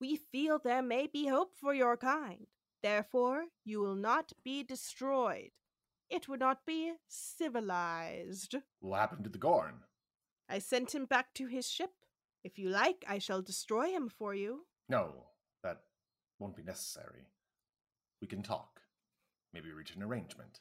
We 0.00 0.16
feel 0.16 0.58
there 0.58 0.82
may 0.82 1.08
be 1.08 1.26
hope 1.26 1.54
for 1.54 1.74
your 1.74 1.96
kind. 1.96 2.46
Therefore, 2.82 3.46
you 3.64 3.80
will 3.80 3.96
not 3.96 4.32
be 4.44 4.62
destroyed. 4.62 5.50
It 6.10 6.28
would 6.28 6.40
not 6.40 6.64
be 6.66 6.92
civilized. 7.06 8.56
What 8.80 9.00
happened 9.00 9.24
to 9.24 9.30
the 9.30 9.38
Gorn? 9.38 9.80
I 10.48 10.58
sent 10.58 10.94
him 10.94 11.04
back 11.04 11.34
to 11.34 11.46
his 11.46 11.68
ship. 11.68 11.90
If 12.42 12.58
you 12.58 12.70
like, 12.70 13.04
I 13.06 13.18
shall 13.18 13.42
destroy 13.42 13.90
him 13.90 14.08
for 14.08 14.34
you. 14.34 14.66
No, 14.88 15.26
that 15.62 15.82
won't 16.38 16.56
be 16.56 16.62
necessary. 16.62 17.26
We 18.22 18.26
can 18.26 18.42
talk. 18.42 18.80
Maybe 19.52 19.70
reach 19.70 19.94
an 19.94 20.02
arrangement. 20.02 20.60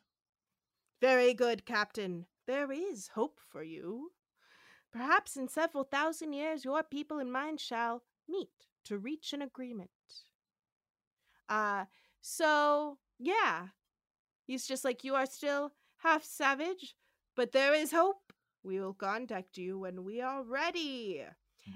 Very 1.00 1.34
good, 1.34 1.66
Captain. 1.66 2.26
There 2.48 2.72
is 2.72 3.10
hope 3.14 3.40
for 3.50 3.64
you. 3.64 4.12
Perhaps 4.92 5.38
in 5.38 5.48
several 5.48 5.84
thousand 5.84 6.34
years 6.34 6.66
your 6.66 6.82
people 6.84 7.20
and 7.20 7.32
mine 7.32 7.58
shall 7.58 8.04
meet 8.28 8.50
to 8.86 8.98
reach 8.98 9.34
an 9.34 9.42
agreement. 9.42 9.90
Uh 11.48 11.86
so 12.22 12.98
yeah. 13.20 13.68
He's 14.48 14.66
just 14.66 14.84
like 14.84 15.04
you 15.04 15.14
are 15.16 15.26
still 15.26 15.74
half 15.98 16.24
savage, 16.24 16.96
but 17.36 17.52
there 17.52 17.74
is 17.74 17.92
hope. 17.92 18.34
We 18.64 18.80
will 18.80 18.94
contact 18.94 19.58
you 19.58 19.78
when 19.78 20.04
we 20.04 20.22
are 20.22 20.42
ready. 20.44 21.24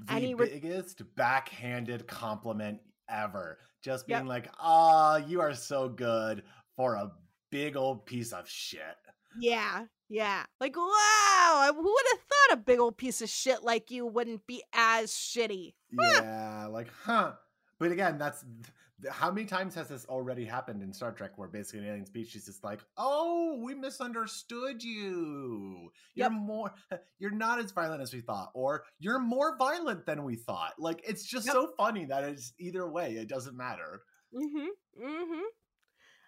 The 0.08 0.14
And 0.14 0.24
he 0.24 0.34
re- 0.34 0.50
biggest 0.60 1.02
backhanded 1.16 2.08
compliment 2.08 2.80
ever. 3.10 3.60
Just 3.82 4.08
Yep. 4.08 4.20
being 4.20 4.28
like, 4.28 4.50
ah, 4.60 5.18
you 5.18 5.42
are 5.42 5.54
so 5.54 5.90
good 5.90 6.44
for 6.76 6.96
a 6.96 7.12
big 7.50 7.76
old 7.76 8.06
piece 8.06 8.32
of 8.32 8.48
shit. 8.48 8.96
Yeah, 9.40 9.86
yeah. 10.10 10.46
Like, 10.60 10.76
wow, 10.78 11.72
who 11.74 11.84
would 11.84 12.06
have 12.12 12.20
thought 12.20 12.58
a 12.58 12.62
big 12.64 12.80
old 12.80 12.98
piece 12.98 13.22
of 13.22 13.30
shit 13.30 13.64
like 13.64 13.92
you 13.92 14.06
wouldn't 14.06 14.46
be 14.48 14.64
as 14.74 15.12
shitty? 15.12 15.74
Yeah, 15.92 16.68
like, 16.68 16.90
huh. 17.04 17.34
But 17.80 17.92
again, 17.92 18.18
that's 18.18 18.42
th- 18.42 18.74
how 19.10 19.32
many 19.32 19.46
times 19.48 19.74
has 19.76 19.88
this 19.88 20.06
already 20.06 20.46
happened 20.46 20.82
in 20.84 20.94
Star 20.94 21.12
Trek 21.12 21.32
where 21.38 21.48
basically 21.48 21.80
an 21.80 21.86
alien 21.88 22.06
species 22.06 22.42
is 22.42 22.46
just 22.48 22.64
like, 22.64 22.82
oh, 22.98 23.60
we 23.64 23.74
misunderstood 23.74 24.84
you. 24.84 25.92
You're 26.16 26.26
Yep. 26.30 26.32
more, 26.32 26.74
you're 27.20 27.32
not 27.32 27.60
as 27.60 27.72
violent 27.72 28.02
as 28.02 28.14
we 28.14 28.22
thought, 28.22 28.52
or 28.54 28.84
you're 29.00 29.20
more 29.20 29.58
violent 29.58 30.06
than 30.06 30.24
we 30.24 30.36
thought. 30.36 30.74
Like, 30.78 31.02
it's 31.08 31.24
just 31.26 31.46
Yep. 31.48 31.54
so 31.54 31.74
funny 31.78 32.06
that 32.06 32.24
it's 32.24 32.54
either 32.60 32.88
way, 32.90 33.14
it 33.16 33.28
doesn't 33.28 33.56
matter. 33.58 34.02
Mm-hmm. 34.34 35.04
Mm-hmm. 35.04 35.42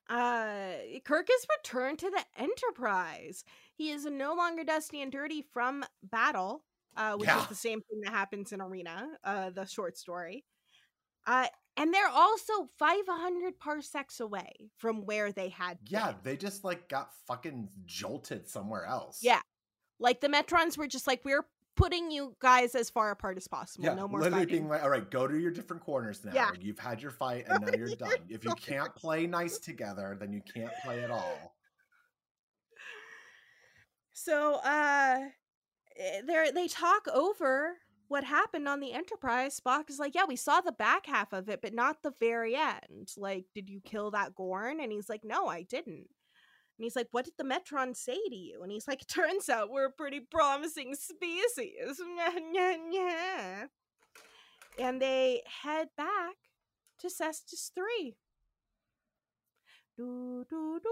Uh, 0.09 0.99
Kirk 1.05 1.27
is 1.31 1.47
returned 1.57 1.99
to 1.99 2.09
the 2.09 2.23
Enterprise. 2.37 3.43
He 3.75 3.89
is 3.89 4.05
no 4.05 4.33
longer 4.33 4.63
dusty 4.63 5.01
and 5.01 5.11
dirty 5.11 5.41
from 5.53 5.85
battle, 6.03 6.65
uh, 6.97 7.15
which 7.15 7.27
Yeah. 7.29 7.41
is 7.41 7.47
the 7.47 7.55
same 7.55 7.81
thing 7.81 8.01
that 8.03 8.11
happens 8.11 8.51
in 8.51 8.61
Arena, 8.61 9.07
uh, 9.23 9.49
the 9.51 9.65
short 9.65 9.97
story. 9.97 10.45
Uh, 11.25 11.47
and 11.77 11.93
they're 11.93 12.07
also 12.07 12.53
500 12.79 13.57
parsecs 13.59 14.19
away 14.19 14.71
from 14.77 15.05
where 15.05 15.31
they 15.31 15.49
had 15.49 15.77
Yeah, 15.87 16.11
been. 16.11 16.15
they 16.23 16.37
just 16.37 16.63
like 16.63 16.87
got 16.89 17.09
fucking 17.27 17.69
jolted 17.85 18.47
somewhere 18.47 18.85
else. 18.85 19.19
Yeah. 19.21 19.41
Like 19.99 20.21
the 20.21 20.27
Metrons 20.27 20.77
were 20.77 20.87
just 20.87 21.07
like, 21.07 21.21
we're 21.25 21.45
putting 21.75 22.11
you 22.11 22.35
guys 22.39 22.75
as 22.75 22.89
far 22.91 23.09
apart 23.09 23.37
as 23.37 23.47
possible. 23.47 23.85
Yeah, 23.85 23.95
no 23.95 24.07
more 24.07 24.19
literally 24.19 24.45
fighting. 24.45 24.59
being 24.59 24.69
like, 24.69 24.83
all 24.83 24.89
right, 24.91 25.09
go 25.09 25.27
to 25.27 25.35
your 25.37 25.49
different 25.51 25.81
corners 25.83 26.23
now. 26.23 26.31
Yeah. 26.33 26.51
You've 26.59 26.77
had 26.77 27.01
your 27.01 27.11
fight 27.11 27.45
and 27.47 27.65
now 27.65 27.71
you're 27.75 27.95
done. 27.95 28.11
If 28.29 28.43
you 28.45 28.53
can't 28.55 28.93
play 28.95 29.25
nice 29.25 29.57
together, 29.57 30.15
then 30.19 30.31
you 30.31 30.41
can't 30.53 30.71
play 30.83 31.03
at 31.03 31.09
all. 31.09 31.55
So 34.13 34.55
uh 34.63 35.19
they 35.97 36.51
they 36.53 36.67
talk 36.67 37.07
over 37.13 37.77
what 38.07 38.23
happened 38.23 38.67
on 38.67 38.79
the 38.79 38.93
Enterprise. 38.93 39.59
Spock 39.59 39.89
is 39.89 39.99
like, 39.99 40.15
"Yeah, 40.15 40.25
we 40.27 40.35
saw 40.35 40.61
the 40.61 40.71
back 40.71 41.05
half 41.05 41.33
of 41.33 41.49
it, 41.49 41.61
but 41.61 41.73
not 41.73 42.03
the 42.03 42.13
very 42.19 42.55
end. 42.55 43.11
Like, 43.17 43.45
did 43.53 43.69
you 43.69 43.81
kill 43.81 44.11
that 44.11 44.35
Gorn?" 44.35 44.79
And 44.79 44.91
he's 44.91 45.09
like, 45.09 45.23
"No, 45.23 45.47
I 45.47 45.63
didn't." 45.63 46.07
And 46.77 46.83
he's 46.83 46.95
like, 46.95 47.07
"What 47.11 47.25
did 47.25 47.35
the 47.37 47.43
Metron 47.43 47.95
say 47.95 48.17
to 48.17 48.35
you?" 48.35 48.63
And 48.63 48.71
he's 48.71 48.87
like, 48.87 49.05
"Turns 49.07 49.49
out 49.49 49.69
we're 49.69 49.85
a 49.85 49.91
pretty 49.91 50.19
promising 50.19 50.95
species." 50.95 51.99
and 54.79 55.01
they 55.01 55.41
head 55.61 55.89
back 55.97 56.35
to 56.99 57.07
Cestus 57.07 57.71
3. 57.73 58.15
Do, 59.97 60.45
do, 60.49 60.79
do, 60.81 60.89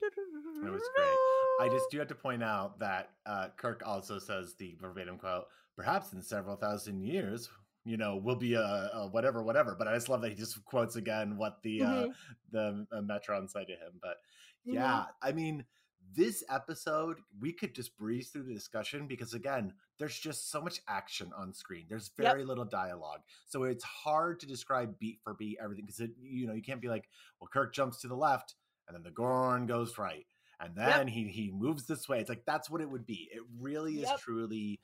do, 0.00 0.10
do, 0.10 0.66
It 0.66 0.72
was 0.72 0.82
great. 0.96 1.66
I 1.66 1.68
just 1.70 1.90
do 1.90 1.98
have 1.98 2.08
to 2.08 2.14
point 2.14 2.42
out 2.42 2.78
that 2.80 3.10
uh, 3.26 3.48
Kirk 3.56 3.82
also 3.86 4.18
says 4.18 4.54
the 4.54 4.76
verbatim 4.80 5.18
quote, 5.18 5.44
perhaps 5.76 6.12
in 6.12 6.22
several 6.22 6.56
thousand 6.56 7.00
years, 7.02 7.48
you 7.84 7.96
know, 7.96 8.16
will 8.16 8.36
be 8.36 8.54
a, 8.54 8.60
a 8.94 9.08
whatever, 9.08 9.42
whatever. 9.42 9.74
But 9.76 9.88
I 9.88 9.94
just 9.94 10.08
love 10.08 10.22
that 10.22 10.30
he 10.30 10.34
just 10.36 10.64
quotes 10.64 10.96
again 10.96 11.36
what 11.36 11.62
the 11.62 11.82
uh, 11.82 12.06
Mhm. 12.06 12.14
the 12.50 12.86
uh, 12.92 13.00
Metron 13.00 13.50
said 13.50 13.66
to 13.68 13.72
him. 13.74 13.98
But 14.00 14.18
Mhm. 14.66 14.74
yeah, 14.74 15.06
I 15.22 15.32
mean, 15.32 15.66
this 16.14 16.44
episode 16.50 17.18
we 17.40 17.52
could 17.52 17.74
just 17.74 17.96
breeze 17.96 18.30
through 18.30 18.42
the 18.44 18.52
discussion 18.54 19.06
because 19.06 19.34
again, 19.34 19.72
there's 19.98 20.18
just 20.18 20.50
so 20.50 20.60
much 20.60 20.80
action 20.88 21.32
on 21.32 21.52
screen. 21.54 21.86
There's 21.88 22.10
Yep. 22.18 22.32
very 22.32 22.44
little 22.44 22.64
dialogue, 22.64 23.22
so 23.46 23.64
it's 23.64 23.84
hard 23.84 24.38
to 24.40 24.46
describe 24.46 24.98
beat 24.98 25.20
for 25.22 25.34
beat 25.34 25.58
everything 25.60 25.86
because 25.86 26.00
you 26.20 26.46
know 26.46 26.52
you 26.54 26.62
can't 26.62 26.80
be 26.82 26.88
like, 26.88 27.08
well, 27.40 27.48
Kirk 27.48 27.72
jumps 27.74 28.00
to 28.02 28.08
the 28.08 28.16
left 28.16 28.54
and 28.86 28.94
then 28.96 29.02
the 29.04 29.10
Gorn 29.10 29.66
goes 29.66 29.96
right, 29.98 30.26
and 30.60 30.74
then 30.76 31.08
he 31.08 31.28
he 31.28 31.50
moves 31.50 31.86
this 31.86 32.08
way. 32.08 32.20
It's 32.20 32.28
like 32.28 32.44
that's 32.44 32.68
what 32.68 32.80
it 32.80 32.90
would 32.90 33.06
be. 33.06 33.28
It 33.32 33.42
really 33.58 33.94
is 34.00 34.08
Yep. 34.08 34.18
truly. 34.20 34.80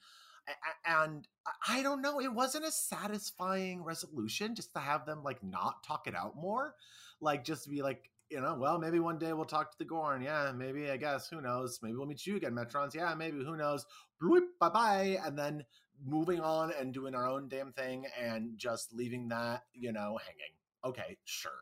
And 0.86 1.26
I- 1.68 1.82
don't 1.82 2.02
know. 2.02 2.20
It 2.20 2.32
wasn't 2.32 2.64
a 2.64 2.70
satisfying 2.70 3.82
resolution 3.84 4.54
just 4.54 4.72
to 4.74 4.80
have 4.80 5.06
them 5.06 5.22
like 5.22 5.42
not 5.42 5.82
talk 5.84 6.06
it 6.06 6.14
out 6.14 6.36
more, 6.36 6.74
like 7.20 7.44
just 7.44 7.68
be 7.68 7.82
like, 7.82 8.10
you 8.30 8.40
know, 8.40 8.54
well, 8.58 8.78
maybe 8.78 9.00
one 9.00 9.18
day 9.18 9.32
we'll 9.32 9.46
talk 9.46 9.70
to 9.72 9.78
the 9.78 9.84
Gorn. 9.86 10.20
Yeah, 10.22 10.52
maybe, 10.54 10.90
I 10.90 10.96
guess. 10.98 11.28
Who 11.28 11.40
knows? 11.40 11.80
Maybe 11.82 11.94
we'll 11.96 12.06
meet 12.06 12.26
you 12.26 12.36
again, 12.36 12.52
Metrons. 12.52 12.94
Yeah, 12.94 13.14
maybe. 13.14 13.38
Who 13.42 13.56
knows? 13.56 13.86
Bloop, 14.22 14.46
bye 14.60 14.68
bye. 14.68 15.18
And 15.24 15.38
then 15.38 15.64
moving 16.04 16.40
on 16.40 16.72
and 16.78 16.92
doing 16.92 17.14
our 17.14 17.26
own 17.26 17.48
damn 17.48 17.72
thing 17.72 18.06
and 18.20 18.58
just 18.58 18.92
leaving 18.92 19.28
that, 19.28 19.62
you 19.72 19.92
know, 19.92 20.18
hanging. 20.24 20.54
Okay, 20.84 21.16
sure. 21.24 21.52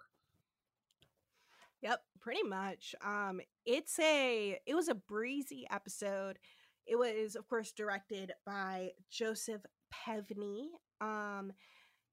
Yep, 1.82 2.03
pretty 2.20 2.43
much. 2.43 2.95
Um, 3.05 3.41
it's 3.64 3.99
a 3.99 4.59
it 4.66 4.74
was 4.74 4.89
a 4.89 4.95
breezy 4.95 5.66
episode. 5.70 6.39
It 6.87 6.97
was, 6.97 7.34
of 7.37 7.49
course, 7.49 7.72
directed 7.72 8.32
by 8.45 8.93
Joseph 9.11 9.62
Pevney. 9.93 10.66
Um, 11.01 11.53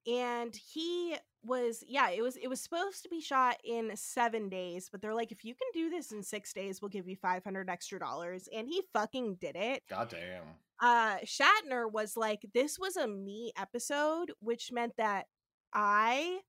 and 0.06 0.56
he 0.56 1.16
was 1.46 1.84
yeah, 1.88 2.10
it 2.10 2.22
was 2.22 2.36
it 2.38 2.48
was 2.48 2.62
supposed 2.62 3.04
to 3.04 3.10
be 3.10 3.22
shot 3.22 3.58
in 3.64 3.92
seven 3.96 4.50
days, 4.50 4.90
but 4.92 5.02
they're 5.02 5.14
like, 5.14 5.32
if 5.32 5.44
you 5.44 5.54
can 5.54 5.68
do 5.74 5.90
this 5.90 6.12
in 6.12 6.24
six 6.24 6.54
days, 6.54 6.82
we'll 6.82 6.90
give 6.90 7.08
you 7.08 7.16
five 7.16 7.44
hundred 7.44 7.70
extra 7.70 8.00
dollars. 8.00 8.50
And 8.54 8.68
he 8.68 8.82
fucking 8.94 9.36
did 9.36 9.56
it. 9.56 9.84
God 9.90 10.10
damn. 10.10 10.44
Uh 10.82 11.18
Shatner 11.20 11.92
was 11.92 12.18
like, 12.18 12.46
this 12.54 12.78
was 12.78 12.98
a 12.98 13.08
me 13.08 13.54
episode, 13.58 14.32
which 14.40 14.72
meant 14.72 14.94
that 14.98 15.28
I 15.74 16.40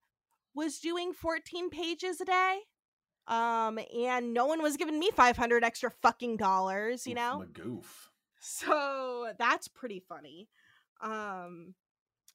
was 0.54 0.78
doing 0.78 1.12
14 1.12 1.70
pages 1.70 2.20
a 2.20 2.24
day 2.24 2.58
um 3.26 3.78
and 3.98 4.34
no 4.34 4.46
one 4.46 4.62
was 4.62 4.76
giving 4.76 4.98
me 4.98 5.10
500 5.10 5.64
extra 5.64 5.90
fucking 5.90 6.36
dollars 6.36 7.06
you 7.06 7.12
Oof, 7.12 7.16
know 7.16 7.44
Magoof. 7.46 7.84
So 8.46 9.32
that's 9.38 9.68
pretty 9.68 10.00
funny. 10.08 10.48
Um 11.00 11.74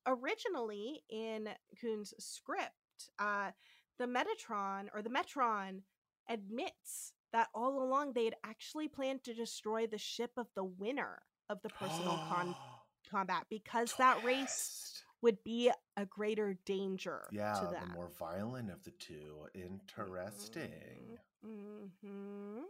originally 0.08 1.04
in 1.10 1.50
Coon's 1.82 2.14
script 2.20 2.74
uh 3.20 3.52
the 4.00 4.06
metatron 4.06 4.88
or 4.94 5.02
the 5.02 5.10
metron 5.10 5.82
admits 6.30 7.14
that 7.34 7.50
all 7.54 7.84
along 7.84 8.14
they 8.14 8.26
had 8.26 8.36
actually 8.44 8.88
planned 8.88 9.24
to 9.24 9.34
destroy 9.34 9.88
the 9.88 9.98
ship 9.98 10.32
of 10.38 10.48
the 10.56 10.64
winner 10.64 11.20
of 11.50 11.62
the 11.64 11.70
personal 11.70 12.18
con- 12.18 12.56
combat 13.12 13.46
because 13.50 13.94
that 13.98 14.24
race 14.24 15.04
would 15.22 15.44
be 15.44 15.72
a 15.98 16.06
greater 16.06 16.58
danger 16.66 17.24
Yeah, 17.32 17.54
to 17.60 17.68
the 17.68 17.86
more 17.94 18.10
violent 18.20 18.72
of 18.72 18.84
the 18.84 18.92
two. 18.92 19.48
Interesting. 19.54 21.18
hmm 21.44 22.64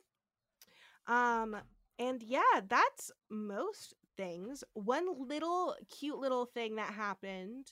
Um, 1.07 1.55
and 1.99 2.23
yeah, 2.23 2.61
that's 2.67 3.11
most 3.29 3.93
things. 4.17 4.63
One 4.73 5.27
little 5.27 5.75
cute 5.89 6.17
little 6.17 6.45
thing 6.45 6.75
that 6.77 6.93
happened 6.93 7.67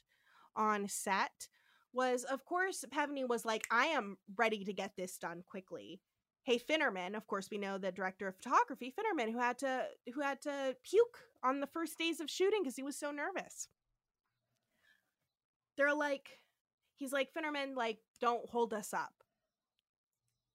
on 0.55 0.87
set 0.87 1.47
was, 1.93 2.23
of 2.25 2.45
course, 2.45 2.83
Pevney 2.93 3.27
was 3.27 3.45
like, 3.45 3.65
"I 3.71 3.87
am 3.87 4.17
ready 4.35 4.63
to 4.65 4.73
get 4.73 4.95
this 4.97 5.17
done 5.17 5.43
quickly." 5.47 6.01
Hey, 6.43 6.59
Finnerman, 6.59 7.15
of 7.15 7.27
course, 7.27 7.49
we 7.51 7.57
know 7.57 7.77
the 7.77 7.91
director 7.91 8.27
of 8.27 8.35
photography, 8.37 8.93
Finnerman, 8.97 9.31
who 9.31 9.39
had 9.39 9.57
to 9.59 9.87
who 10.13 10.21
had 10.21 10.41
to 10.43 10.75
puke 10.83 11.17
on 11.43 11.59
the 11.61 11.67
first 11.67 11.97
days 11.97 12.19
of 12.19 12.29
shooting 12.29 12.61
because 12.63 12.75
he 12.75 12.83
was 12.83 12.97
so 12.97 13.11
nervous. 13.11 13.67
They're 15.77 15.93
like, 15.95 16.39
he's 16.95 17.13
like, 17.13 17.33
Finnerman, 17.33 17.75
like, 17.75 17.99
don't 18.19 18.49
hold 18.49 18.73
us 18.73 18.93
up. 18.93 19.23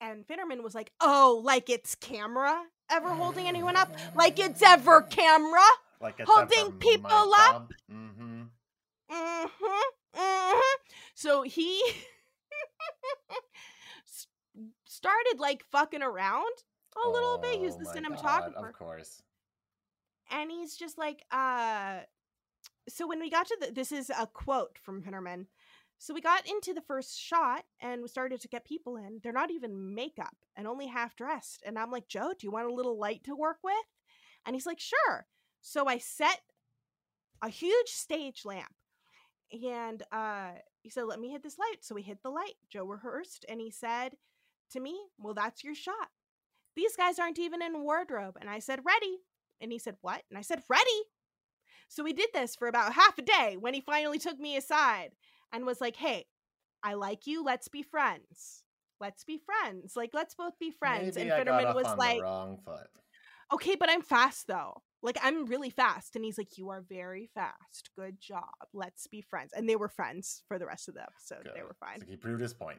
And 0.00 0.26
Finnerman 0.26 0.62
was 0.62 0.74
like, 0.74 0.92
oh, 1.00 1.40
like 1.44 1.70
it's 1.70 1.94
camera 1.94 2.64
ever 2.92 3.08
holding 3.08 3.48
anyone 3.48 3.76
up? 3.76 3.96
Like 4.14 4.38
it's 4.38 4.62
ever 4.62 5.02
camera? 5.02 5.60
Like 6.00 6.16
it's 6.20 6.30
Holding 6.30 6.72
people 6.72 7.10
up? 7.10 7.72
Mm-hmm. 7.90 8.42
Mm-hmm. 9.10 10.18
Mm-hmm. 10.18 10.60
So 11.14 11.42
he 11.42 11.82
started 14.84 15.36
like 15.38 15.64
fucking 15.70 16.02
around 16.02 16.52
a 17.04 17.08
little 17.08 17.38
bit. 17.38 17.58
he's 17.58 17.76
the 17.76 17.84
cinematographer. 17.84 18.52
Oh 18.56 18.64
Of 18.64 18.72
course. 18.74 19.22
and 20.30 20.50
he's 20.50 20.76
just 20.76 20.98
like 20.98 21.24
uh 21.30 22.00
so 22.88 23.06
when 23.06 23.20
we 23.20 23.30
got 23.30 23.46
to 23.46 23.56
the 23.60 23.70
this 23.72 23.92
is 23.92 24.10
a 24.10 24.26
quote 24.26 24.78
from 24.82 25.02
Finnerman. 25.02 25.46
So 26.02 26.12
we 26.12 26.20
got 26.20 26.48
into 26.48 26.74
the 26.74 26.80
first 26.80 27.16
shot 27.16 27.62
and 27.80 28.02
we 28.02 28.08
started 28.08 28.40
to 28.40 28.48
get 28.48 28.64
people 28.64 28.96
in. 28.96 29.20
They're 29.22 29.32
not 29.32 29.52
even 29.52 29.94
makeup 29.94 30.34
and 30.56 30.66
only 30.66 30.88
half 30.88 31.14
dressed. 31.14 31.62
And 31.64 31.78
I'm 31.78 31.92
like, 31.92 32.08
Joe, 32.08 32.32
do 32.36 32.44
you 32.44 32.50
want 32.50 32.68
a 32.68 32.74
little 32.74 32.98
light 32.98 33.22
to 33.22 33.36
work 33.36 33.58
with? 33.62 33.74
And 34.44 34.56
he's 34.56 34.66
like, 34.66 34.80
sure. 34.80 35.28
So 35.60 35.86
I 35.86 35.98
set 35.98 36.40
a 37.40 37.48
huge 37.48 37.86
stage 37.86 38.42
lamp. 38.44 38.74
And 39.52 40.02
uh 40.10 40.54
he 40.80 40.90
said, 40.90 41.04
Let 41.04 41.20
me 41.20 41.30
hit 41.30 41.44
this 41.44 41.56
light. 41.56 41.76
So 41.82 41.94
we 41.94 42.02
hit 42.02 42.20
the 42.24 42.30
light. 42.30 42.54
Joe 42.68 42.84
rehearsed 42.84 43.44
and 43.48 43.60
he 43.60 43.70
said 43.70 44.16
to 44.72 44.80
me, 44.80 44.98
Well, 45.20 45.34
that's 45.34 45.62
your 45.62 45.76
shot. 45.76 46.08
These 46.74 46.96
guys 46.96 47.20
aren't 47.20 47.38
even 47.38 47.62
in 47.62 47.84
wardrobe. 47.84 48.38
And 48.40 48.50
I 48.50 48.58
said, 48.58 48.80
Ready. 48.84 49.18
And 49.60 49.70
he 49.70 49.78
said, 49.78 49.98
What? 50.00 50.24
And 50.30 50.36
I 50.36 50.42
said, 50.42 50.64
Ready. 50.68 51.02
So 51.86 52.02
we 52.02 52.12
did 52.12 52.30
this 52.34 52.56
for 52.56 52.66
about 52.66 52.94
half 52.94 53.18
a 53.18 53.22
day 53.22 53.56
when 53.60 53.74
he 53.74 53.80
finally 53.80 54.18
took 54.18 54.40
me 54.40 54.56
aside 54.56 55.12
and 55.52 55.66
was 55.66 55.80
like, 55.80 55.96
Hey, 55.96 56.26
I 56.82 56.94
like 56.94 57.26
you. 57.26 57.44
Let's 57.44 57.68
be 57.68 57.82
friends. 57.82 58.62
Let's 59.00 59.24
be 59.24 59.38
friends. 59.38 59.94
Like, 59.96 60.10
let's 60.12 60.34
both 60.34 60.58
be 60.58 60.70
friends. 60.70 61.16
Maybe 61.16 61.30
and 61.30 61.32
I 61.32 61.44
got 61.44 61.46
Finnerman 61.46 61.66
off 61.66 61.74
was 61.74 61.98
like, 61.98 62.22
wrong 62.22 62.58
foot. 62.64 62.86
Okay, 63.52 63.76
but 63.76 63.90
I'm 63.90 64.02
fast 64.02 64.46
though. 64.46 64.82
Like, 65.02 65.18
I'm 65.20 65.46
really 65.46 65.70
fast. 65.70 66.14
And 66.14 66.24
he's 66.24 66.38
like, 66.38 66.56
You 66.56 66.70
are 66.70 66.84
very 66.88 67.28
fast. 67.34 67.90
Good 67.98 68.20
job. 68.20 68.44
Let's 68.72 69.06
be 69.06 69.20
friends. 69.20 69.52
And 69.54 69.68
they 69.68 69.76
were 69.76 69.88
friends 69.88 70.42
for 70.48 70.58
the 70.58 70.66
rest 70.66 70.88
of 70.88 70.94
the 70.94 71.02
episode. 71.02 71.50
They 71.54 71.62
were 71.62 71.76
fine. 71.80 72.00
So 72.00 72.06
he 72.08 72.16
proved 72.16 72.40
his 72.40 72.54
point. 72.54 72.78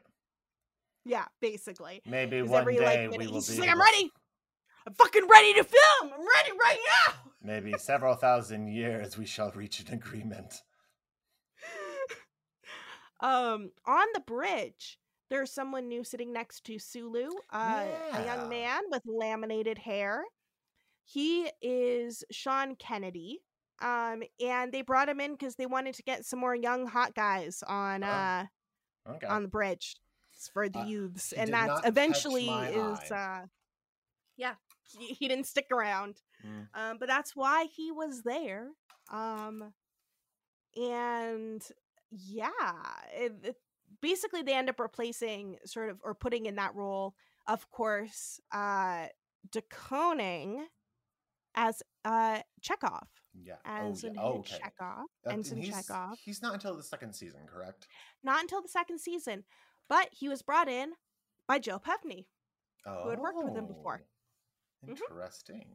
Yeah, 1.06 1.26
basically. 1.42 2.02
Maybe 2.06 2.42
one 2.42 2.62
every, 2.62 2.78
day 2.78 3.08
like, 3.08 3.20
we 3.20 3.28
will 3.28 3.36
he's 3.36 3.50
be. 3.50 3.60
like, 3.60 3.70
able 3.70 3.82
I'm 3.82 3.82
ready. 3.82 4.12
I'm 4.88 4.94
fucking 4.94 5.28
ready 5.30 5.54
to 5.54 5.64
film. 5.64 6.14
I'm 6.14 6.20
ready 6.20 6.52
right 6.52 6.80
now. 7.08 7.14
Maybe 7.42 7.74
several 7.78 8.16
thousand 8.16 8.68
years 8.68 9.18
we 9.18 9.26
shall 9.26 9.52
reach 9.52 9.82
an 9.82 9.94
agreement. 9.94 10.62
Um, 13.24 13.72
on 13.88 14.08
the 14.14 14.22
bridge, 14.22 15.00
there's 15.30 15.54
someone 15.54 15.88
new 15.90 16.04
sitting 16.04 16.34
next 16.34 16.66
to 16.66 16.80
Sulu, 16.80 17.30
uh, 17.54 17.86
a 18.14 18.22
young 18.26 18.50
man 18.50 18.82
with 18.92 19.04
laminated 19.06 19.80
hair. 19.80 20.24
He 21.06 21.50
is 21.62 22.24
Sean 22.32 22.76
Kennedy. 22.76 23.42
Um, 23.82 24.24
and 24.40 24.72
they 24.72 24.82
brought 24.82 25.10
him 25.10 25.20
in 25.20 25.34
because 25.34 25.56
they 25.56 25.66
wanted 25.66 25.96
to 25.96 26.04
get 26.04 26.26
some 26.26 26.40
more 26.40 26.56
young 26.56 26.88
hot 26.88 27.16
guys 27.16 27.64
on 27.68 28.04
Oh, 28.04 28.08
uh 28.08 28.46
Okay. 29.10 29.28
on 29.28 29.44
the 29.44 29.50
bridge 29.50 29.96
for 30.54 30.70
the 30.70 30.80
Uh, 30.80 30.84
youths, 30.84 31.34
and 31.34 31.48
did 31.48 31.56
that's 31.56 31.82
eventually 31.88 32.46
is 32.48 33.12
uh 33.12 33.42
yeah 34.38 34.56
he, 34.84 35.08
he 35.14 35.28
didn't 35.28 35.48
stick 35.48 35.68
around 35.72 36.22
Mm. 36.46 36.68
um 36.76 36.98
but 37.00 37.08
that's 37.08 37.36
why 37.36 37.66
he 37.76 37.92
was 37.92 38.22
there 38.24 38.70
um 39.12 39.74
and 40.76 41.62
yeah 42.16 42.52
it, 43.14 43.34
it- 43.44 43.56
basically 44.02 44.42
they 44.42 44.54
end 44.54 44.70
up 44.70 44.80
replacing 44.80 45.58
sort 45.66 45.90
of 45.90 45.98
or 46.04 46.14
putting 46.14 46.46
in 46.46 46.56
that 46.56 46.74
role 46.76 47.14
of 47.48 47.70
course 47.72 48.40
uh 48.52 49.06
deconing 49.50 50.64
as 51.56 51.82
uh 52.04 52.40
Chekov 52.62 53.06
Yeah. 53.34 53.56
as 53.66 54.04
oh, 54.04 54.08
yeah. 54.14 54.22
Oh, 54.22 54.40
okay. 54.40 54.58
Chekov 54.58 55.04
That- 55.24 55.34
and 55.34 55.46
he's, 55.46 55.74
Chekov 55.74 56.16
he's 56.24 56.42
not 56.42 56.54
until 56.54 56.76
the 56.76 56.84
second 56.84 57.14
season, 57.14 57.42
correct? 57.48 57.88
not 58.24 58.42
until 58.42 58.62
the 58.62 58.68
second 58.70 59.00
season 59.00 59.44
but 59.90 60.10
he 60.12 60.28
was 60.28 60.42
brought 60.42 60.68
in 60.70 60.94
by 61.48 61.60
joe 61.60 61.80
pevney 61.80 62.26
Oh. 62.86 63.04
Who 63.04 63.10
had 63.12 63.20
worked 63.20 63.38
with 63.42 63.56
him 63.56 63.66
before. 63.68 64.02
Mhm. 64.86 64.90
Interesting. 64.90 65.66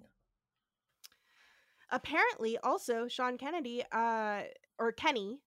apparently 1.91 2.59
also 2.59 3.09
Sean 3.09 3.39
Kennedy 3.39 3.83
uh 3.93 4.43
or 4.79 4.93
Kenney 4.93 5.41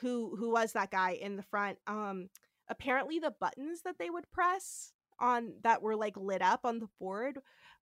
who 0.00 0.36
who 0.36 0.50
was 0.50 0.72
that 0.72 0.90
guy 0.90 1.12
in 1.12 1.36
the 1.36 1.42
front 1.42 1.78
um 1.86 2.28
apparently 2.68 3.18
the 3.18 3.34
buttons 3.40 3.82
that 3.82 3.98
they 3.98 4.10
would 4.10 4.30
press 4.32 4.92
on 5.20 5.54
that 5.62 5.82
were 5.82 5.96
like 5.96 6.16
lit 6.16 6.42
up 6.42 6.60
on 6.64 6.78
the 6.78 6.88
board 6.98 7.38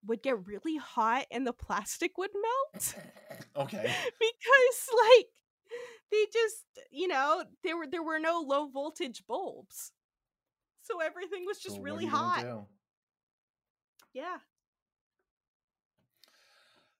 would 0.06 0.22
get 0.22 0.46
really 0.46 0.76
hot 0.76 1.26
and 1.30 1.46
the 1.46 1.52
plastic 1.52 2.16
would 2.18 2.30
melt. 2.34 2.94
Okay. 3.56 3.82
because 4.20 4.88
like 5.08 5.26
they 6.10 6.26
just 6.32 6.64
you 6.90 7.08
know 7.08 7.44
there 7.62 7.76
were 7.76 7.86
there 7.86 8.02
were 8.02 8.18
no 8.18 8.40
low 8.46 8.68
voltage 8.68 9.22
bulbs. 9.26 9.92
So 10.82 11.00
everything 11.00 11.44
was 11.46 11.58
just 11.58 11.78
So 11.78 11.82
really 11.82 12.06
are 12.06 12.08
you 12.08 12.10
gonna 12.10 12.32
hot. 12.34 12.44
yeah. 14.12 14.38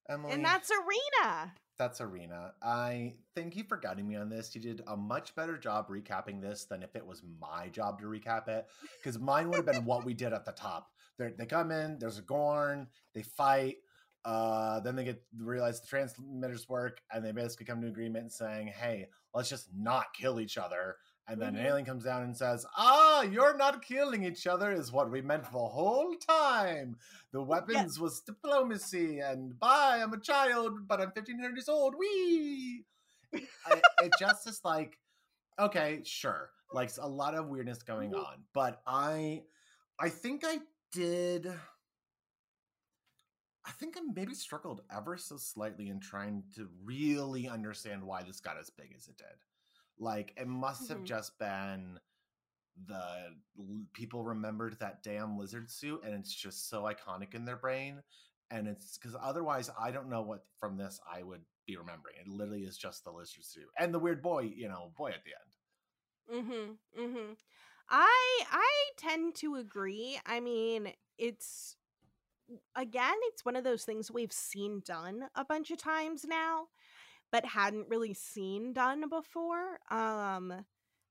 Emily, 0.09 0.33
and 0.35 0.45
that's 0.45 0.71
arena 0.71 1.55
that's 1.83 2.01
Arena. 2.01 2.53
I 2.63 3.15
thank 3.35 3.57
you 3.57 3.65
for 3.65 3.77
guiding 3.77 4.07
me 4.07 4.15
on 4.15 4.29
this. 4.29 4.55
You 4.55 4.61
did 4.61 4.83
a 4.87 4.97
much 4.97 5.35
better 5.35 5.59
job 5.59 5.89
recapping 5.89 6.41
this 6.41 6.65
than 6.65 6.81
if 6.81 6.95
it 6.95 7.05
was 7.05 7.23
my 7.41 7.69
job 7.71 7.99
to 8.01 8.07
recap 8.07 8.47
it. 8.47 8.67
Because 8.99 9.19
mine 9.19 9.49
would 9.49 9.57
have 9.57 9.67
been 9.67 9.85
what 9.85 10.05
we 10.05 10.15
did 10.15 10.33
at 10.33 10.45
the 10.45 10.53
top. 10.53 10.91
They're, 11.19 11.33
they 11.37 11.45
come 11.45 11.73
in, 11.73 11.99
there's 11.99 12.19
a 12.19 12.23
Gorn, 12.23 12.87
they 13.15 13.23
fight, 13.23 13.79
uh, 14.25 14.79
then 14.79 14.95
they 14.95 15.03
get 15.03 15.23
realize 15.37 15.81
the 15.81 15.89
transmitters 15.89 16.69
work, 16.69 17.01
and 17.13 17.25
they 17.25 17.33
basically 17.33 17.67
come 17.67 17.83
to 17.83 17.89
agreement 17.89 18.33
saying, 18.33 18.69
"Hey, 18.69 19.09
let's 19.35 19.49
just 19.49 19.67
not 19.75 20.15
kill 20.15 20.39
each 20.39 20.57
other." 20.57 20.99
And 21.29 21.41
then 21.41 21.55
an 21.55 21.63
Mhm. 21.63 21.67
alien 21.67 21.87
comes 21.87 22.05
down 22.05 22.23
and 22.23 22.37
says, 22.37 22.67
Ah, 22.77 23.23
you're 23.23 23.57
not 23.57 23.81
killing 23.83 24.25
each 24.25 24.47
other, 24.47 24.73
is 24.73 24.91
what 24.93 25.11
we 25.11 25.23
meant 25.23 25.45
the 25.45 25.51
whole 25.69 26.15
time. 26.17 26.99
The 27.31 27.41
weapons 27.43 27.99
was 28.01 28.21
diplomacy, 28.23 29.21
and 29.21 29.59
bye, 29.59 30.01
I'm 30.03 30.13
a 30.13 30.21
child, 30.21 30.87
but 30.89 31.01
I'm 31.01 31.13
1500 31.13 31.57
years 31.57 31.69
old. 31.69 31.95
Wee! 31.97 32.85
I, 33.35 33.81
it 34.03 34.13
just 34.19 34.47
is 34.49 34.61
like, 34.65 34.99
okay, 35.59 36.03
sure. 36.05 36.51
Like 36.73 36.91
a 36.99 37.07
lot 37.09 37.35
of 37.35 37.49
weirdness 37.49 37.83
going 37.83 38.13
Mhm. 38.13 38.25
on. 38.27 38.45
But 38.53 38.83
I 38.87 39.45
I 39.99 40.09
think 40.09 40.43
I 40.45 40.59
did 40.91 41.47
I 43.65 43.71
think 43.71 43.97
I 43.97 44.01
maybe 44.01 44.35
struggled 44.35 44.83
ever 44.91 45.17
so 45.17 45.37
slightly 45.37 45.89
in 45.89 46.01
trying 46.01 46.43
to 46.57 46.69
really 46.83 47.49
understand 47.49 48.03
why 48.03 48.23
this 48.25 48.41
got 48.41 48.59
as 48.59 48.71
big 48.71 48.93
as 48.97 49.07
it 49.07 49.17
did. 49.17 49.45
Like 49.99 50.33
it 50.37 50.47
must 50.49 50.89
have 50.89 50.99
Mhm. 50.99 51.05
just 51.05 51.39
been 51.39 51.99
the 52.87 53.37
people 53.93 54.25
remembered 54.25 54.77
that 54.81 55.03
damn 55.03 55.39
lizard 55.39 55.71
suit 55.71 56.01
and 56.05 56.15
it's 56.15 56.35
just 56.35 56.69
so 56.69 56.83
iconic 56.83 57.35
in 57.35 57.45
their 57.45 57.57
brain 57.57 58.03
and 58.51 58.67
it's 58.67 58.97
because 58.99 59.17
otherwise 59.23 59.71
i 59.79 59.91
don't 59.91 60.09
know 60.09 60.23
what 60.23 60.45
from 60.59 60.77
this 60.77 60.99
i 61.13 61.23
would 61.23 61.43
be 61.67 61.77
remembering 61.77 62.17
it 62.21 62.29
literally 62.29 62.63
is 62.63 62.77
just 62.79 63.05
the 63.05 63.11
lizard 63.11 63.45
suit 63.45 63.69
and 63.79 63.93
the 63.93 63.99
weird 63.99 64.23
boy 64.23 64.41
you 64.43 64.69
know 64.69 64.93
boy 64.97 65.09
at 65.11 65.23
the 65.25 65.31
end 65.43 65.53
Mm-hmm. 66.33 67.01
Mm-hmm. 67.03 67.33
I 67.91 68.41
I 68.51 68.71
tend 68.97 69.35
to 69.37 69.57
agree. 69.57 70.19
I 70.27 70.41
mean, 70.41 70.93
it's 71.19 71.77
again, 72.77 73.15
it's 73.25 73.45
one 73.45 73.57
of 73.57 73.65
those 73.65 73.85
things 73.85 74.11
we've 74.11 74.33
seen 74.33 74.83
done 74.85 75.25
a 75.35 75.45
bunch 75.45 75.71
of 75.71 75.79
times 75.79 76.25
now, 76.27 76.67
but 77.33 77.47
hadn't 77.47 77.89
really 77.89 78.15
seen 78.15 78.75
done 78.75 79.09
before. 79.09 79.79
Um, 79.91 80.67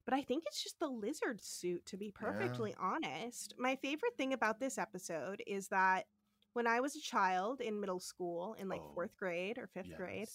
but 0.05 0.13
I 0.15 0.21
think 0.23 0.45
it's 0.47 0.63
just 0.63 0.79
the 0.79 0.87
lizard 0.87 1.43
suit, 1.43 1.85
to 1.87 1.97
be 1.97 2.11
perfectly 2.11 2.75
honest. 2.79 3.55
My 3.57 3.75
favorite 3.77 4.17
thing 4.17 4.33
about 4.33 4.59
this 4.59 4.77
episode 4.79 5.43
is 5.47 5.69
that 5.69 6.05
when 6.53 6.67
I 6.67 6.81
was 6.81 6.95
a 6.95 7.01
child 7.01 7.61
in 7.61 7.79
middle 7.81 7.99
school, 7.99 8.55
in 8.59 8.69
like 8.69 8.81
Oh, 8.81 8.93
fourth 8.93 9.17
grade 9.17 9.57
or 9.57 9.67
fifth 9.67 9.95
grade, 9.95 10.29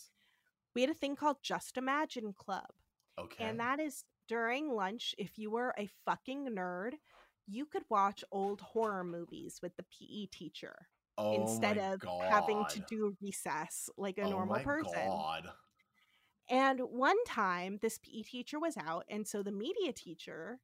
we 0.74 0.82
had 0.82 0.90
a 0.90 0.94
thing 0.94 1.16
called 1.16 1.38
Just 1.42 1.76
Imagine 1.78 2.32
Club. 2.34 2.66
okay 3.18 3.46
And 3.46 3.60
that 3.60 3.80
is 3.80 4.04
during 4.28 4.70
lunch, 4.70 5.14
if 5.18 5.38
you 5.38 5.50
were 5.50 5.74
a 5.78 5.88
fucking 6.04 6.48
nerd, 6.48 6.94
you 7.46 7.66
could 7.66 7.84
watch 7.88 8.24
old 8.32 8.60
horror 8.60 9.04
movies 9.04 9.60
with 9.62 9.76
the 9.76 9.84
PE 9.84 10.26
teacher 10.26 10.88
oh 11.18 11.32
instead 11.34 11.78
of 11.78 12.02
having 12.28 12.64
to 12.70 12.80
do 12.80 13.16
recess 13.20 13.88
like 13.96 14.18
a 14.18 14.24
oh 14.24 14.30
normal 14.30 14.56
my 14.56 14.62
person. 14.62 15.02
God. 15.02 15.48
And 16.48 16.80
one 16.80 17.16
time, 17.26 17.78
this 17.82 17.98
PE 17.98 18.22
teacher 18.22 18.58
was 18.60 18.76
out, 18.76 19.04
and 19.08 19.26
so 19.26 19.42
the 19.42 19.50
media 19.52 19.92
teacher 19.92 20.60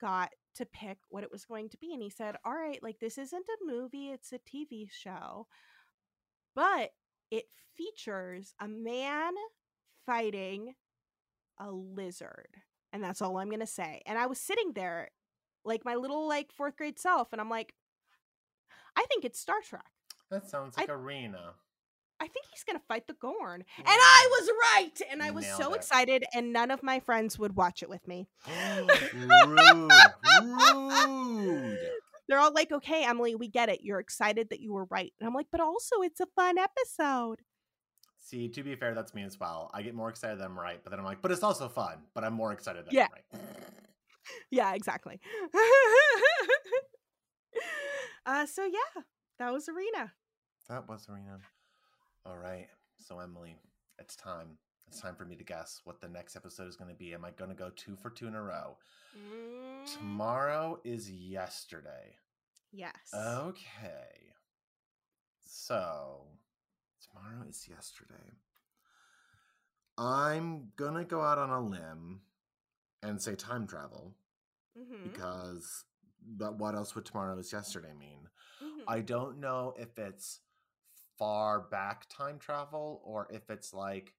got 0.00 0.30
to 0.56 0.66
pick 0.66 0.98
what 1.08 1.22
it 1.22 1.30
was 1.30 1.44
going 1.44 1.68
to 1.68 1.76
be. 1.76 1.92
And 1.92 2.02
he 2.02 2.10
said, 2.10 2.36
All 2.44 2.54
right, 2.54 2.82
like 2.82 2.98
this 2.98 3.16
isn't 3.18 3.46
a 3.48 3.64
movie, 3.64 4.10
it's 4.10 4.32
a 4.32 4.38
TV 4.38 4.88
show, 4.90 5.46
but 6.56 6.90
it 7.30 7.44
features 7.76 8.54
a 8.60 8.66
man 8.66 9.34
fighting 10.06 10.74
a 11.58 11.70
lizard. 11.70 12.48
And 12.92 13.04
that's 13.04 13.22
all 13.22 13.38
I'm 13.38 13.48
going 13.48 13.60
to 13.60 13.66
say. 13.66 14.02
And 14.06 14.18
I 14.18 14.26
was 14.26 14.40
sitting 14.40 14.72
there, 14.74 15.10
like 15.64 15.84
my 15.84 15.94
little, 15.94 16.26
like, 16.26 16.50
fourth 16.52 16.76
grade 16.76 16.98
self, 16.98 17.32
and 17.32 17.40
I'm 17.40 17.50
like, 17.50 17.74
I 18.96 19.04
think 19.08 19.24
it's 19.24 19.38
Star 19.38 19.60
Trek. 19.64 19.86
that 20.30 20.48
sounds 20.48 20.74
I- 20.76 20.82
like 20.82 20.90
arena 20.90 21.52
I 22.20 22.28
think 22.28 22.46
he's 22.52 22.64
gonna 22.64 22.82
fight 22.86 23.06
the 23.06 23.14
Gorn. 23.14 23.64
And 23.78 23.86
I 23.88 24.28
was 24.30 24.50
right. 24.74 25.00
And 25.10 25.22
I 25.22 25.30
was 25.30 25.44
Nailed 25.46 25.62
so 25.62 25.72
it. 25.72 25.76
excited, 25.76 26.24
and 26.34 26.52
none 26.52 26.70
of 26.70 26.82
my 26.82 27.00
friends 27.00 27.38
would 27.38 27.56
watch 27.56 27.82
it 27.82 27.88
with 27.88 28.06
me. 28.06 28.28
rude 28.76 29.90
rude 30.46 31.78
They're 32.28 32.38
all 32.38 32.52
like, 32.52 32.70
okay, 32.70 33.04
Emily, 33.04 33.34
we 33.34 33.48
get 33.48 33.68
it. 33.70 33.80
You're 33.82 33.98
excited 33.98 34.50
that 34.50 34.60
you 34.60 34.72
were 34.72 34.84
right. 34.84 35.12
And 35.18 35.26
I'm 35.26 35.34
like, 35.34 35.48
but 35.50 35.60
also 35.60 35.96
it's 36.02 36.20
a 36.20 36.26
fun 36.36 36.58
episode. 36.58 37.40
See, 38.22 38.48
to 38.50 38.62
be 38.62 38.76
fair, 38.76 38.94
that's 38.94 39.14
me 39.14 39.24
as 39.24 39.40
well. 39.40 39.68
I 39.74 39.82
get 39.82 39.96
more 39.96 40.08
excited 40.10 40.38
that 40.38 40.44
I'm 40.44 40.56
right, 40.56 40.78
but 40.84 40.90
then 40.90 41.00
I'm 41.00 41.04
like, 41.06 41.22
but 41.22 41.32
it's 41.32 41.42
also 41.42 41.68
fun. 41.68 42.02
But 42.14 42.22
I'm 42.22 42.34
more 42.34 42.52
excited 42.52 42.84
that 42.86 42.92
Yeah. 42.92 43.08
I'm 43.32 43.40
right. 43.40 43.48
Yeah, 44.50 44.74
exactly. 44.74 45.18
uh 48.26 48.46
so 48.46 48.64
yeah, 48.64 49.02
that 49.40 49.52
was 49.52 49.68
Arena. 49.68 50.12
That 50.68 50.88
was 50.88 51.08
Arena. 51.08 51.40
All 52.26 52.36
right. 52.36 52.68
So 52.98 53.18
Emily, 53.20 53.56
it's 53.98 54.16
time. 54.16 54.58
It's 54.88 55.00
time 55.00 55.14
for 55.14 55.24
me 55.24 55.36
to 55.36 55.44
guess 55.44 55.80
what 55.84 56.00
the 56.00 56.08
next 56.08 56.34
episode 56.36 56.68
is 56.68 56.76
going 56.76 56.90
to 56.90 56.96
be. 56.96 57.14
Am 57.14 57.24
I 57.24 57.30
going 57.30 57.50
to 57.50 57.56
go 57.56 57.70
two 57.76 57.96
for 57.96 58.10
two 58.10 58.26
in 58.26 58.34
a 58.34 58.42
row? 58.42 58.76
Mm, 59.16 59.98
Tomorrow 59.98 60.80
is 60.84 61.10
yesterday. 61.10 62.16
yes. 62.72 62.92
Okay. 63.14 64.32
So 65.44 66.22
tomorrow 67.08 67.44
is 67.48 67.66
yesterday. 67.68 68.36
I'm 69.98 70.68
gonna 70.76 71.04
go 71.04 71.20
out 71.20 71.36
on 71.38 71.50
a 71.50 71.60
limb 71.60 72.20
and 73.02 73.20
say 73.20 73.34
time 73.34 73.66
travel 73.66 74.14
Mhm, 74.78 75.02
because 75.02 75.84
but 76.24 76.56
what 76.58 76.74
else 76.74 76.94
would 76.94 77.04
tomorrow 77.04 77.36
is 77.38 77.52
yesterday 77.52 77.92
mean? 77.92 78.28
mhm. 78.62 78.84
I 78.88 79.00
don't 79.00 79.38
know 79.40 79.74
if 79.76 79.98
it's 79.98 80.40
far 81.20 81.60
back 81.60 82.08
time 82.10 82.40
travel 82.40 83.02
or 83.04 83.28
if 83.30 83.50
it's 83.50 83.74
like 83.74 84.14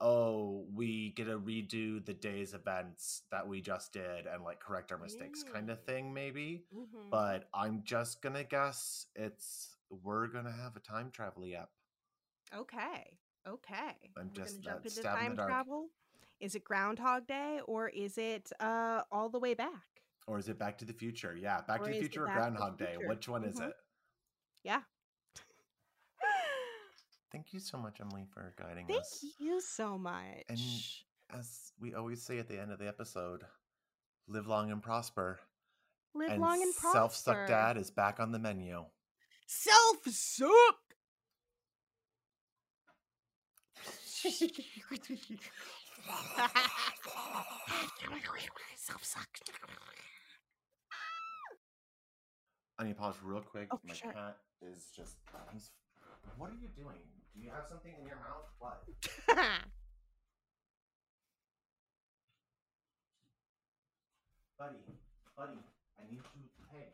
oh 0.00 0.66
we 0.74 1.10
get 1.12 1.24
to 1.26 1.38
redo 1.40 2.04
the 2.06 2.14
day's 2.14 2.54
events 2.54 3.22
that 3.30 3.46
we 3.48 3.60
just 3.60 3.92
did 3.92 4.26
and 4.26 4.44
like 4.44 4.60
correct 4.60 4.92
our 4.92 4.98
mistakes 4.98 5.42
kind 5.42 5.70
of 5.70 5.84
thing 5.84 6.14
maybe 6.14 6.64
Mhm. 6.72 7.10
but 7.10 7.48
i'm 7.54 7.82
just 7.84 8.22
gonna 8.22 8.44
guess 8.44 9.06
it's 9.16 9.76
we're 9.90 10.28
gonna 10.28 10.52
have 10.52 10.76
a 10.76 10.80
time 10.80 11.10
travel 11.10 11.44
app 11.56 11.70
Okay. 12.54 13.18
Okay. 13.46 14.14
I'm 14.16 14.30
We're 14.30 14.34
just, 14.34 14.62
gonna 14.62 14.78
jump 14.80 14.86
into 14.86 15.02
time 15.02 15.36
travel. 15.36 15.90
Is 16.40 16.54
it 16.54 16.64
Groundhog 16.64 17.26
Day 17.26 17.60
or 17.66 17.88
is 17.88 18.18
it 18.18 18.52
uh 18.60 19.02
all 19.10 19.28
the 19.28 19.38
way 19.40 19.54
back? 19.54 20.02
or 20.26 20.38
is 20.38 20.48
it 20.48 20.58
back 20.58 20.78
to 20.78 20.84
the 20.84 20.92
future 20.92 21.36
yeah 21.36 21.60
back 21.62 21.80
Or 21.80 21.84
to 21.86 21.90
the 21.90 21.96
future 22.00 22.24
or 22.24 22.28
groundhog 22.28 22.78
day 22.78 22.94
Future? 22.96 23.08
which 23.08 23.28
one 23.28 23.44
is 23.44 23.60
Mhm. 23.60 23.68
it 23.68 23.74
Yeah. 24.64 24.82
Thank 27.32 27.52
you 27.52 27.60
so 27.60 27.78
much 27.78 28.00
emily 28.00 28.24
for 28.32 28.54
guiding 28.58 28.86
Thank 28.86 29.00
us 29.00 29.18
Thank 29.20 29.34
you 29.38 29.60
so 29.60 29.98
much. 29.98 30.44
And 30.48 30.58
as 31.30 31.72
we 31.80 31.94
always 31.94 32.22
say 32.22 32.38
at 32.38 32.48
the 32.48 32.60
end 32.60 32.72
of 32.72 32.78
the 32.78 32.88
episode 32.88 33.42
live 34.28 34.46
long 34.46 34.70
and 34.70 34.82
prosper 34.82 35.40
Live 36.14 36.30
and 36.30 36.40
long 36.40 36.62
and 36.62 36.74
prosper. 36.74 36.98
self-suck 36.98 37.46
dad 37.48 37.76
is 37.76 37.90
back 37.90 38.18
on 38.20 38.32
the 38.32 38.38
menu 38.38 38.84
Self 39.46 40.06
suck. 40.06 40.76
Self 48.76 49.04
suck. 49.04 49.28
I 52.78 52.84
need 52.84 52.90
to 52.90 52.94
pause 53.00 53.16
real 53.22 53.40
quick. 53.40 53.68
Oh, 53.70 53.80
My 53.86 53.94
sure. 53.94 54.12
cat 54.12 54.36
is 54.62 54.86
just. 54.94 55.16
He's. 55.52 55.70
What 56.36 56.50
are 56.50 56.58
you 56.60 56.68
doing? 56.76 56.98
Do 57.34 57.40
you 57.40 57.50
have 57.50 57.66
something 57.68 57.92
in 58.00 58.06
your 58.06 58.16
mouth? 58.16 58.46
What? 58.58 58.82
Buddy, 64.58 64.76
buddy, 65.36 65.58
I 65.98 66.10
need 66.10 66.22
to. 66.24 66.38
Hey. 66.72 66.88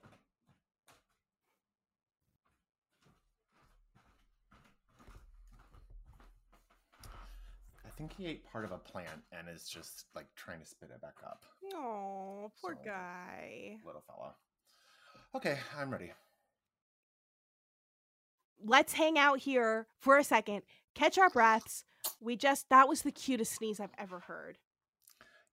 I 7.86 7.90
think 7.96 8.12
he 8.16 8.26
ate 8.26 8.44
part 8.50 8.64
of 8.64 8.72
a 8.72 8.78
plant 8.78 9.22
and 9.32 9.46
is 9.48 9.68
just 9.68 10.06
like 10.14 10.26
trying 10.34 10.60
to 10.60 10.66
spit 10.66 10.90
it 10.94 11.00
back 11.00 11.16
up. 11.24 11.44
oh, 11.74 12.50
poor 12.60 12.74
So- 12.74 12.84
guy. 12.84 13.78
Little 13.84 14.02
fella. 14.06 14.34
Okay, 15.34 15.58
I'm 15.78 15.90
ready. 15.90 16.12
Let's 18.62 18.92
hang 18.94 19.18
out 19.18 19.38
here 19.40 19.86
for 20.00 20.18
a 20.18 20.24
second. 20.24 20.62
Catch 20.94 21.18
our 21.18 21.30
breaths. 21.30 21.84
We 22.20 22.36
just 22.36 22.68
that 22.70 22.88
was 22.88 23.02
the 23.02 23.12
cutest 23.12 23.54
sneeze 23.54 23.80
I've 23.80 23.94
ever 23.98 24.20
heard. 24.20 24.58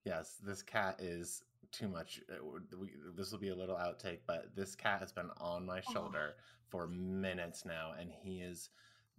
Yes, 0.06 0.36
this 0.44 0.62
cat 0.62 0.96
is 1.00 1.44
too 1.72 1.88
much. 1.88 2.22
uh, 2.32 2.44
We, 2.78 2.92
this 3.16 3.32
will 3.32 3.40
be 3.40 3.50
a 3.50 3.56
little 3.56 3.76
outtake, 3.76 4.20
but 4.28 4.56
this 4.56 4.76
cat 4.76 5.00
has 5.00 5.12
been 5.14 5.30
on 5.40 5.66
my 5.66 5.82
Oh. 5.88 5.94
shoulder 5.94 6.36
for 6.70 6.88
minutes 6.88 7.66
now, 7.66 7.94
and 8.00 8.10
he 8.12 8.42
is 8.42 8.70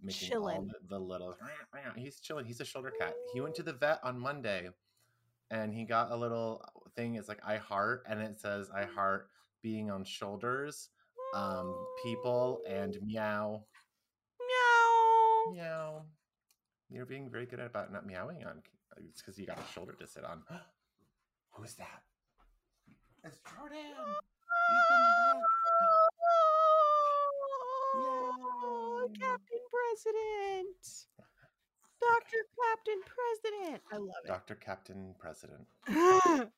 making 0.01 0.35
all 0.35 0.61
the, 0.67 0.75
the 0.89 0.99
little. 0.99 1.35
He's 1.95 2.19
chilling. 2.19 2.45
He's 2.45 2.59
a 2.61 2.65
shoulder 2.65 2.91
cat. 2.99 3.13
He 3.33 3.41
went 3.41 3.55
to 3.55 3.63
the 3.63 3.73
vet 3.73 3.99
on 4.03 4.19
Monday, 4.19 4.69
and 5.51 5.73
he 5.73 5.85
got 5.85 6.11
a 6.11 6.15
little 6.15 6.63
thing. 6.95 7.15
It's 7.15 7.27
like 7.29 7.41
I 7.45 7.57
heart, 7.57 8.03
and 8.07 8.21
it 8.21 8.39
says 8.39 8.69
I 8.75 8.83
heart 8.85 9.29
being 9.61 9.89
on 9.89 10.03
shoulders, 10.03 10.89
um, 11.33 11.73
people, 12.03 12.61
and 12.67 12.97
meow, 13.01 13.63
Meow. 15.51 16.03
You're 16.89 17.05
being 17.05 17.29
very 17.29 17.45
good 17.45 17.59
about 17.59 17.91
not 17.91 18.05
meowing 18.05 18.43
on. 18.45 18.61
It's 19.09 19.21
because 19.21 19.37
you 19.37 19.45
got 19.45 19.59
a 19.59 19.73
shoulder 19.73 19.93
to 19.99 20.07
sit 20.07 20.23
on. 20.23 20.43
Who's 21.51 21.73
that? 21.75 22.01
It's 23.23 23.37
Jordan. 23.55 23.79
Captain 29.19 29.59
President. 29.71 31.07
Dr. 32.01 32.41
Captain 32.59 33.01
President. 33.05 33.81
I 33.91 33.97
love 33.97 34.23
it. 34.25 34.27
Dr. 34.27 34.55
Captain 34.55 35.15
President. 35.19 35.67
um, 36.27 36.49